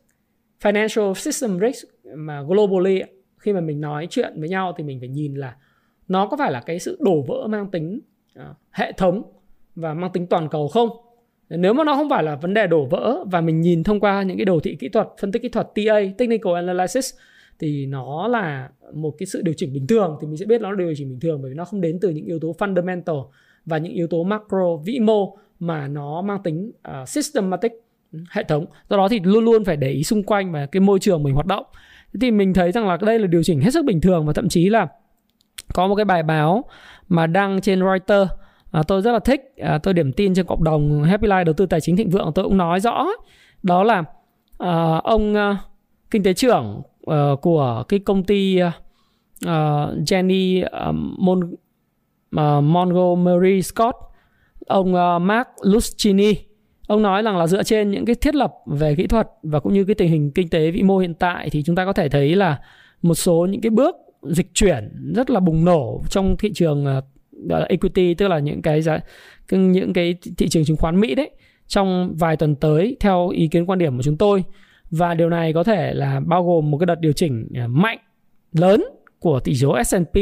financial 0.62 1.14
system 1.14 1.58
risk 1.60 1.88
mà 2.14 2.42
globally 2.42 3.02
khi 3.38 3.52
mà 3.52 3.60
mình 3.60 3.80
nói 3.80 4.06
chuyện 4.10 4.40
với 4.40 4.48
nhau 4.48 4.74
thì 4.78 4.84
mình 4.84 5.00
phải 5.00 5.08
nhìn 5.08 5.34
là 5.34 5.56
nó 6.08 6.26
có 6.26 6.36
phải 6.36 6.52
là 6.52 6.60
cái 6.60 6.78
sự 6.78 6.98
đổ 7.00 7.22
vỡ 7.28 7.46
mang 7.46 7.70
tính 7.70 8.00
à, 8.34 8.54
hệ 8.70 8.92
thống 8.92 9.22
và 9.74 9.94
mang 9.94 10.12
tính 10.12 10.26
toàn 10.26 10.48
cầu 10.48 10.68
không? 10.68 10.88
Nếu 11.48 11.74
mà 11.74 11.84
nó 11.84 11.94
không 11.94 12.10
phải 12.10 12.22
là 12.22 12.36
vấn 12.36 12.54
đề 12.54 12.66
đổ 12.66 12.86
vỡ 12.86 13.24
và 13.30 13.40
mình 13.40 13.60
nhìn 13.60 13.84
thông 13.84 14.00
qua 14.00 14.22
những 14.22 14.36
cái 14.36 14.44
đồ 14.44 14.60
thị 14.60 14.76
kỹ 14.80 14.88
thuật, 14.88 15.08
phân 15.20 15.32
tích 15.32 15.42
kỹ 15.42 15.48
thuật 15.48 15.66
TA 15.74 16.00
technical 16.18 16.54
analysis 16.54 17.14
thì 17.58 17.86
nó 17.86 18.28
là 18.28 18.68
một 18.94 19.14
cái 19.18 19.26
sự 19.26 19.42
điều 19.42 19.54
chỉnh 19.56 19.72
bình 19.72 19.86
thường 19.86 20.18
thì 20.20 20.26
mình 20.26 20.36
sẽ 20.36 20.46
biết 20.46 20.60
nó 20.60 20.70
là 20.70 20.76
điều 20.76 20.94
chỉnh 20.96 21.08
bình 21.08 21.20
thường 21.20 21.42
bởi 21.42 21.50
vì 21.50 21.54
nó 21.54 21.64
không 21.64 21.80
đến 21.80 21.98
từ 22.00 22.10
những 22.10 22.26
yếu 22.26 22.38
tố 22.38 22.52
fundamental 22.58 23.26
và 23.64 23.78
những 23.78 23.92
yếu 23.92 24.06
tố 24.06 24.24
macro 24.24 24.76
vĩ 24.84 24.98
mô 24.98 25.36
mà 25.58 25.88
nó 25.88 26.22
mang 26.22 26.42
tính 26.42 26.72
uh, 27.02 27.08
systematic 27.08 27.72
ừ, 28.12 28.18
hệ 28.30 28.44
thống. 28.44 28.66
Do 28.90 28.96
đó 28.96 29.08
thì 29.08 29.20
luôn 29.20 29.44
luôn 29.44 29.64
phải 29.64 29.76
để 29.76 29.90
ý 29.90 30.04
xung 30.04 30.22
quanh 30.22 30.52
và 30.52 30.66
cái 30.66 30.80
môi 30.80 30.98
trường 30.98 31.22
mình 31.22 31.34
hoạt 31.34 31.46
động. 31.46 31.64
Thì 32.20 32.30
mình 32.30 32.54
thấy 32.54 32.72
rằng 32.72 32.88
là 32.88 32.96
đây 32.96 33.18
là 33.18 33.26
điều 33.26 33.42
chỉnh 33.42 33.60
hết 33.60 33.70
sức 33.70 33.84
bình 33.84 34.00
thường 34.00 34.26
và 34.26 34.32
thậm 34.32 34.48
chí 34.48 34.68
là 34.68 34.88
có 35.74 35.86
một 35.86 35.94
cái 35.94 36.04
bài 36.04 36.22
báo 36.22 36.64
mà 37.08 37.26
đăng 37.26 37.60
trên 37.60 37.80
Reuters 37.80 38.30
à, 38.70 38.82
tôi 38.88 39.02
rất 39.02 39.12
là 39.12 39.18
thích 39.18 39.54
à, 39.56 39.78
tôi 39.78 39.94
điểm 39.94 40.12
tin 40.12 40.34
trên 40.34 40.46
cộng 40.46 40.64
đồng 40.64 41.02
Happy 41.02 41.28
Life 41.28 41.44
đầu 41.44 41.52
tư 41.52 41.66
tài 41.66 41.80
chính 41.80 41.96
thịnh 41.96 42.10
vượng 42.10 42.32
tôi 42.34 42.44
cũng 42.44 42.56
nói 42.56 42.80
rõ. 42.80 43.06
Đó 43.62 43.84
là 43.84 44.04
à, 44.58 45.00
ông 45.04 45.34
à, 45.34 45.58
kinh 46.10 46.22
tế 46.22 46.34
trưởng 46.34 46.82
uh, 47.10 47.40
của 47.40 47.84
cái 47.88 48.00
công 48.00 48.24
ty 48.24 48.60
uh, 48.62 49.48
Jenny 50.06 50.64
uh, 50.64 50.94
Mon, 51.18 51.40
uh, 51.40 52.64
Montgomery 52.64 53.62
Scott 53.62 53.96
ông 54.66 54.94
uh, 54.94 55.22
Mark 55.22 55.48
Lucchini. 55.62 56.34
Ông 56.86 57.02
nói 57.02 57.22
rằng 57.22 57.36
là 57.36 57.46
dựa 57.46 57.62
trên 57.62 57.90
những 57.90 58.04
cái 58.04 58.14
thiết 58.14 58.34
lập 58.34 58.52
về 58.66 58.94
kỹ 58.94 59.06
thuật 59.06 59.28
và 59.42 59.60
cũng 59.60 59.72
như 59.72 59.84
cái 59.84 59.94
tình 59.94 60.10
hình 60.10 60.30
kinh 60.30 60.48
tế 60.48 60.70
vĩ 60.70 60.82
mô 60.82 60.98
hiện 60.98 61.14
tại 61.14 61.50
thì 61.50 61.62
chúng 61.62 61.76
ta 61.76 61.84
có 61.84 61.92
thể 61.92 62.08
thấy 62.08 62.36
là 62.36 62.60
một 63.02 63.14
số 63.14 63.46
những 63.50 63.60
cái 63.60 63.70
bước 63.70 63.96
dịch 64.22 64.54
chuyển 64.54 65.12
rất 65.14 65.30
là 65.30 65.40
bùng 65.40 65.64
nổ 65.64 66.02
trong 66.10 66.36
thị 66.36 66.52
trường 66.54 66.86
uh, 66.98 67.68
equity 67.68 68.14
tức 68.14 68.28
là 68.28 68.38
những 68.38 68.62
cái 68.62 68.82
giá 68.82 68.98
những 69.50 69.92
cái 69.92 70.14
thị 70.36 70.48
trường 70.48 70.64
chứng 70.64 70.76
khoán 70.76 71.00
Mỹ 71.00 71.14
đấy 71.14 71.30
trong 71.66 72.14
vài 72.18 72.36
tuần 72.36 72.54
tới 72.54 72.96
theo 73.00 73.28
ý 73.28 73.48
kiến 73.48 73.66
quan 73.66 73.78
điểm 73.78 73.96
của 73.96 74.02
chúng 74.02 74.16
tôi 74.16 74.44
và 74.90 75.14
điều 75.14 75.30
này 75.30 75.52
có 75.52 75.64
thể 75.64 75.94
là 75.94 76.20
bao 76.20 76.44
gồm 76.44 76.70
một 76.70 76.78
cái 76.78 76.86
đợt 76.86 77.00
điều 77.00 77.12
chỉnh 77.12 77.48
à, 77.54 77.66
mạnh 77.66 77.98
lớn 78.52 78.84
của 79.18 79.40
tỷ 79.40 79.54
số 79.54 79.82
S&P 79.84 80.16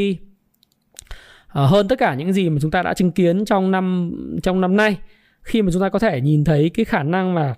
hơn 1.48 1.88
tất 1.88 1.98
cả 1.98 2.14
những 2.14 2.32
gì 2.32 2.50
mà 2.50 2.58
chúng 2.62 2.70
ta 2.70 2.82
đã 2.82 2.94
chứng 2.94 3.12
kiến 3.12 3.44
trong 3.44 3.70
năm 3.70 4.12
trong 4.42 4.60
năm 4.60 4.76
nay 4.76 4.98
khi 5.42 5.62
mà 5.62 5.72
chúng 5.72 5.82
ta 5.82 5.88
có 5.88 5.98
thể 5.98 6.20
nhìn 6.20 6.44
thấy 6.44 6.70
cái 6.74 6.84
khả 6.84 7.02
năng 7.02 7.34
mà 7.34 7.54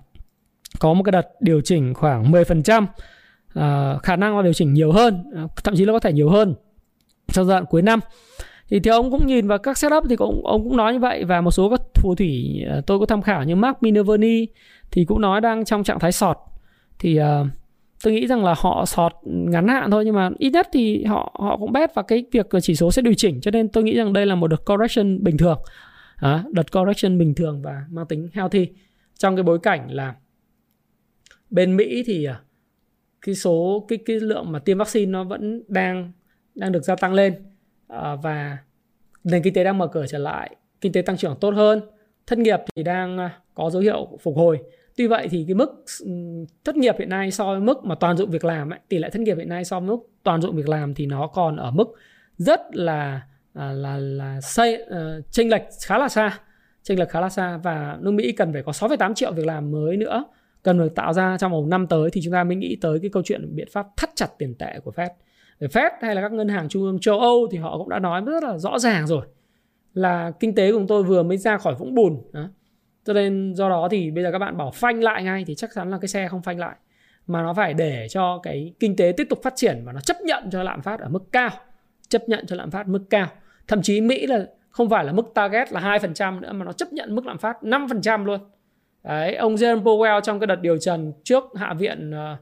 có 0.79 0.93
một 0.93 1.03
cái 1.03 1.11
đợt 1.11 1.27
điều 1.39 1.61
chỉnh 1.61 1.93
khoảng 1.93 2.31
10% 2.31 2.85
à, 3.53 3.97
khả 4.03 4.15
năng 4.15 4.37
là 4.37 4.43
điều 4.43 4.53
chỉnh 4.53 4.73
nhiều 4.73 4.91
hơn 4.91 5.23
à, 5.35 5.43
thậm 5.63 5.75
chí 5.75 5.85
là 5.85 5.93
có 5.93 5.99
thể 5.99 6.13
nhiều 6.13 6.29
hơn 6.29 6.55
trong 7.33 7.45
giai 7.45 7.55
đoạn 7.55 7.65
cuối 7.65 7.81
năm. 7.81 7.99
Thì 8.69 8.79
thì 8.79 8.91
ông 8.91 9.11
cũng 9.11 9.27
nhìn 9.27 9.47
vào 9.47 9.57
các 9.57 9.77
setup 9.77 10.03
thì 10.09 10.15
cũng 10.15 10.45
ông 10.45 10.63
cũng 10.63 10.77
nói 10.77 10.93
như 10.93 10.99
vậy 10.99 11.23
và 11.23 11.41
một 11.41 11.51
số 11.51 11.69
các 11.69 11.81
phù 11.93 12.15
thủy 12.15 12.63
à, 12.69 12.81
tôi 12.87 12.99
có 12.99 13.05
tham 13.05 13.21
khảo 13.21 13.43
như 13.43 13.55
Mark 13.55 13.83
Minervini 13.83 14.45
thì 14.91 15.05
cũng 15.05 15.21
nói 15.21 15.41
đang 15.41 15.65
trong 15.65 15.83
trạng 15.83 15.99
thái 15.99 16.11
sọt 16.11 16.37
thì 16.99 17.19
uh, 17.19 17.47
tôi 18.03 18.13
nghĩ 18.13 18.27
rằng 18.27 18.43
là 18.43 18.55
họ 18.57 18.85
sọt 18.85 19.13
ngắn 19.23 19.67
hạn 19.67 19.91
thôi 19.91 20.05
nhưng 20.05 20.15
mà 20.15 20.29
ít 20.37 20.49
nhất 20.49 20.67
thì 20.73 21.03
họ 21.03 21.35
họ 21.39 21.57
cũng 21.57 21.71
bet 21.71 21.95
vào 21.95 22.03
cái 22.03 22.23
việc 22.31 22.47
chỉ 22.61 22.75
số 22.75 22.91
sẽ 22.91 23.01
điều 23.01 23.13
chỉnh 23.13 23.41
cho 23.41 23.51
nên 23.51 23.69
tôi 23.69 23.83
nghĩ 23.83 23.97
rằng 23.97 24.13
đây 24.13 24.25
là 24.25 24.35
một 24.35 24.47
đợt 24.47 24.65
correction 24.65 25.23
bình 25.23 25.37
thường. 25.37 25.59
À, 26.15 26.43
đợt 26.51 26.71
correction 26.71 27.17
bình 27.17 27.35
thường 27.35 27.61
và 27.61 27.85
mang 27.89 28.05
tính 28.05 28.29
healthy. 28.33 28.67
Trong 29.17 29.35
cái 29.35 29.43
bối 29.43 29.59
cảnh 29.59 29.91
là 29.91 30.15
bên 31.49 31.77
Mỹ 31.77 32.03
thì 32.05 32.23
ờ, 32.23 32.35
cái 33.21 33.35
số 33.35 33.85
cái 33.87 33.99
cái 34.05 34.19
lượng 34.19 34.51
mà 34.51 34.59
tiêm 34.59 34.77
vaccine 34.77 35.11
nó 35.11 35.23
vẫn 35.23 35.63
đang 35.67 36.11
đang 36.55 36.71
được 36.71 36.83
gia 36.83 36.95
tăng 36.95 37.13
lên 37.13 37.33
à, 37.87 38.15
và 38.15 38.57
nền 39.23 39.43
kinh 39.43 39.53
tế 39.53 39.63
đang 39.63 39.77
mở 39.77 39.87
cửa 39.87 40.05
trở 40.07 40.17
lại 40.17 40.55
kinh 40.81 40.91
tế 40.91 41.01
tăng 41.01 41.17
trưởng 41.17 41.35
tốt 41.41 41.51
hơn 41.51 41.81
thất 42.27 42.39
nghiệp 42.39 42.59
thì 42.75 42.83
đang 42.83 43.29
có 43.53 43.69
dấu 43.69 43.81
hiệu 43.81 44.17
phục 44.21 44.35
hồi 44.35 44.59
tuy 44.97 45.07
vậy 45.07 45.27
thì 45.31 45.43
cái 45.47 45.55
mức 45.55 45.85
ừ, 46.03 46.11
thất 46.65 46.77
nghiệp 46.77 46.95
hiện 46.99 47.09
nay 47.09 47.31
so 47.31 47.45
với 47.45 47.59
mức 47.59 47.83
mà 47.83 47.95
toàn 47.95 48.17
dụng 48.17 48.29
việc 48.29 48.45
làm 48.45 48.69
ấy, 48.69 48.79
tỷ 48.89 48.97
lệ 48.97 49.09
thất 49.09 49.19
nghiệp 49.19 49.37
hiện 49.37 49.49
nay 49.49 49.65
so 49.65 49.79
với 49.79 49.89
mức 49.89 49.97
toàn 50.23 50.41
dụng 50.41 50.55
việc 50.55 50.69
làm 50.69 50.93
thì 50.93 51.05
nó 51.05 51.27
còn 51.27 51.55
ở 51.55 51.71
mức 51.71 51.87
rất 52.37 52.61
là 52.75 53.21
là 53.53 53.73
là, 53.73 53.97
là 53.97 54.41
xây 54.41 54.83
uh, 54.83 55.25
chênh 55.31 55.49
lệch 55.49 55.61
khá 55.85 55.97
là 55.97 56.09
xa 56.09 56.39
chênh 56.83 56.99
lệch 56.99 57.09
khá 57.09 57.21
là 57.21 57.29
xa 57.29 57.57
và 57.57 57.97
nước 58.01 58.11
Mỹ 58.11 58.31
cần 58.31 58.53
phải 58.53 58.63
có 58.63 58.71
6,8 58.71 59.13
triệu 59.13 59.31
việc 59.31 59.45
làm 59.45 59.71
mới 59.71 59.97
nữa 59.97 60.23
cần 60.63 60.77
được 60.77 60.95
tạo 60.95 61.13
ra 61.13 61.37
trong 61.37 61.51
một 61.51 61.65
năm 61.67 61.87
tới 61.87 62.09
thì 62.13 62.21
chúng 62.23 62.33
ta 62.33 62.43
mới 62.43 62.55
nghĩ 62.55 62.77
tới 62.81 62.99
cái 62.99 63.09
câu 63.13 63.23
chuyện 63.25 63.55
biện 63.55 63.67
pháp 63.71 63.87
thắt 63.97 64.09
chặt 64.15 64.27
tiền 64.37 64.55
tệ 64.55 64.79
của 64.83 64.91
Fed. 64.91 65.09
Fed 65.59 65.89
hay 66.01 66.15
là 66.15 66.21
các 66.21 66.31
ngân 66.31 66.49
hàng 66.49 66.69
trung 66.69 66.83
ương 66.83 66.99
châu 66.99 67.19
Âu 67.19 67.47
thì 67.51 67.57
họ 67.57 67.77
cũng 67.77 67.89
đã 67.89 67.99
nói 67.99 68.21
rất 68.25 68.43
là 68.43 68.57
rõ 68.57 68.79
ràng 68.79 69.07
rồi 69.07 69.25
là 69.93 70.31
kinh 70.39 70.55
tế 70.55 70.71
của 70.71 70.77
chúng 70.77 70.87
tôi 70.87 71.03
vừa 71.03 71.23
mới 71.23 71.37
ra 71.37 71.57
khỏi 71.57 71.75
vũng 71.75 71.95
bùn. 71.95 72.21
Đó. 72.31 72.49
Cho 73.07 73.13
nên 73.13 73.53
do 73.53 73.69
đó 73.69 73.87
thì 73.91 74.11
bây 74.11 74.23
giờ 74.23 74.31
các 74.31 74.39
bạn 74.39 74.57
bảo 74.57 74.71
phanh 74.71 75.03
lại 75.03 75.23
ngay 75.23 75.43
thì 75.47 75.55
chắc 75.55 75.69
chắn 75.75 75.91
là 75.91 75.97
cái 76.01 76.07
xe 76.07 76.27
không 76.27 76.41
phanh 76.41 76.59
lại. 76.59 76.75
Mà 77.27 77.41
nó 77.41 77.53
phải 77.53 77.73
để 77.73 78.07
cho 78.09 78.39
cái 78.43 78.73
kinh 78.79 78.95
tế 78.95 79.13
tiếp 79.17 79.27
tục 79.29 79.39
phát 79.43 79.53
triển 79.55 79.81
và 79.85 79.91
nó 79.91 79.99
chấp 79.99 80.17
nhận 80.21 80.49
cho 80.51 80.63
lạm 80.63 80.81
phát 80.81 80.99
ở 80.99 81.09
mức 81.09 81.31
cao. 81.31 81.49
Chấp 82.09 82.21
nhận 82.29 82.45
cho 82.47 82.55
lạm 82.55 82.71
phát 82.71 82.87
mức 82.87 83.03
cao. 83.09 83.27
Thậm 83.67 83.81
chí 83.81 84.01
Mỹ 84.01 84.27
là 84.27 84.45
không 84.69 84.89
phải 84.89 85.05
là 85.05 85.11
mức 85.11 85.31
target 85.33 85.73
là 85.73 85.97
2% 85.99 86.39
nữa 86.39 86.53
mà 86.53 86.65
nó 86.65 86.71
chấp 86.71 86.93
nhận 86.93 87.15
mức 87.15 87.25
lạm 87.25 87.37
phát 87.37 87.57
5% 87.61 88.25
luôn. 88.25 88.39
Đấy, 89.03 89.35
ông 89.35 89.55
Jerome 89.55 89.83
Powell 89.83 90.21
trong 90.21 90.39
cái 90.39 90.47
đợt 90.47 90.61
điều 90.61 90.77
trần 90.77 91.13
trước 91.23 91.43
Hạ 91.55 91.73
viện 91.73 92.11
ờ, 92.11 92.35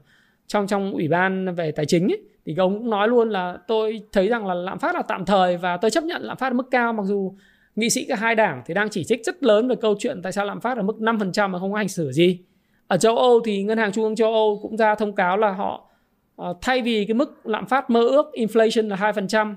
trong 0.46 0.66
trong 0.66 0.92
ủy 0.92 1.08
ban 1.08 1.54
về 1.54 1.72
tài 1.72 1.86
chính 1.86 2.08
ấy, 2.12 2.20
thì 2.46 2.54
ông 2.56 2.78
cũng 2.78 2.90
nói 2.90 3.08
luôn 3.08 3.30
là 3.30 3.58
tôi 3.66 4.02
thấy 4.12 4.28
rằng 4.28 4.46
là 4.46 4.54
lạm 4.54 4.78
phát 4.78 4.94
là 4.94 5.02
tạm 5.02 5.24
thời 5.24 5.56
và 5.56 5.76
tôi 5.76 5.90
chấp 5.90 6.04
nhận 6.04 6.22
lạm 6.22 6.36
phát 6.36 6.52
ở 6.52 6.54
mức 6.54 6.70
cao 6.70 6.92
mặc 6.92 7.02
dù 7.06 7.34
nghị 7.76 7.90
sĩ 7.90 8.04
cả 8.04 8.16
hai 8.16 8.34
đảng 8.34 8.62
thì 8.66 8.74
đang 8.74 8.88
chỉ 8.90 9.04
trích 9.04 9.24
rất 9.24 9.42
lớn 9.42 9.68
về 9.68 9.76
câu 9.76 9.94
chuyện 9.98 10.22
tại 10.22 10.32
sao 10.32 10.44
lạm 10.44 10.60
phát 10.60 10.76
ở 10.76 10.82
mức 10.82 10.96
5% 10.98 11.48
mà 11.48 11.58
không 11.58 11.72
có 11.72 11.78
hành 11.78 11.88
xử 11.88 12.12
gì. 12.12 12.38
Ở 12.86 12.96
châu 12.96 13.16
Âu 13.16 13.40
thì 13.44 13.62
ngân 13.62 13.78
hàng 13.78 13.92
trung 13.92 14.04
ương 14.04 14.16
châu 14.16 14.32
Âu 14.32 14.58
cũng 14.62 14.76
ra 14.76 14.94
thông 14.94 15.14
cáo 15.14 15.36
là 15.36 15.50
họ 15.50 15.88
ờ, 16.36 16.54
thay 16.60 16.82
vì 16.82 17.04
cái 17.04 17.14
mức 17.14 17.46
lạm 17.46 17.66
phát 17.66 17.90
mơ 17.90 18.00
ước 18.00 18.26
inflation 18.34 18.88
là 18.88 18.96
2%, 18.96 19.54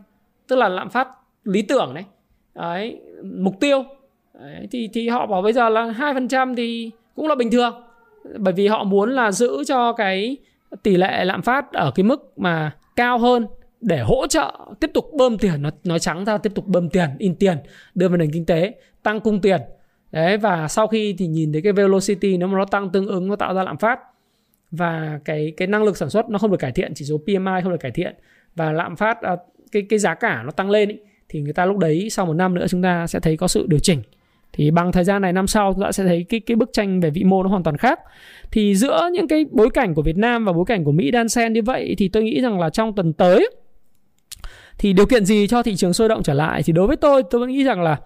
tức 0.48 0.56
là 0.56 0.70
lạm 0.70 0.90
phát 0.90 1.08
lý 1.44 1.62
tưởng 1.62 1.92
đấy. 1.94 2.04
Đấy, 2.56 3.02
mục 3.24 3.60
tiêu 3.60 3.84
đấy, 4.34 4.68
thì 4.72 4.90
thì 4.94 5.10
họ 5.10 5.26
bảo 5.26 5.42
bây 5.42 5.54
giờ 5.54 5.70
là 5.70 5.86
2% 5.86 6.56
thì 6.56 6.92
cũng 7.16 7.28
là 7.28 7.36
bình 7.36 7.52
thường 7.52 7.84
bởi 8.38 8.54
vì 8.54 8.68
họ 8.68 8.84
muốn 8.84 9.12
là 9.12 9.32
giữ 9.32 9.64
cho 9.68 9.94
cái 9.94 10.38
tỷ 10.84 10.98
lệ 10.98 11.26
lạm 11.26 11.42
phát 11.42 11.74
ở 11.74 11.92
cái 11.96 12.04
mức 12.04 12.34
mà 12.38 12.72
cao 12.96 13.18
hơn 13.18 13.48
để 13.82 14.00
hỗ 14.00 14.28
trợ 14.28 14.54
tiếp 14.80 14.92
tục 14.94 15.06
bơm 15.18 15.38
tiền 15.38 15.62
nó 15.62 15.70
nói 15.84 16.00
trắng 16.00 16.26
ra 16.26 16.38
tiếp 16.38 16.52
tục 16.56 16.68
bơm 16.68 16.90
tiền 16.90 17.10
in 17.18 17.36
tiền 17.36 17.58
đưa 17.96 18.08
vào 18.08 18.18
nền 18.18 18.32
kinh 18.32 18.46
tế 18.46 18.74
tăng 19.04 19.20
cung 19.20 19.42
tiền. 19.42 19.62
Đấy 20.12 20.38
và 20.38 20.68
sau 20.68 20.88
khi 20.88 21.16
thì 21.18 21.28
nhìn 21.28 21.54
thấy 21.54 21.62
cái 21.62 21.74
velocity 21.74 22.38
nếu 22.38 22.48
mà 22.48 22.58
nó 22.58 22.66
tăng 22.66 22.90
tương 22.90 23.08
ứng 23.08 23.28
nó 23.28 23.36
tạo 23.36 23.54
ra 23.54 23.64
lạm 23.64 23.78
phát. 23.78 24.00
Và 24.72 25.20
cái 25.26 25.54
cái 25.58 25.68
năng 25.68 25.84
lực 25.84 25.98
sản 25.98 26.10
xuất 26.10 26.30
nó 26.30 26.38
không 26.38 26.52
được 26.52 26.58
cải 26.58 26.72
thiện 26.72 26.94
chỉ 26.96 27.06
số 27.06 27.18
PMI 27.18 27.62
không 27.64 27.72
được 27.72 27.80
cải 27.80 27.92
thiện. 27.92 28.16
Và 28.56 28.72
lạm 28.72 28.96
phát 28.96 29.22
à, 29.22 29.36
cái 29.72 29.86
cái 29.90 30.00
giá 30.00 30.16
cả 30.16 30.44
nó 30.46 30.52
tăng 30.52 30.70
lên 30.70 30.90
ý, 30.90 30.98
thì 31.30 31.42
người 31.42 31.54
ta 31.54 31.66
lúc 31.66 31.78
đấy 31.78 32.10
sau 32.10 32.26
một 32.26 32.34
năm 32.34 32.54
nữa 32.54 32.66
chúng 32.70 32.82
ta 32.82 33.08
sẽ 33.08 33.20
thấy 33.20 33.38
có 33.38 33.48
sự 33.48 33.66
điều 33.68 33.80
chỉnh. 33.80 34.02
Thì 34.54 34.72
bằng 34.72 34.92
thời 34.92 35.04
gian 35.04 35.22
này 35.22 35.34
năm 35.34 35.48
sau 35.48 35.74
chúng 35.74 35.84
ta 35.84 35.92
sẽ 35.92 36.04
thấy 36.04 36.26
cái 36.30 36.40
cái 36.40 36.56
bức 36.56 36.70
tranh 36.74 37.00
về 37.00 37.10
vĩ 37.10 37.24
mô 37.24 37.44
nó 37.44 37.50
hoàn 37.50 37.64
toàn 37.64 37.78
khác. 37.78 38.00
Thì 38.52 38.76
giữa 38.76 39.10
những 39.14 39.28
cái 39.28 39.46
bối 39.52 39.70
cảnh 39.70 39.94
của 39.94 40.02
Việt 40.02 40.18
Nam 40.18 40.46
và 40.46 40.54
bối 40.54 40.66
cảnh 40.68 40.84
của 40.84 40.92
Mỹ 40.92 41.12
đan 41.12 41.30
xen 41.30 41.54
như 41.54 41.62
vậy 41.62 41.96
thì 41.98 42.08
tôi 42.08 42.24
nghĩ 42.24 42.42
rằng 42.42 42.60
là 42.60 42.70
trong 42.70 42.96
tuần 42.96 43.14
tới 43.14 43.50
thì 44.80 44.94
điều 44.94 45.06
kiện 45.06 45.26
gì 45.26 45.48
cho 45.48 45.64
thị 45.64 45.76
trường 45.76 45.94
sôi 45.94 46.10
động 46.10 46.24
trở 46.24 46.34
lại? 46.34 46.64
Thì 46.64 46.74
đối 46.74 46.88
với 46.88 46.96
tôi 46.96 47.24
tôi 47.24 47.42
vẫn 47.42 47.50
nghĩ 47.50 47.64
rằng 47.64 47.82
là 47.82 47.98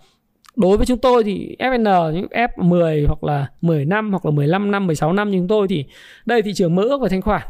đối 0.56 0.78
với 0.78 0.86
chúng 0.86 1.00
tôi 1.00 1.24
thì 1.24 1.56
FN 1.60 2.12
những 2.12 2.28
F10 2.28 3.08
hoặc 3.08 3.24
là 3.24 3.48
10 3.62 3.86
năm 3.86 4.12
hoặc 4.12 4.26
là 4.26 4.32
15 4.32 4.72
năm 4.72 4.88
16 4.88 5.14
năm 5.14 5.32
như 5.32 5.38
chúng 5.38 5.48
tôi 5.48 5.68
thì 5.68 5.86
đây 6.26 6.42
thị 6.42 6.54
trường 6.54 6.76
mơ 6.76 6.84
ước 6.84 7.02
và 7.02 7.10
thanh 7.10 7.22
khoản. 7.22 7.42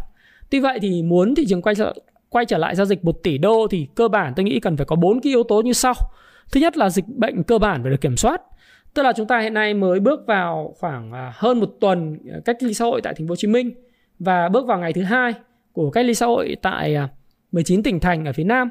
Tuy 0.49 0.59
vậy 0.59 0.79
thì 0.81 1.03
muốn 1.03 1.35
thị 1.35 1.45
trường 1.49 1.61
quay 1.61 1.75
trở 1.75 1.93
quay 2.29 2.45
trở 2.45 2.57
lại 2.57 2.75
giao 2.75 2.85
dịch 2.85 3.05
1 3.05 3.23
tỷ 3.23 3.37
đô 3.37 3.67
thì 3.71 3.87
cơ 3.95 4.07
bản 4.07 4.33
tôi 4.35 4.43
nghĩ 4.43 4.59
cần 4.59 4.77
phải 4.77 4.85
có 4.85 4.95
bốn 4.95 5.21
cái 5.21 5.31
yếu 5.33 5.43
tố 5.43 5.61
như 5.61 5.73
sau. 5.73 5.93
Thứ 6.51 6.59
nhất 6.59 6.77
là 6.77 6.89
dịch 6.89 7.07
bệnh 7.07 7.43
cơ 7.43 7.57
bản 7.57 7.81
phải 7.83 7.91
được 7.91 8.01
kiểm 8.01 8.17
soát. 8.17 8.41
Tức 8.93 9.03
là 9.03 9.13
chúng 9.15 9.27
ta 9.27 9.39
hiện 9.39 9.53
nay 9.53 9.73
mới 9.73 9.99
bước 9.99 10.19
vào 10.27 10.75
khoảng 10.79 11.11
à, 11.11 11.33
hơn 11.35 11.59
một 11.59 11.69
tuần 11.79 12.17
à, 12.31 12.37
cách 12.45 12.57
ly 12.63 12.73
xã 12.73 12.85
hội 12.85 13.01
tại 13.01 13.13
thành 13.17 13.27
phố 13.27 13.31
Hồ 13.31 13.35
Chí 13.35 13.47
Minh 13.47 13.71
và 14.19 14.49
bước 14.49 14.67
vào 14.67 14.79
ngày 14.79 14.93
thứ 14.93 15.03
hai 15.03 15.33
của 15.71 15.89
cách 15.89 16.05
ly 16.05 16.13
xã 16.13 16.25
hội 16.25 16.55
tại 16.61 16.95
à, 16.95 17.09
19 17.51 17.83
tỉnh 17.83 17.99
thành 17.99 18.25
ở 18.25 18.33
phía 18.33 18.43
Nam. 18.43 18.69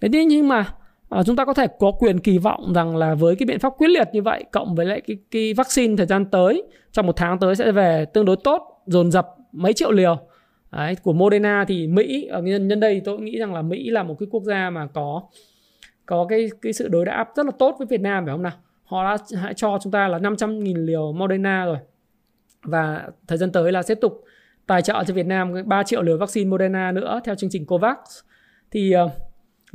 Thế 0.00 0.08
nhưng 0.08 0.48
mà 0.48 0.64
ờ, 1.08 1.22
chúng 1.26 1.36
ta 1.36 1.44
có 1.44 1.54
thể 1.54 1.66
có 1.78 1.92
quyền 1.98 2.18
kỳ 2.18 2.38
vọng 2.38 2.72
rằng 2.72 2.96
là 2.96 3.14
với 3.14 3.36
cái 3.36 3.46
biện 3.46 3.58
pháp 3.58 3.72
quyết 3.78 3.88
liệt 3.88 4.08
như 4.12 4.22
vậy 4.22 4.44
cộng 4.52 4.74
với 4.74 4.86
lại 4.86 5.00
cái, 5.00 5.16
cái 5.30 5.54
vaccine 5.54 5.96
thời 5.96 6.06
gian 6.06 6.24
tới 6.24 6.62
trong 6.92 7.06
một 7.06 7.16
tháng 7.16 7.38
tới 7.38 7.56
sẽ 7.56 7.72
về 7.72 8.04
tương 8.04 8.24
đối 8.24 8.36
tốt 8.44 8.82
dồn 8.86 9.10
dập 9.10 9.28
mấy 9.52 9.72
triệu 9.72 9.90
liều. 9.90 10.18
Đấy, 10.72 10.96
của 11.02 11.12
Moderna 11.12 11.64
thì 11.68 11.86
Mỹ 11.86 12.26
ở 12.26 12.42
nhân, 12.42 12.68
nhân 12.68 12.80
đây 12.80 13.02
tôi 13.04 13.20
nghĩ 13.20 13.38
rằng 13.38 13.54
là 13.54 13.62
Mỹ 13.62 13.90
là 13.90 14.02
một 14.02 14.16
cái 14.18 14.26
quốc 14.30 14.42
gia 14.42 14.70
mà 14.70 14.86
có 14.94 15.22
có 16.06 16.26
cái 16.28 16.50
cái 16.62 16.72
sự 16.72 16.88
đối 16.88 17.04
đáp 17.04 17.28
rất 17.36 17.46
là 17.46 17.52
tốt 17.58 17.74
với 17.78 17.86
Việt 17.86 18.00
Nam 18.00 18.24
phải 18.24 18.34
không 18.34 18.42
nào? 18.42 18.52
Họ 18.84 19.04
đã 19.04 19.16
hãy 19.40 19.54
cho 19.54 19.78
chúng 19.82 19.92
ta 19.92 20.08
là 20.08 20.18
500.000 20.18 20.84
liều 20.84 21.12
Moderna 21.12 21.64
rồi. 21.64 21.78
Và 22.62 23.08
thời 23.26 23.38
gian 23.38 23.52
tới 23.52 23.72
là 23.72 23.82
tiếp 23.86 23.98
tục 24.00 24.24
tài 24.66 24.82
trợ 24.82 25.04
cho 25.06 25.14
Việt 25.14 25.26
Nam 25.26 25.54
3 25.64 25.82
triệu 25.82 26.02
liều 26.02 26.18
vaccine 26.18 26.50
Moderna 26.50 26.92
nữa 26.92 27.20
theo 27.24 27.34
chương 27.34 27.50
trình 27.50 27.66
COVAX. 27.66 27.96
Thì 28.70 28.94
uh, 29.04 29.10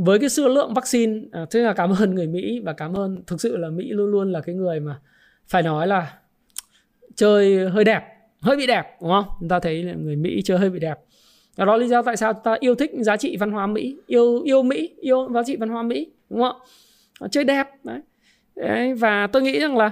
với 0.04 0.20
cái 0.20 0.30
số 0.30 0.48
lượng 0.48 0.74
vaccine 0.74 1.20
uh, 1.44 1.50
thế 1.52 1.60
là 1.60 1.74
cảm 1.74 1.94
ơn 2.00 2.16
người 2.16 2.28
Mỹ 2.28 2.60
và 2.64 2.74
cảm 2.74 2.94
ơn 2.94 3.24
thực 3.28 3.42
sự 3.42 3.58
là 3.58 3.70
Mỹ 3.70 3.90
luôn 3.90 4.12
luôn 4.12 4.32
là 4.32 4.42
cái 4.42 4.56
người 4.56 4.80
mà 4.80 5.00
phải 5.48 5.64
nói 5.64 5.88
là 5.88 6.14
chơi 7.16 7.70
hơi 7.70 7.84
đẹp 7.84 8.04
hơi 8.42 8.58
bị 8.58 8.68
đẹp 8.68 8.86
đúng 9.02 9.10
không? 9.12 9.26
Chúng 9.40 9.50
ta 9.50 9.60
thấy 9.60 9.84
là 9.84 9.94
người 9.94 10.16
Mỹ 10.16 10.42
chơi 10.44 10.58
hơi 10.58 10.70
bị 10.70 10.80
đẹp. 10.80 11.00
Đó 11.58 11.66
là 11.66 11.78
lý 11.78 11.88
do 11.88 12.02
tại 12.02 12.18
sao 12.18 12.34
ta 12.34 12.56
yêu 12.60 12.76
thích 12.76 12.92
giá 13.00 13.18
trị 13.18 13.38
văn 13.38 13.52
hóa 13.52 13.68
Mỹ 13.68 13.98
yêu 14.08 14.42
yêu 14.42 14.64
Mỹ 14.64 14.90
yêu 15.00 15.30
giá 15.34 15.44
trị 15.46 15.56
văn 15.56 15.70
hóa 15.70 15.84
Mỹ 15.84 16.12
đúng 16.30 16.42
không 16.42 16.62
ạ? 17.20 17.28
Chơi 17.32 17.44
đẹp 17.44 17.68
đấy. 17.84 18.00
Đấy, 18.56 18.94
và 18.94 19.28
tôi 19.28 19.42
nghĩ 19.42 19.60
rằng 19.60 19.78
là 19.78 19.92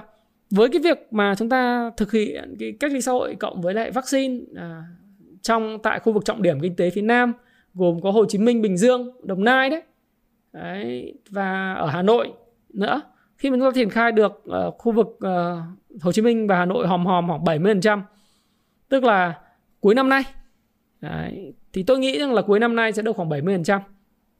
với 0.50 0.68
cái 0.68 0.80
việc 0.80 0.98
mà 1.10 1.34
chúng 1.38 1.48
ta 1.48 1.90
thực 1.96 2.12
hiện 2.12 2.56
cái 2.58 2.72
cách 2.80 2.92
ly 2.92 3.00
xã 3.00 3.12
hội 3.12 3.34
cộng 3.34 3.60
với 3.60 3.74
lại 3.74 3.90
vaccine 3.90 4.38
à, 4.56 4.82
trong 5.42 5.78
tại 5.82 6.00
khu 6.00 6.12
vực 6.12 6.24
trọng 6.24 6.42
điểm 6.42 6.60
kinh 6.60 6.76
tế 6.76 6.90
phía 6.90 7.02
Nam 7.02 7.32
gồm 7.74 8.00
có 8.00 8.10
Hồ 8.10 8.24
Chí 8.24 8.38
Minh, 8.38 8.62
Bình 8.62 8.76
Dương, 8.76 9.10
Đồng 9.22 9.44
Nai 9.44 9.70
đấy, 9.70 9.82
đấy 10.52 11.14
và 11.30 11.74
ở 11.74 11.86
Hà 11.86 12.02
Nội 12.02 12.32
nữa. 12.74 13.00
Khi 13.36 13.50
mà 13.50 13.56
chúng 13.56 13.64
ta 13.66 13.70
triển 13.74 13.90
khai 13.90 14.12
được 14.12 14.44
uh, 14.48 14.74
khu 14.78 14.92
vực 14.92 15.06
uh, 15.06 16.02
Hồ 16.02 16.12
Chí 16.12 16.22
Minh 16.22 16.46
và 16.46 16.56
Hà 16.56 16.64
Nội 16.64 16.86
hòm 16.86 17.06
hòm 17.06 17.28
khoảng 17.28 17.44
70%, 17.44 18.02
tức 18.88 19.04
là 19.04 19.38
cuối 19.80 19.94
năm 19.94 20.08
nay. 20.08 20.22
Đấy, 21.00 21.54
thì 21.72 21.82
tôi 21.82 21.98
nghĩ 21.98 22.18
rằng 22.18 22.34
là 22.34 22.42
cuối 22.42 22.58
năm 22.58 22.76
nay 22.76 22.92
sẽ 22.92 23.02
được 23.02 23.16
khoảng 23.16 23.28
70%. 23.28 23.80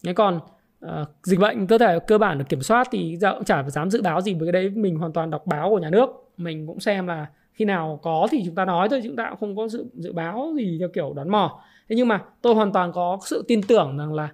Thế 0.04 0.12
còn 0.12 0.40
uh, 0.86 0.90
dịch 1.22 1.40
bệnh 1.40 1.66
cơ 1.66 1.78
thể 1.78 1.98
cơ 2.06 2.18
bản 2.18 2.38
được 2.38 2.44
kiểm 2.48 2.62
soát 2.62 2.88
thì 2.90 3.18
cũng 3.20 3.44
chả 3.44 3.62
dám 3.62 3.90
dự 3.90 4.02
báo 4.02 4.20
gì 4.20 4.34
với 4.34 4.52
cái 4.52 4.62
đấy 4.62 4.70
mình 4.70 4.96
hoàn 4.96 5.12
toàn 5.12 5.30
đọc 5.30 5.46
báo 5.46 5.70
của 5.70 5.78
nhà 5.78 5.90
nước 5.90 6.10
mình 6.36 6.66
cũng 6.66 6.80
xem 6.80 7.06
là 7.06 7.26
khi 7.52 7.64
nào 7.64 8.00
có 8.02 8.28
thì 8.30 8.42
chúng 8.44 8.54
ta 8.54 8.64
nói 8.64 8.88
thôi 8.88 9.00
chúng 9.04 9.16
ta 9.16 9.26
cũng 9.30 9.38
không 9.40 9.56
có 9.56 9.68
dự 9.68 9.86
dự 9.94 10.12
báo 10.12 10.52
gì 10.56 10.76
theo 10.80 10.88
kiểu 10.88 11.12
đoán 11.16 11.28
mò 11.30 11.62
thế 11.88 11.96
nhưng 11.96 12.08
mà 12.08 12.22
tôi 12.42 12.54
hoàn 12.54 12.72
toàn 12.72 12.92
có 12.92 13.18
sự 13.24 13.44
tin 13.48 13.62
tưởng 13.62 13.98
rằng 13.98 14.14
là 14.14 14.28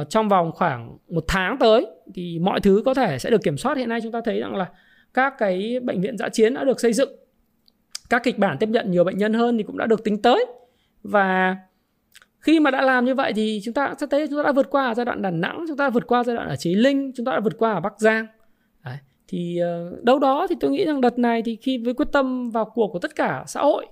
uh, 0.00 0.10
trong 0.10 0.28
vòng 0.28 0.52
khoảng 0.52 0.98
một 1.08 1.24
tháng 1.28 1.56
tới 1.58 1.86
thì 2.14 2.38
mọi 2.38 2.60
thứ 2.60 2.82
có 2.84 2.94
thể 2.94 3.18
sẽ 3.18 3.30
được 3.30 3.42
kiểm 3.42 3.56
soát. 3.56 3.76
Hiện 3.76 3.88
nay 3.88 4.00
chúng 4.02 4.12
ta 4.12 4.20
thấy 4.24 4.40
rằng 4.40 4.56
là 4.56 4.66
các 5.14 5.34
cái 5.38 5.80
bệnh 5.80 6.00
viện 6.00 6.18
giã 6.18 6.28
chiến 6.28 6.54
đã 6.54 6.64
được 6.64 6.80
xây 6.80 6.92
dựng. 6.92 7.10
Các 8.10 8.22
kịch 8.24 8.38
bản 8.38 8.56
tiếp 8.58 8.68
nhận 8.68 8.90
nhiều 8.90 9.04
bệnh 9.04 9.18
nhân 9.18 9.34
hơn 9.34 9.58
thì 9.58 9.62
cũng 9.62 9.78
đã 9.78 9.86
được 9.86 10.04
tính 10.04 10.22
tới. 10.22 10.46
Và 11.02 11.56
khi 12.38 12.60
mà 12.60 12.70
đã 12.70 12.82
làm 12.82 13.04
như 13.04 13.14
vậy 13.14 13.32
thì 13.32 13.60
chúng 13.64 13.74
ta 13.74 13.94
sẽ 14.00 14.06
thấy 14.10 14.28
chúng 14.28 14.38
ta 14.38 14.42
đã 14.42 14.52
vượt 14.52 14.70
qua 14.70 14.94
giai 14.94 15.04
đoạn 15.04 15.22
Đà 15.22 15.30
Nẵng 15.30 15.64
chúng 15.68 15.76
ta 15.76 15.84
đã 15.84 15.90
vượt 15.90 16.06
qua 16.06 16.24
giai 16.24 16.36
đoạn 16.36 16.48
ở 16.48 16.56
Chí 16.56 16.74
Linh 16.74 17.12
chúng 17.16 17.26
ta 17.26 17.32
đã 17.32 17.40
vượt 17.40 17.58
qua 17.58 17.72
ở 17.72 17.80
Bắc 17.80 18.00
Giang. 18.00 18.26
Đấy. 18.84 18.96
thì 19.28 19.58
ờ, 19.58 19.96
đâu 20.02 20.18
đó 20.18 20.46
thì 20.50 20.56
tôi 20.60 20.70
nghĩ 20.70 20.84
rằng 20.84 21.00
đợt 21.00 21.18
này 21.18 21.42
thì 21.42 21.56
khi 21.56 21.78
với 21.78 21.94
quyết 21.94 22.08
tâm 22.12 22.50
vào 22.50 22.64
cuộc 22.64 22.88
của 22.92 22.98
tất 22.98 23.16
cả 23.16 23.44
xã 23.46 23.60
hội 23.60 23.86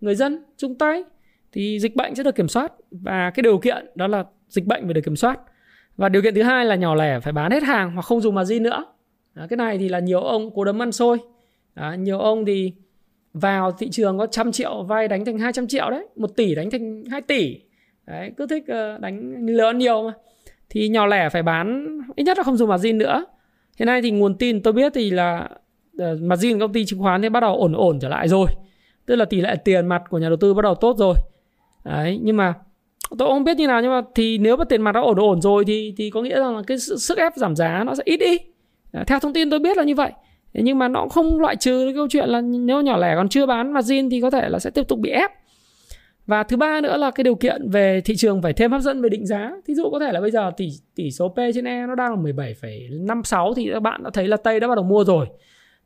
người 0.00 0.14
dân 0.14 0.44
chung 0.56 0.74
tay 0.78 1.04
thì 1.52 1.80
dịch 1.80 1.96
bệnh 1.96 2.14
sẽ 2.14 2.22
được 2.22 2.34
kiểm 2.34 2.48
soát. 2.48 2.72
Và 2.90 3.30
cái 3.30 3.42
điều 3.42 3.58
kiện 3.58 3.86
đó 3.94 4.06
là 4.06 4.24
dịch 4.54 4.66
bệnh 4.66 4.84
phải 4.84 4.94
được 4.94 5.00
kiểm 5.04 5.16
soát. 5.16 5.40
Và 5.96 6.08
điều 6.08 6.22
kiện 6.22 6.34
thứ 6.34 6.42
hai 6.42 6.64
là 6.64 6.74
nhỏ 6.74 6.94
lẻ 6.94 7.20
phải 7.20 7.32
bán 7.32 7.50
hết 7.50 7.62
hàng 7.62 7.92
hoặc 7.94 8.02
không 8.02 8.20
dùng 8.20 8.34
margin 8.34 8.62
nữa. 8.62 8.84
À, 9.34 9.46
cái 9.50 9.56
này 9.56 9.78
thì 9.78 9.88
là 9.88 9.98
nhiều 9.98 10.20
ông 10.20 10.50
cố 10.54 10.64
đấm 10.64 10.82
ăn 10.82 10.92
xôi. 10.92 11.18
À, 11.74 11.94
nhiều 11.94 12.18
ông 12.18 12.44
thì 12.44 12.72
vào 13.34 13.72
thị 13.72 13.88
trường 13.90 14.18
có 14.18 14.26
trăm 14.26 14.52
triệu 14.52 14.82
vay 14.82 15.08
đánh 15.08 15.24
thành 15.24 15.38
200 15.38 15.66
triệu 15.66 15.90
đấy 15.90 16.06
một 16.16 16.36
tỷ 16.36 16.54
đánh 16.54 16.70
thành 16.70 17.04
2 17.10 17.20
tỷ. 17.20 17.60
Đấy 18.06 18.32
cứ 18.36 18.46
thích 18.46 18.64
ờ, 18.68 18.98
đánh 18.98 19.46
lớn 19.46 19.78
nhiều 19.78 20.02
mà. 20.02 20.12
Thì 20.70 20.88
nhỏ 20.88 21.06
lẻ 21.06 21.28
phải 21.28 21.42
bán 21.42 21.98
ít 22.16 22.24
nhất 22.24 22.38
là 22.38 22.44
không 22.44 22.56
dùng 22.56 22.68
margin 22.68 22.98
nữa. 22.98 23.24
Hiện 23.78 23.86
nay 23.86 24.02
thì 24.02 24.10
nguồn 24.10 24.38
tin 24.38 24.62
tôi 24.62 24.72
biết 24.72 24.92
thì 24.94 25.10
là 25.10 25.48
ờ, 25.98 26.18
margin 26.20 26.60
công 26.60 26.72
ty 26.72 26.84
chứng 26.84 27.00
khoán 27.00 27.22
thì 27.22 27.28
bắt 27.28 27.40
đầu 27.40 27.56
ổn 27.56 27.72
ổn 27.72 27.98
trở 28.00 28.08
lại 28.08 28.28
rồi. 28.28 28.46
Tức 29.06 29.16
là 29.16 29.24
tỷ 29.24 29.40
lệ 29.40 29.56
tiền 29.64 29.86
mặt 29.86 30.02
của 30.08 30.18
nhà 30.18 30.28
đầu 30.28 30.36
tư 30.36 30.54
bắt 30.54 30.62
đầu 30.62 30.74
tốt 30.74 30.96
rồi. 30.98 31.14
Đấy 31.84 32.20
nhưng 32.22 32.36
mà 32.36 32.54
tôi 33.18 33.28
không 33.28 33.44
biết 33.44 33.56
như 33.56 33.66
nào 33.66 33.82
nhưng 33.82 33.90
mà 33.90 34.02
thì 34.14 34.38
nếu 34.38 34.56
mà 34.56 34.64
tiền 34.64 34.82
mặt 34.82 34.92
nó 34.92 35.02
ổn 35.02 35.16
ổn 35.16 35.40
rồi 35.40 35.64
thì 35.64 35.94
thì 35.96 36.10
có 36.10 36.22
nghĩa 36.22 36.38
rằng 36.38 36.56
là 36.56 36.62
cái 36.66 36.78
sức 36.78 37.18
ép 37.18 37.36
giảm 37.36 37.56
giá 37.56 37.84
nó 37.86 37.94
sẽ 37.94 38.02
ít 38.06 38.16
đi. 38.16 38.38
Ờ, 38.92 39.04
theo 39.06 39.18
thông 39.18 39.32
tin 39.32 39.50
tôi 39.50 39.58
biết 39.58 39.76
là 39.76 39.84
như 39.84 39.94
vậy. 39.94 40.12
Nhưng 40.52 40.78
mà 40.78 40.88
nó 40.88 41.08
không 41.08 41.40
loại 41.40 41.56
trừ 41.56 41.84
cái 41.86 41.94
câu 41.94 42.08
chuyện 42.08 42.28
là 42.28 42.40
nếu 42.40 42.80
nhỏ 42.80 42.96
lẻ 42.96 43.14
còn 43.16 43.28
chưa 43.28 43.46
bán 43.46 43.72
margin 43.72 44.10
thì 44.10 44.20
có 44.20 44.30
thể 44.30 44.48
là 44.48 44.58
sẽ 44.58 44.70
tiếp 44.70 44.88
tục 44.88 44.98
bị 44.98 45.10
ép. 45.10 45.30
Và 46.26 46.42
thứ 46.42 46.56
ba 46.56 46.80
nữa 46.80 46.96
là 46.96 47.10
cái 47.10 47.24
điều 47.24 47.34
kiện 47.34 47.70
về 47.70 48.00
thị 48.00 48.16
trường 48.16 48.42
phải 48.42 48.52
thêm 48.52 48.72
hấp 48.72 48.80
dẫn 48.80 49.02
về 49.02 49.08
định 49.08 49.26
giá. 49.26 49.52
Thí 49.66 49.74
dụ 49.74 49.90
có 49.90 49.98
thể 49.98 50.12
là 50.12 50.20
bây 50.20 50.30
giờ 50.30 50.50
tỷ 50.56 50.68
tỷ 50.94 51.10
số 51.10 51.28
P 51.28 51.36
trên 51.54 51.64
E 51.64 51.86
nó 51.86 51.94
đang 51.94 52.10
là 52.10 52.32
17,56 52.32 53.54
thì 53.54 53.70
các 53.72 53.80
bạn 53.80 54.02
đã 54.02 54.10
thấy 54.10 54.28
là 54.28 54.36
Tây 54.36 54.60
đã 54.60 54.68
bắt 54.68 54.74
đầu 54.74 54.84
mua 54.84 55.04
rồi. 55.04 55.26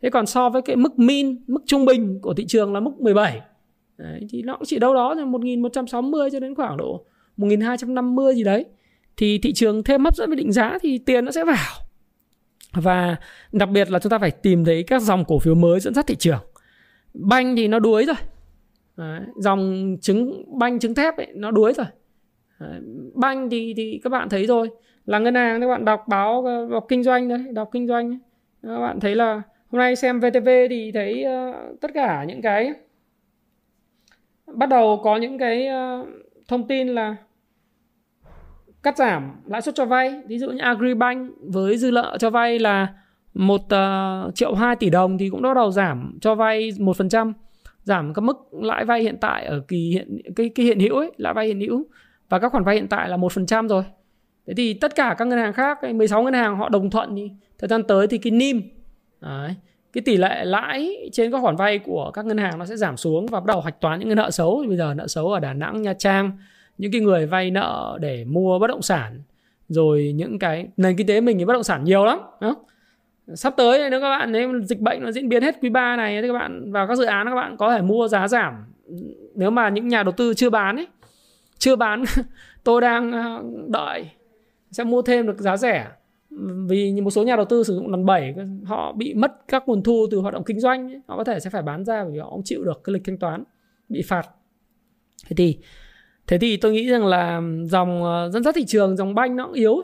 Thế 0.02 0.10
còn 0.10 0.26
so 0.26 0.48
với 0.48 0.62
cái 0.62 0.76
mức 0.76 0.98
min 0.98 1.36
mức 1.46 1.60
trung 1.66 1.84
bình 1.84 2.20
của 2.22 2.34
thị 2.34 2.44
trường 2.48 2.74
là 2.74 2.80
mức 2.80 3.00
17 3.00 3.40
đấy, 3.98 4.26
thì 4.30 4.42
nó 4.42 4.56
cũng 4.56 4.64
chỉ 4.66 4.78
đâu 4.78 4.94
đó 4.94 5.14
là 5.14 5.24
1160 5.24 6.30
cho 6.30 6.40
đến 6.40 6.54
khoảng 6.54 6.76
độ 6.76 7.04
1250 7.38 8.35
gì 8.35 8.44
đấy 8.44 8.64
thì 9.16 9.38
thị 9.38 9.53
trường 9.53 9.83
thêm 9.83 10.05
hấp 10.05 10.16
dẫn 10.16 10.31
với 10.31 10.37
định 10.37 10.53
giá 10.53 10.79
thì 10.83 10.98
tiền 10.98 11.24
nó 11.24 11.31
sẽ 11.31 11.44
vào. 11.44 11.66
Và 12.72 13.16
đặc 13.53 13.68
biệt 13.68 13.90
là 13.90 13.98
chúng 13.98 14.11
ta 14.11 14.18
phải 14.18 14.31
tìm 14.31 14.64
thấy 14.64 14.83
các 14.83 15.03
dòng 15.03 15.24
cổ 15.24 15.38
phiếu 15.38 15.55
mới 15.55 15.81
dẫn 15.81 15.94
dắt 15.94 16.07
thị 16.07 16.16
trường. 16.16 16.40
Banh 17.14 17.57
thì 17.57 17.68
nó 17.68 17.79
đuối 17.79 18.05
rồi. 18.05 18.16
Đấy, 18.96 19.20
dòng 19.37 19.96
trứng 20.01 20.44
banh 20.59 20.79
trứng 20.79 20.94
thép 20.94 21.16
ấy, 21.16 21.27
nó 21.35 21.51
đuối 21.51 21.72
rồi. 21.72 21.87
Đấy, 22.61 22.81
banh 23.14 23.51
thì 23.51 23.74
thì 23.77 24.01
các 24.05 24.11
bạn 24.11 24.29
thấy 24.29 24.46
rồi 24.46 24.70
là 25.07 25.18
ngân 25.18 25.35
hàng 25.35 25.61
các 25.61 25.66
bạn 25.68 25.85
đọc 25.85 26.05
báo 26.09 26.44
đọc 26.70 26.87
kinh 26.88 27.03
doanh 27.03 27.29
đấy 27.29 27.44
đọc 27.53 27.68
kinh 27.72 27.87
doanh 27.87 28.18
các 28.62 28.81
bạn 28.81 29.01
thấy 29.01 29.14
là 29.14 29.42
hôm 29.68 29.79
nay 29.79 29.96
xem 29.96 30.20
VTV 30.20 30.48
thì 30.70 30.92
thấy 30.92 31.24
uh, 31.27 31.81
tất 31.81 31.90
cả 31.94 32.24
những 32.24 32.42
cái 32.42 32.72
bắt 34.46 34.68
đầu 34.68 35.01
có 35.05 35.16
những 35.16 35.38
cái 35.38 35.68
uh, 35.68 36.09
thông 36.48 36.68
tin 36.68 36.88
là 36.88 37.16
cắt 38.88 38.96
giảm 38.96 39.31
lãi 39.46 39.62
suất 39.62 39.74
cho 39.74 39.85
vay. 39.85 40.20
Ví 40.27 40.38
dụ 40.38 40.51
như 40.51 40.59
Agribank 40.59 41.31
với 41.40 41.79
dư 41.79 41.90
nợ 41.90 42.16
cho 42.20 42.31
vay 42.31 42.59
là 42.59 42.88
một 43.35 43.61
uh, 43.61 44.35
triệu 44.35 44.55
hai 44.55 44.77
tỷ 44.77 44.90
đồng 44.90 45.18
thì 45.18 45.29
cũng 45.29 45.42
bắt 45.42 45.55
đầu 45.55 45.70
giảm 45.70 46.18
cho 46.20 46.35
vay 46.35 46.70
một 46.79 46.96
phần 46.96 47.09
trăm 47.09 47.33
giảm 47.83 48.14
các 48.14 48.20
mức 48.20 48.37
lãi 48.53 48.85
vay 48.85 49.03
hiện 49.03 49.16
tại 49.20 49.44
ở 49.44 49.61
kỳ 49.68 49.90
hiện 49.90 50.18
cái 50.37 50.48
cái 50.48 50.66
hiện 50.66 50.81
hữu 50.81 50.96
ấy 50.96 51.11
lãi 51.16 51.35
vay 51.35 51.46
hiện 51.46 51.61
hữu 51.61 51.87
và 52.29 52.38
các 52.38 52.53
khoản 52.53 52.64
vay 52.64 52.74
hiện 52.74 52.88
tại 52.88 53.09
là 53.09 53.16
một 53.16 53.33
phần 53.33 53.46
trăm 53.46 53.68
rồi. 53.68 53.85
Thế 54.46 54.55
thì 54.57 54.74
tất 54.74 54.94
cả 54.94 55.14
các 55.18 55.24
ngân 55.24 55.38
hàng 55.38 55.53
khác 55.53 55.79
16 55.94 56.22
ngân 56.22 56.35
hàng 56.35 56.57
họ 56.57 56.68
đồng 56.68 56.90
thuận 56.90 57.16
thì 57.16 57.31
thời 57.59 57.68
gian 57.68 57.83
tới 57.83 58.07
thì 58.07 58.18
cái 58.18 58.31
nim 58.31 58.62
đấy, 59.20 59.55
cái 59.92 60.03
tỷ 60.03 60.16
lệ 60.16 60.44
lãi 60.44 60.96
trên 61.12 61.33
các 61.33 61.40
khoản 61.40 61.57
vay 61.57 61.79
của 61.79 62.11
các 62.14 62.27
ngân 62.27 62.38
hàng 62.38 62.59
nó 62.59 62.66
sẽ 62.66 62.77
giảm 62.77 62.96
xuống 62.96 63.27
và 63.27 63.40
bắt 63.40 63.46
đầu 63.46 63.61
hạch 63.61 63.81
toán 63.81 63.98
những 63.98 64.09
cái 64.09 64.16
nợ 64.16 64.31
xấu. 64.31 64.64
Bây 64.68 64.77
giờ 64.77 64.94
nợ 64.94 65.07
xấu 65.07 65.33
ở 65.33 65.40
Đà 65.40 65.53
Nẵng 65.53 65.83
Nha 65.83 65.94
Trang 65.94 66.31
những 66.78 66.92
cái 66.92 67.00
người 67.00 67.26
vay 67.26 67.50
nợ 67.50 67.98
để 68.00 68.24
mua 68.24 68.58
bất 68.58 68.66
động 68.66 68.82
sản, 68.82 69.22
rồi 69.68 70.12
những 70.14 70.38
cái 70.38 70.68
nền 70.76 70.96
kinh 70.96 71.06
tế 71.06 71.20
mình 71.20 71.38
thì 71.38 71.44
bất 71.44 71.52
động 71.52 71.62
sản 71.62 71.84
nhiều 71.84 72.04
lắm, 72.04 72.18
đúng 72.40 72.54
không? 72.54 72.64
sắp 73.34 73.54
tới 73.56 73.90
nếu 73.90 74.00
các 74.00 74.08
bạn, 74.18 74.32
nếu 74.32 74.60
dịch 74.64 74.80
bệnh 74.80 75.02
nó 75.02 75.12
diễn 75.12 75.28
biến 75.28 75.42
hết 75.42 75.56
quý 75.62 75.68
3 75.68 75.96
này 75.96 76.22
thì 76.22 76.28
các 76.28 76.34
bạn 76.34 76.72
vào 76.72 76.86
các 76.86 76.98
dự 76.98 77.04
án 77.04 77.26
các 77.26 77.34
bạn 77.34 77.56
có 77.56 77.76
thể 77.76 77.82
mua 77.82 78.08
giá 78.08 78.28
giảm 78.28 78.54
nếu 79.34 79.50
mà 79.50 79.68
những 79.68 79.88
nhà 79.88 80.02
đầu 80.02 80.12
tư 80.12 80.34
chưa 80.34 80.50
bán 80.50 80.76
ấy, 80.76 80.86
chưa 81.58 81.76
bán, 81.76 82.04
tôi 82.64 82.80
đang 82.80 83.12
ờ, 83.12 83.42
đợi 83.68 84.10
sẽ 84.70 84.84
mua 84.84 85.02
thêm 85.02 85.26
được 85.26 85.38
giá 85.38 85.56
rẻ 85.56 85.86
vì 86.68 87.00
một 87.00 87.10
số 87.10 87.22
nhà 87.22 87.36
đầu 87.36 87.44
tư 87.44 87.64
sử 87.64 87.74
dụng 87.74 87.90
lần 87.90 88.06
7 88.06 88.34
họ 88.64 88.92
bị 88.92 89.14
mất 89.14 89.32
các 89.48 89.68
nguồn 89.68 89.82
thu 89.82 90.06
từ 90.10 90.18
hoạt 90.18 90.34
động 90.34 90.44
kinh 90.44 90.60
doanh 90.60 90.92
ấy. 90.92 91.00
họ 91.06 91.16
có 91.16 91.24
thể 91.24 91.40
sẽ 91.40 91.50
phải 91.50 91.62
bán 91.62 91.84
ra 91.84 92.04
vì 92.04 92.18
họ 92.18 92.30
không 92.30 92.42
chịu 92.44 92.64
được 92.64 92.80
cái 92.84 92.92
lịch 92.92 93.02
thanh 93.04 93.18
toán, 93.18 93.44
bị 93.88 94.02
phạt 94.02 94.28
thế 95.26 95.34
thì 95.36 95.58
thế 96.28 96.38
thì 96.38 96.56
tôi 96.56 96.72
nghĩ 96.72 96.88
rằng 96.88 97.06
là 97.06 97.42
dòng 97.64 98.04
ờ, 98.04 98.30
dẫn 98.30 98.42
dắt 98.42 98.54
thị 98.54 98.64
trường, 98.66 98.96
dòng 98.96 99.14
banh 99.14 99.36
nó 99.36 99.46
cũng 99.46 99.54
yếu. 99.54 99.82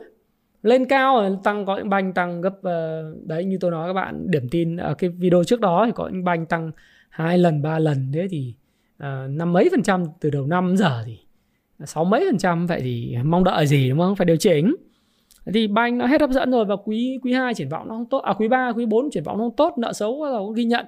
Lên 0.63 0.85
cao 0.85 1.15
rồi 1.15 1.37
tăng, 1.43 1.65
có 1.65 1.77
những 1.77 1.89
banh 1.89 2.13
tăng 2.13 2.41
gấp 2.41 2.53
ờ, 2.63 3.03
đấy, 3.25 3.45
như 3.45 3.57
tôi 3.61 3.71
nói 3.71 3.89
các 3.89 3.93
bạn, 3.93 4.31
điểm 4.31 4.49
tin 4.49 4.77
ở 4.77 4.93
cái 4.93 5.09
video 5.09 5.43
trước 5.43 5.59
đó 5.59 5.83
thì 5.85 5.91
có 5.95 6.09
những 6.13 6.23
banh 6.23 6.45
tăng 6.45 6.71
hai 7.09 7.37
lần, 7.37 7.61
ba 7.61 7.79
lần. 7.79 8.11
Thế 8.13 8.27
thì 8.29 8.53
ờ, 8.97 9.27
năm 9.29 9.53
mấy 9.53 9.69
phần 9.71 9.83
trăm 9.83 10.05
từ 10.19 10.29
đầu 10.29 10.45
năm 10.45 10.77
giờ 10.77 11.03
thì 11.05 11.17
sáu 11.85 12.05
mấy 12.05 12.25
phần 12.31 12.37
trăm, 12.37 12.67
vậy 12.67 12.81
thì 12.83 13.17
mong 13.23 13.43
đợi 13.43 13.67
gì, 13.67 13.89
đúng 13.89 13.99
không? 13.99 14.15
Phải 14.15 14.25
điều 14.25 14.37
chỉnh. 14.37 14.75
Thì 15.53 15.67
banh 15.67 15.97
nó 15.97 16.05
hết 16.05 16.21
hấp 16.21 16.29
dẫn 16.29 16.51
rồi 16.51 16.65
và 16.65 16.75
quý 16.75 17.19
quý 17.23 17.33
2 17.33 17.53
triển 17.53 17.69
vọng 17.69 17.87
nó 17.87 17.95
không 17.95 18.09
tốt 18.09 18.17
à 18.19 18.33
quý 18.33 18.47
3 18.47 18.71
quý 18.75 18.85
4 18.85 19.09
triển 19.11 19.23
vọng 19.23 19.37
nó 19.37 19.43
không 19.43 19.55
tốt, 19.55 19.73
nợ 19.77 19.93
xấu 19.93 20.21
bắt 20.21 20.31
đầu 20.31 20.49
ghi 20.49 20.65
nhận. 20.65 20.85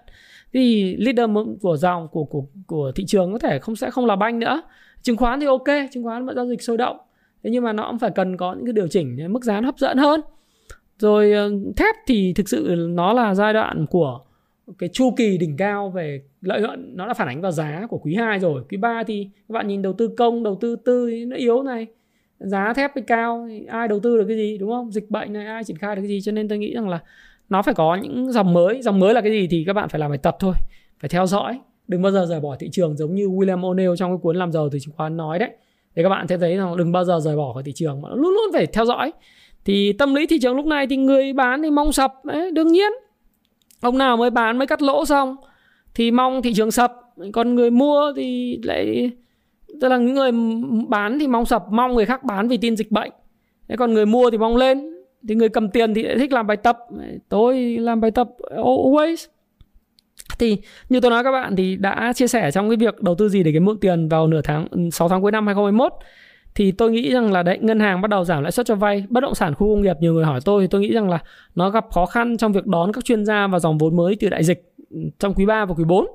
Thì 0.54 0.96
leader 0.96 1.30
của 1.62 1.78
dòng, 1.78 2.08
của 2.08 2.24
của 2.24 2.46
của 2.68 2.92
thị 2.96 3.06
trường 3.08 3.32
có 3.32 3.40
thể 3.40 3.60
không, 3.60 3.76
sẽ 3.76 3.92
không 3.92 4.06
là 4.06 4.16
banh 4.16 4.40
nữa 4.40 4.62
chứng 5.02 5.18
khoán 5.18 5.40
thì 5.40 5.46
ok, 5.46 5.68
chứng 5.92 6.04
khoán 6.04 6.26
vẫn 6.26 6.36
giao 6.36 6.48
dịch 6.48 6.62
sôi 6.62 6.78
động. 6.78 6.98
Thế 7.44 7.50
nhưng 7.50 7.64
mà 7.64 7.74
nó 7.74 7.88
cũng 7.90 8.00
phải 8.00 8.12
cần 8.16 8.38
có 8.38 8.54
những 8.54 8.66
cái 8.66 8.74
điều 8.74 8.88
chỉnh 8.88 9.34
mức 9.34 9.44
giá 9.44 9.62
nó 9.62 9.66
hấp 9.66 9.80
dẫn 9.80 9.98
hơn. 9.98 10.22
Rồi 11.00 11.32
ờ, 11.32 11.52
thép 11.76 11.96
thì 12.08 12.34
thực 12.34 12.50
sự 12.50 12.76
nó 12.90 13.14
là 13.14 13.36
giai 13.36 13.54
đoạn 13.54 13.86
của 13.86 14.20
cái 14.78 14.90
chu 14.94 15.14
kỳ 15.18 15.38
đỉnh 15.38 15.58
cao 15.58 15.90
về 15.90 16.22
lợi 16.42 16.62
nhuận. 16.62 16.98
Nó 16.98 17.08
đã 17.08 17.14
phản 17.14 17.28
ánh 17.28 17.42
vào 17.42 17.52
giá 17.52 17.88
của 17.90 17.98
quý 17.98 18.16
2 18.16 18.40
rồi. 18.40 18.64
Quý 18.70 18.78
3 18.78 19.04
thì 19.04 19.30
các 19.34 19.54
bạn 19.54 19.68
nhìn 19.68 19.82
đầu 19.82 19.94
tư 19.94 20.08
công, 20.18 20.44
đầu 20.44 20.58
tư 20.62 20.76
tư 20.86 21.12
nó 21.28 21.36
yếu 21.36 21.64
này. 21.64 21.88
Giá 22.40 22.74
thép 22.74 22.92
thì 22.96 23.02
cao 23.08 23.46
thì 23.50 23.66
ai 23.66 23.88
đầu 23.88 24.00
tư 24.00 24.18
được 24.18 24.26
cái 24.28 24.38
gì, 24.38 24.58
đúng 24.58 24.70
không? 24.70 24.92
Dịch 24.92 25.10
bệnh 25.10 25.34
này, 25.34 25.46
ai 25.46 25.64
triển 25.64 25.78
khai 25.78 25.96
được 25.96 26.02
cái 26.02 26.10
gì? 26.10 26.22
Cho 26.22 26.32
nên 26.32 26.48
tôi 26.48 26.58
nghĩ 26.58 26.74
rằng 26.74 26.90
là 26.90 27.00
nó 27.50 27.62
phải 27.62 27.74
có 27.74 27.96
những 27.96 28.32
dòng 28.32 28.54
mới. 28.54 28.82
Dòng 28.82 29.00
mới 29.00 29.14
là 29.14 29.22
cái 29.22 29.32
gì 29.32 29.48
thì 29.52 29.64
các 29.68 29.74
bạn 29.74 29.90
phải 29.90 30.00
làm 30.00 30.12
bài 30.12 30.18
tập 30.18 30.38
thôi, 30.40 30.54
phải 31.00 31.10
theo 31.10 31.26
dõi 31.26 31.60
đừng 31.88 32.02
bao 32.02 32.12
giờ 32.12 32.26
rời 32.26 32.40
bỏ 32.40 32.56
thị 32.60 32.70
trường 32.72 32.98
giống 32.98 33.16
như 33.16 33.28
William 33.28 33.60
O'Neill 33.60 33.96
trong 33.96 34.12
cái 34.12 34.18
cuốn 34.22 34.36
làm 34.36 34.52
giàu 34.52 34.70
từ 34.72 34.80
chứng 34.80 34.94
khoán 34.98 35.18
nói 35.18 35.40
đấy. 35.40 35.50
Thì 35.96 36.04
các 36.04 36.10
bạn 36.10 36.28
sẽ 36.28 36.38
thấy 36.38 36.58
rằng 36.58 36.78
đừng 36.78 36.92
bao 36.92 37.04
giờ 37.04 37.20
rời 37.20 37.36
bỏ 37.36 37.54
khỏi 37.54 37.64
thị 37.64 37.72
trường 37.76 38.02
mà 38.02 38.10
luôn 38.10 38.34
luôn 38.34 38.54
phải 38.54 38.66
theo 38.66 38.86
dõi. 38.86 39.14
Thì 39.66 39.94
tâm 39.94 40.16
lý 40.16 40.28
thị 40.28 40.40
trường 40.40 40.56
lúc 40.56 40.66
này 40.66 40.88
thì 40.88 40.98
người 40.98 41.34
bán 41.34 41.62
thì 41.62 41.70
mong 41.70 41.92
sập. 41.92 42.26
Đấy, 42.26 42.52
đương 42.52 42.68
nhiên 42.68 42.92
ông 43.82 43.98
nào 43.98 44.18
mới 44.18 44.30
bán 44.30 44.58
mới 44.58 44.68
cắt 44.68 44.82
lỗ 44.82 45.06
xong 45.06 45.36
thì 45.96 46.12
mong 46.12 46.42
thị 46.42 46.54
trường 46.54 46.72
sập. 46.72 46.94
Còn 47.34 47.56
người 47.56 47.72
mua 47.72 48.14
thì 48.16 48.60
lại 48.64 49.12
tức 49.82 49.88
là 49.88 49.98
những 49.98 50.14
người 50.14 50.32
bán 50.88 51.20
thì 51.20 51.28
mong 51.28 51.46
sập 51.46 51.64
mong 51.72 51.94
người 51.94 52.06
khác 52.06 52.24
bán 52.24 52.48
vì 52.48 52.58
tin 52.58 52.78
dịch 52.78 52.92
bệnh. 52.92 53.12
Thế 53.68 53.76
còn 53.76 53.94
người 53.94 54.06
mua 54.06 54.30
thì 54.30 54.38
mong 54.38 54.58
lên. 54.58 54.94
Thì 55.28 55.36
người 55.36 55.50
cầm 55.50 55.70
tiền 55.70 55.94
thì 55.94 56.04
lại 56.04 56.16
thích 56.20 56.32
làm 56.32 56.48
bài 56.48 56.58
tập. 56.58 56.78
Tôi 57.30 57.78
làm 57.78 58.02
bài 58.02 58.12
tập 58.12 58.30
always 58.50 59.28
thì 60.40 60.58
như 60.90 61.00
tôi 61.00 61.12
nói 61.12 61.24
các 61.24 61.32
bạn 61.32 61.56
thì 61.56 61.76
đã 61.76 62.14
chia 62.16 62.28
sẻ 62.28 62.52
trong 62.52 62.70
cái 62.70 62.78
việc 62.78 63.02
đầu 63.02 63.16
tư 63.16 63.30
gì 63.30 63.44
để 63.44 63.52
kiếm 63.52 63.66
mượn 63.66 63.80
tiền 63.80 64.10
vào 64.10 64.28
nửa 64.28 64.42
tháng 64.42 64.68
ừ, 64.72 64.80
6 64.92 65.10
tháng 65.10 65.22
cuối 65.22 65.32
năm 65.32 65.48
2021 65.48 65.94
thì 66.56 66.72
tôi 66.72 66.92
nghĩ 66.92 67.14
rằng 67.14 67.32
là 67.32 67.44
đấy 67.44 67.58
ngân 67.62 67.80
hàng 67.80 68.02
bắt 68.02 68.08
đầu 68.08 68.24
giảm 68.24 68.44
lãi 68.44 68.52
suất 68.52 68.66
cho 68.66 68.76
vay 68.76 69.06
bất 69.10 69.22
động 69.22 69.36
sản 69.36 69.54
khu 69.56 69.76
công 69.76 69.82
nghiệp 69.82 69.96
nhiều 70.00 70.14
người 70.14 70.26
hỏi 70.26 70.40
tôi 70.46 70.64
thì 70.64 70.68
tôi 70.68 70.82
nghĩ 70.82 70.94
rằng 70.94 71.10
là 71.10 71.20
nó 71.56 71.70
gặp 71.70 71.86
khó 71.92 72.06
khăn 72.06 72.38
trong 72.38 72.52
việc 72.52 72.66
đón 72.66 72.94
các 72.94 73.06
chuyên 73.06 73.26
gia 73.26 73.48
và 73.48 73.60
dòng 73.60 73.78
vốn 73.78 73.96
mới 73.96 74.16
từ 74.20 74.30
đại 74.30 74.44
dịch 74.44 74.74
ừ, 74.90 75.00
trong 75.20 75.34
quý 75.34 75.46
3 75.46 75.66
và 75.66 75.74
quý 75.74 75.84
4 75.84 76.04
uh, 76.04 76.10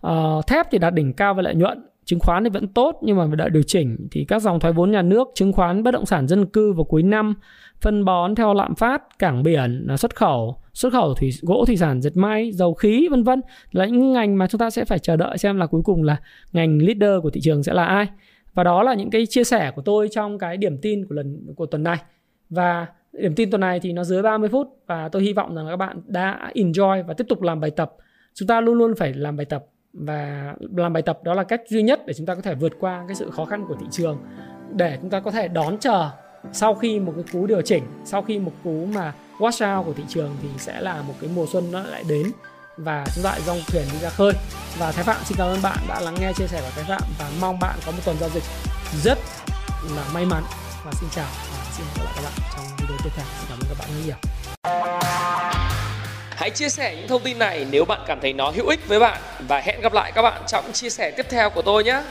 ờ, 0.00 0.40
thép 0.46 0.66
thì 0.70 0.78
đạt 0.78 0.94
đỉnh 0.94 1.12
cao 1.12 1.34
về 1.34 1.42
lợi 1.42 1.54
nhuận 1.54 1.82
chứng 2.04 2.20
khoán 2.20 2.44
thì 2.44 2.50
vẫn 2.50 2.68
tốt 2.68 2.98
nhưng 3.02 3.16
mà 3.16 3.26
phải 3.26 3.36
đợi 3.36 3.50
điều 3.50 3.62
chỉnh 3.62 4.08
thì 4.10 4.24
các 4.24 4.42
dòng 4.42 4.60
thoái 4.60 4.72
vốn 4.72 4.90
nhà 4.90 5.02
nước 5.02 5.28
chứng 5.34 5.52
khoán 5.52 5.82
bất 5.82 5.90
động 5.90 6.06
sản 6.06 6.28
dân 6.28 6.46
cư 6.46 6.72
vào 6.72 6.84
cuối 6.84 7.02
năm 7.02 7.34
phân 7.80 8.04
bón 8.04 8.34
theo 8.34 8.54
lạm 8.54 8.74
phát 8.74 9.18
cảng 9.18 9.42
biển 9.42 9.86
à, 9.88 9.96
xuất 9.96 10.16
khẩu 10.16 10.61
xuất 10.74 10.92
khẩu 10.92 11.14
thủy 11.14 11.30
gỗ 11.42 11.64
thủy 11.66 11.76
sản 11.76 12.02
dệt 12.02 12.16
may, 12.16 12.52
dầu 12.52 12.74
khí, 12.74 13.08
vân 13.10 13.24
vân 13.24 13.40
là 13.70 13.86
những 13.86 14.12
ngành 14.12 14.38
mà 14.38 14.46
chúng 14.46 14.58
ta 14.58 14.70
sẽ 14.70 14.84
phải 14.84 14.98
chờ 14.98 15.16
đợi 15.16 15.38
xem 15.38 15.56
là 15.56 15.66
cuối 15.66 15.82
cùng 15.84 16.02
là 16.02 16.16
ngành 16.52 16.78
leader 16.82 17.22
của 17.22 17.30
thị 17.30 17.40
trường 17.40 17.62
sẽ 17.62 17.72
là 17.74 17.84
ai. 17.84 18.06
Và 18.54 18.64
đó 18.64 18.82
là 18.82 18.94
những 18.94 19.10
cái 19.10 19.26
chia 19.26 19.44
sẻ 19.44 19.72
của 19.76 19.82
tôi 19.82 20.08
trong 20.10 20.38
cái 20.38 20.56
điểm 20.56 20.78
tin 20.78 21.06
của 21.06 21.14
lần, 21.14 21.54
của 21.56 21.66
tuần 21.66 21.82
này. 21.82 21.96
Và 22.50 22.86
điểm 23.12 23.34
tin 23.34 23.50
tuần 23.50 23.60
này 23.60 23.80
thì 23.80 23.92
nó 23.92 24.04
dưới 24.04 24.22
30 24.22 24.48
phút 24.48 24.68
và 24.86 25.08
tôi 25.08 25.22
hy 25.22 25.32
vọng 25.32 25.54
rằng 25.54 25.66
các 25.68 25.76
bạn 25.76 26.02
đã 26.06 26.50
enjoy 26.54 27.04
và 27.04 27.14
tiếp 27.14 27.24
tục 27.28 27.42
làm 27.42 27.60
bài 27.60 27.70
tập. 27.70 27.92
Chúng 28.34 28.46
ta 28.46 28.60
luôn 28.60 28.74
luôn 28.74 28.94
phải 28.94 29.12
làm 29.12 29.36
bài 29.36 29.44
tập 29.44 29.66
và 29.92 30.54
làm 30.76 30.92
bài 30.92 31.02
tập 31.02 31.20
đó 31.24 31.34
là 31.34 31.44
cách 31.44 31.60
duy 31.68 31.82
nhất 31.82 32.00
để 32.06 32.14
chúng 32.14 32.26
ta 32.26 32.34
có 32.34 32.40
thể 32.40 32.54
vượt 32.54 32.72
qua 32.80 33.04
cái 33.08 33.14
sự 33.14 33.30
khó 33.30 33.44
khăn 33.44 33.64
của 33.68 33.74
thị 33.80 33.86
trường, 33.90 34.18
để 34.76 34.98
chúng 35.00 35.10
ta 35.10 35.20
có 35.20 35.30
thể 35.30 35.48
đón 35.48 35.78
chờ 35.78 36.10
sau 36.52 36.74
khi 36.74 37.00
một 37.00 37.12
cái 37.16 37.24
cú 37.32 37.46
điều 37.46 37.62
chỉnh, 37.62 37.82
sau 38.04 38.22
khi 38.22 38.38
một 38.38 38.52
cú 38.64 38.86
mà 38.94 39.12
wash 39.42 39.76
out 39.76 39.86
của 39.86 39.92
thị 39.92 40.02
trường 40.08 40.36
thì 40.42 40.48
sẽ 40.58 40.80
là 40.80 41.02
một 41.02 41.14
cái 41.20 41.30
mùa 41.34 41.46
xuân 41.52 41.72
nó 41.72 41.80
lại 41.80 42.04
đến 42.08 42.32
và 42.76 43.04
chúng 43.14 43.24
ta 43.24 43.30
lại 43.30 43.40
dòng 43.46 43.60
thuyền 43.66 43.84
đi 43.92 43.98
ra 44.02 44.10
khơi. 44.10 44.32
Và 44.78 44.92
Thái 44.92 45.04
Phạm, 45.04 45.16
xin 45.24 45.38
cảm 45.38 45.48
ơn 45.48 45.62
bạn 45.62 45.78
đã 45.88 46.00
lắng 46.00 46.14
nghe 46.20 46.32
chia 46.36 46.46
sẻ 46.46 46.60
của 46.60 46.70
Thái 46.74 46.84
Phạm 46.88 47.02
và 47.18 47.30
mong 47.40 47.58
bạn 47.58 47.78
có 47.86 47.92
một 47.92 47.98
tuần 48.04 48.16
giao 48.20 48.30
dịch 48.30 48.42
rất 49.02 49.18
là 49.96 50.02
may 50.14 50.24
mắn. 50.24 50.42
Và 50.84 50.92
xin 51.00 51.08
chào 51.14 51.26
và 51.50 51.64
xin 51.72 51.86
hẹn 51.86 51.96
gặp 51.96 52.04
lại 52.04 52.14
các 52.16 52.22
bạn 52.22 52.32
trong 52.56 52.66
video 52.78 52.96
tiếp 53.04 53.10
theo. 53.16 53.26
Xin 53.38 53.46
cảm 53.48 53.58
ơn 53.60 53.66
các 53.68 53.78
bạn 53.78 53.88
rất 53.88 54.02
nhiều. 54.06 54.16
Hãy 56.30 56.50
chia 56.50 56.68
sẻ 56.68 56.96
những 56.96 57.08
thông 57.08 57.22
tin 57.22 57.38
này 57.38 57.66
nếu 57.70 57.84
bạn 57.84 58.00
cảm 58.06 58.18
thấy 58.20 58.32
nó 58.32 58.50
hữu 58.50 58.68
ích 58.68 58.88
với 58.88 59.00
bạn. 59.00 59.20
Và 59.48 59.60
hẹn 59.60 59.80
gặp 59.80 59.92
lại 59.92 60.12
các 60.14 60.22
bạn 60.22 60.42
trong 60.46 60.72
chia 60.72 60.90
sẻ 60.90 61.10
tiếp 61.10 61.26
theo 61.30 61.50
của 61.50 61.62
tôi 61.62 61.84
nhé. 61.84 62.02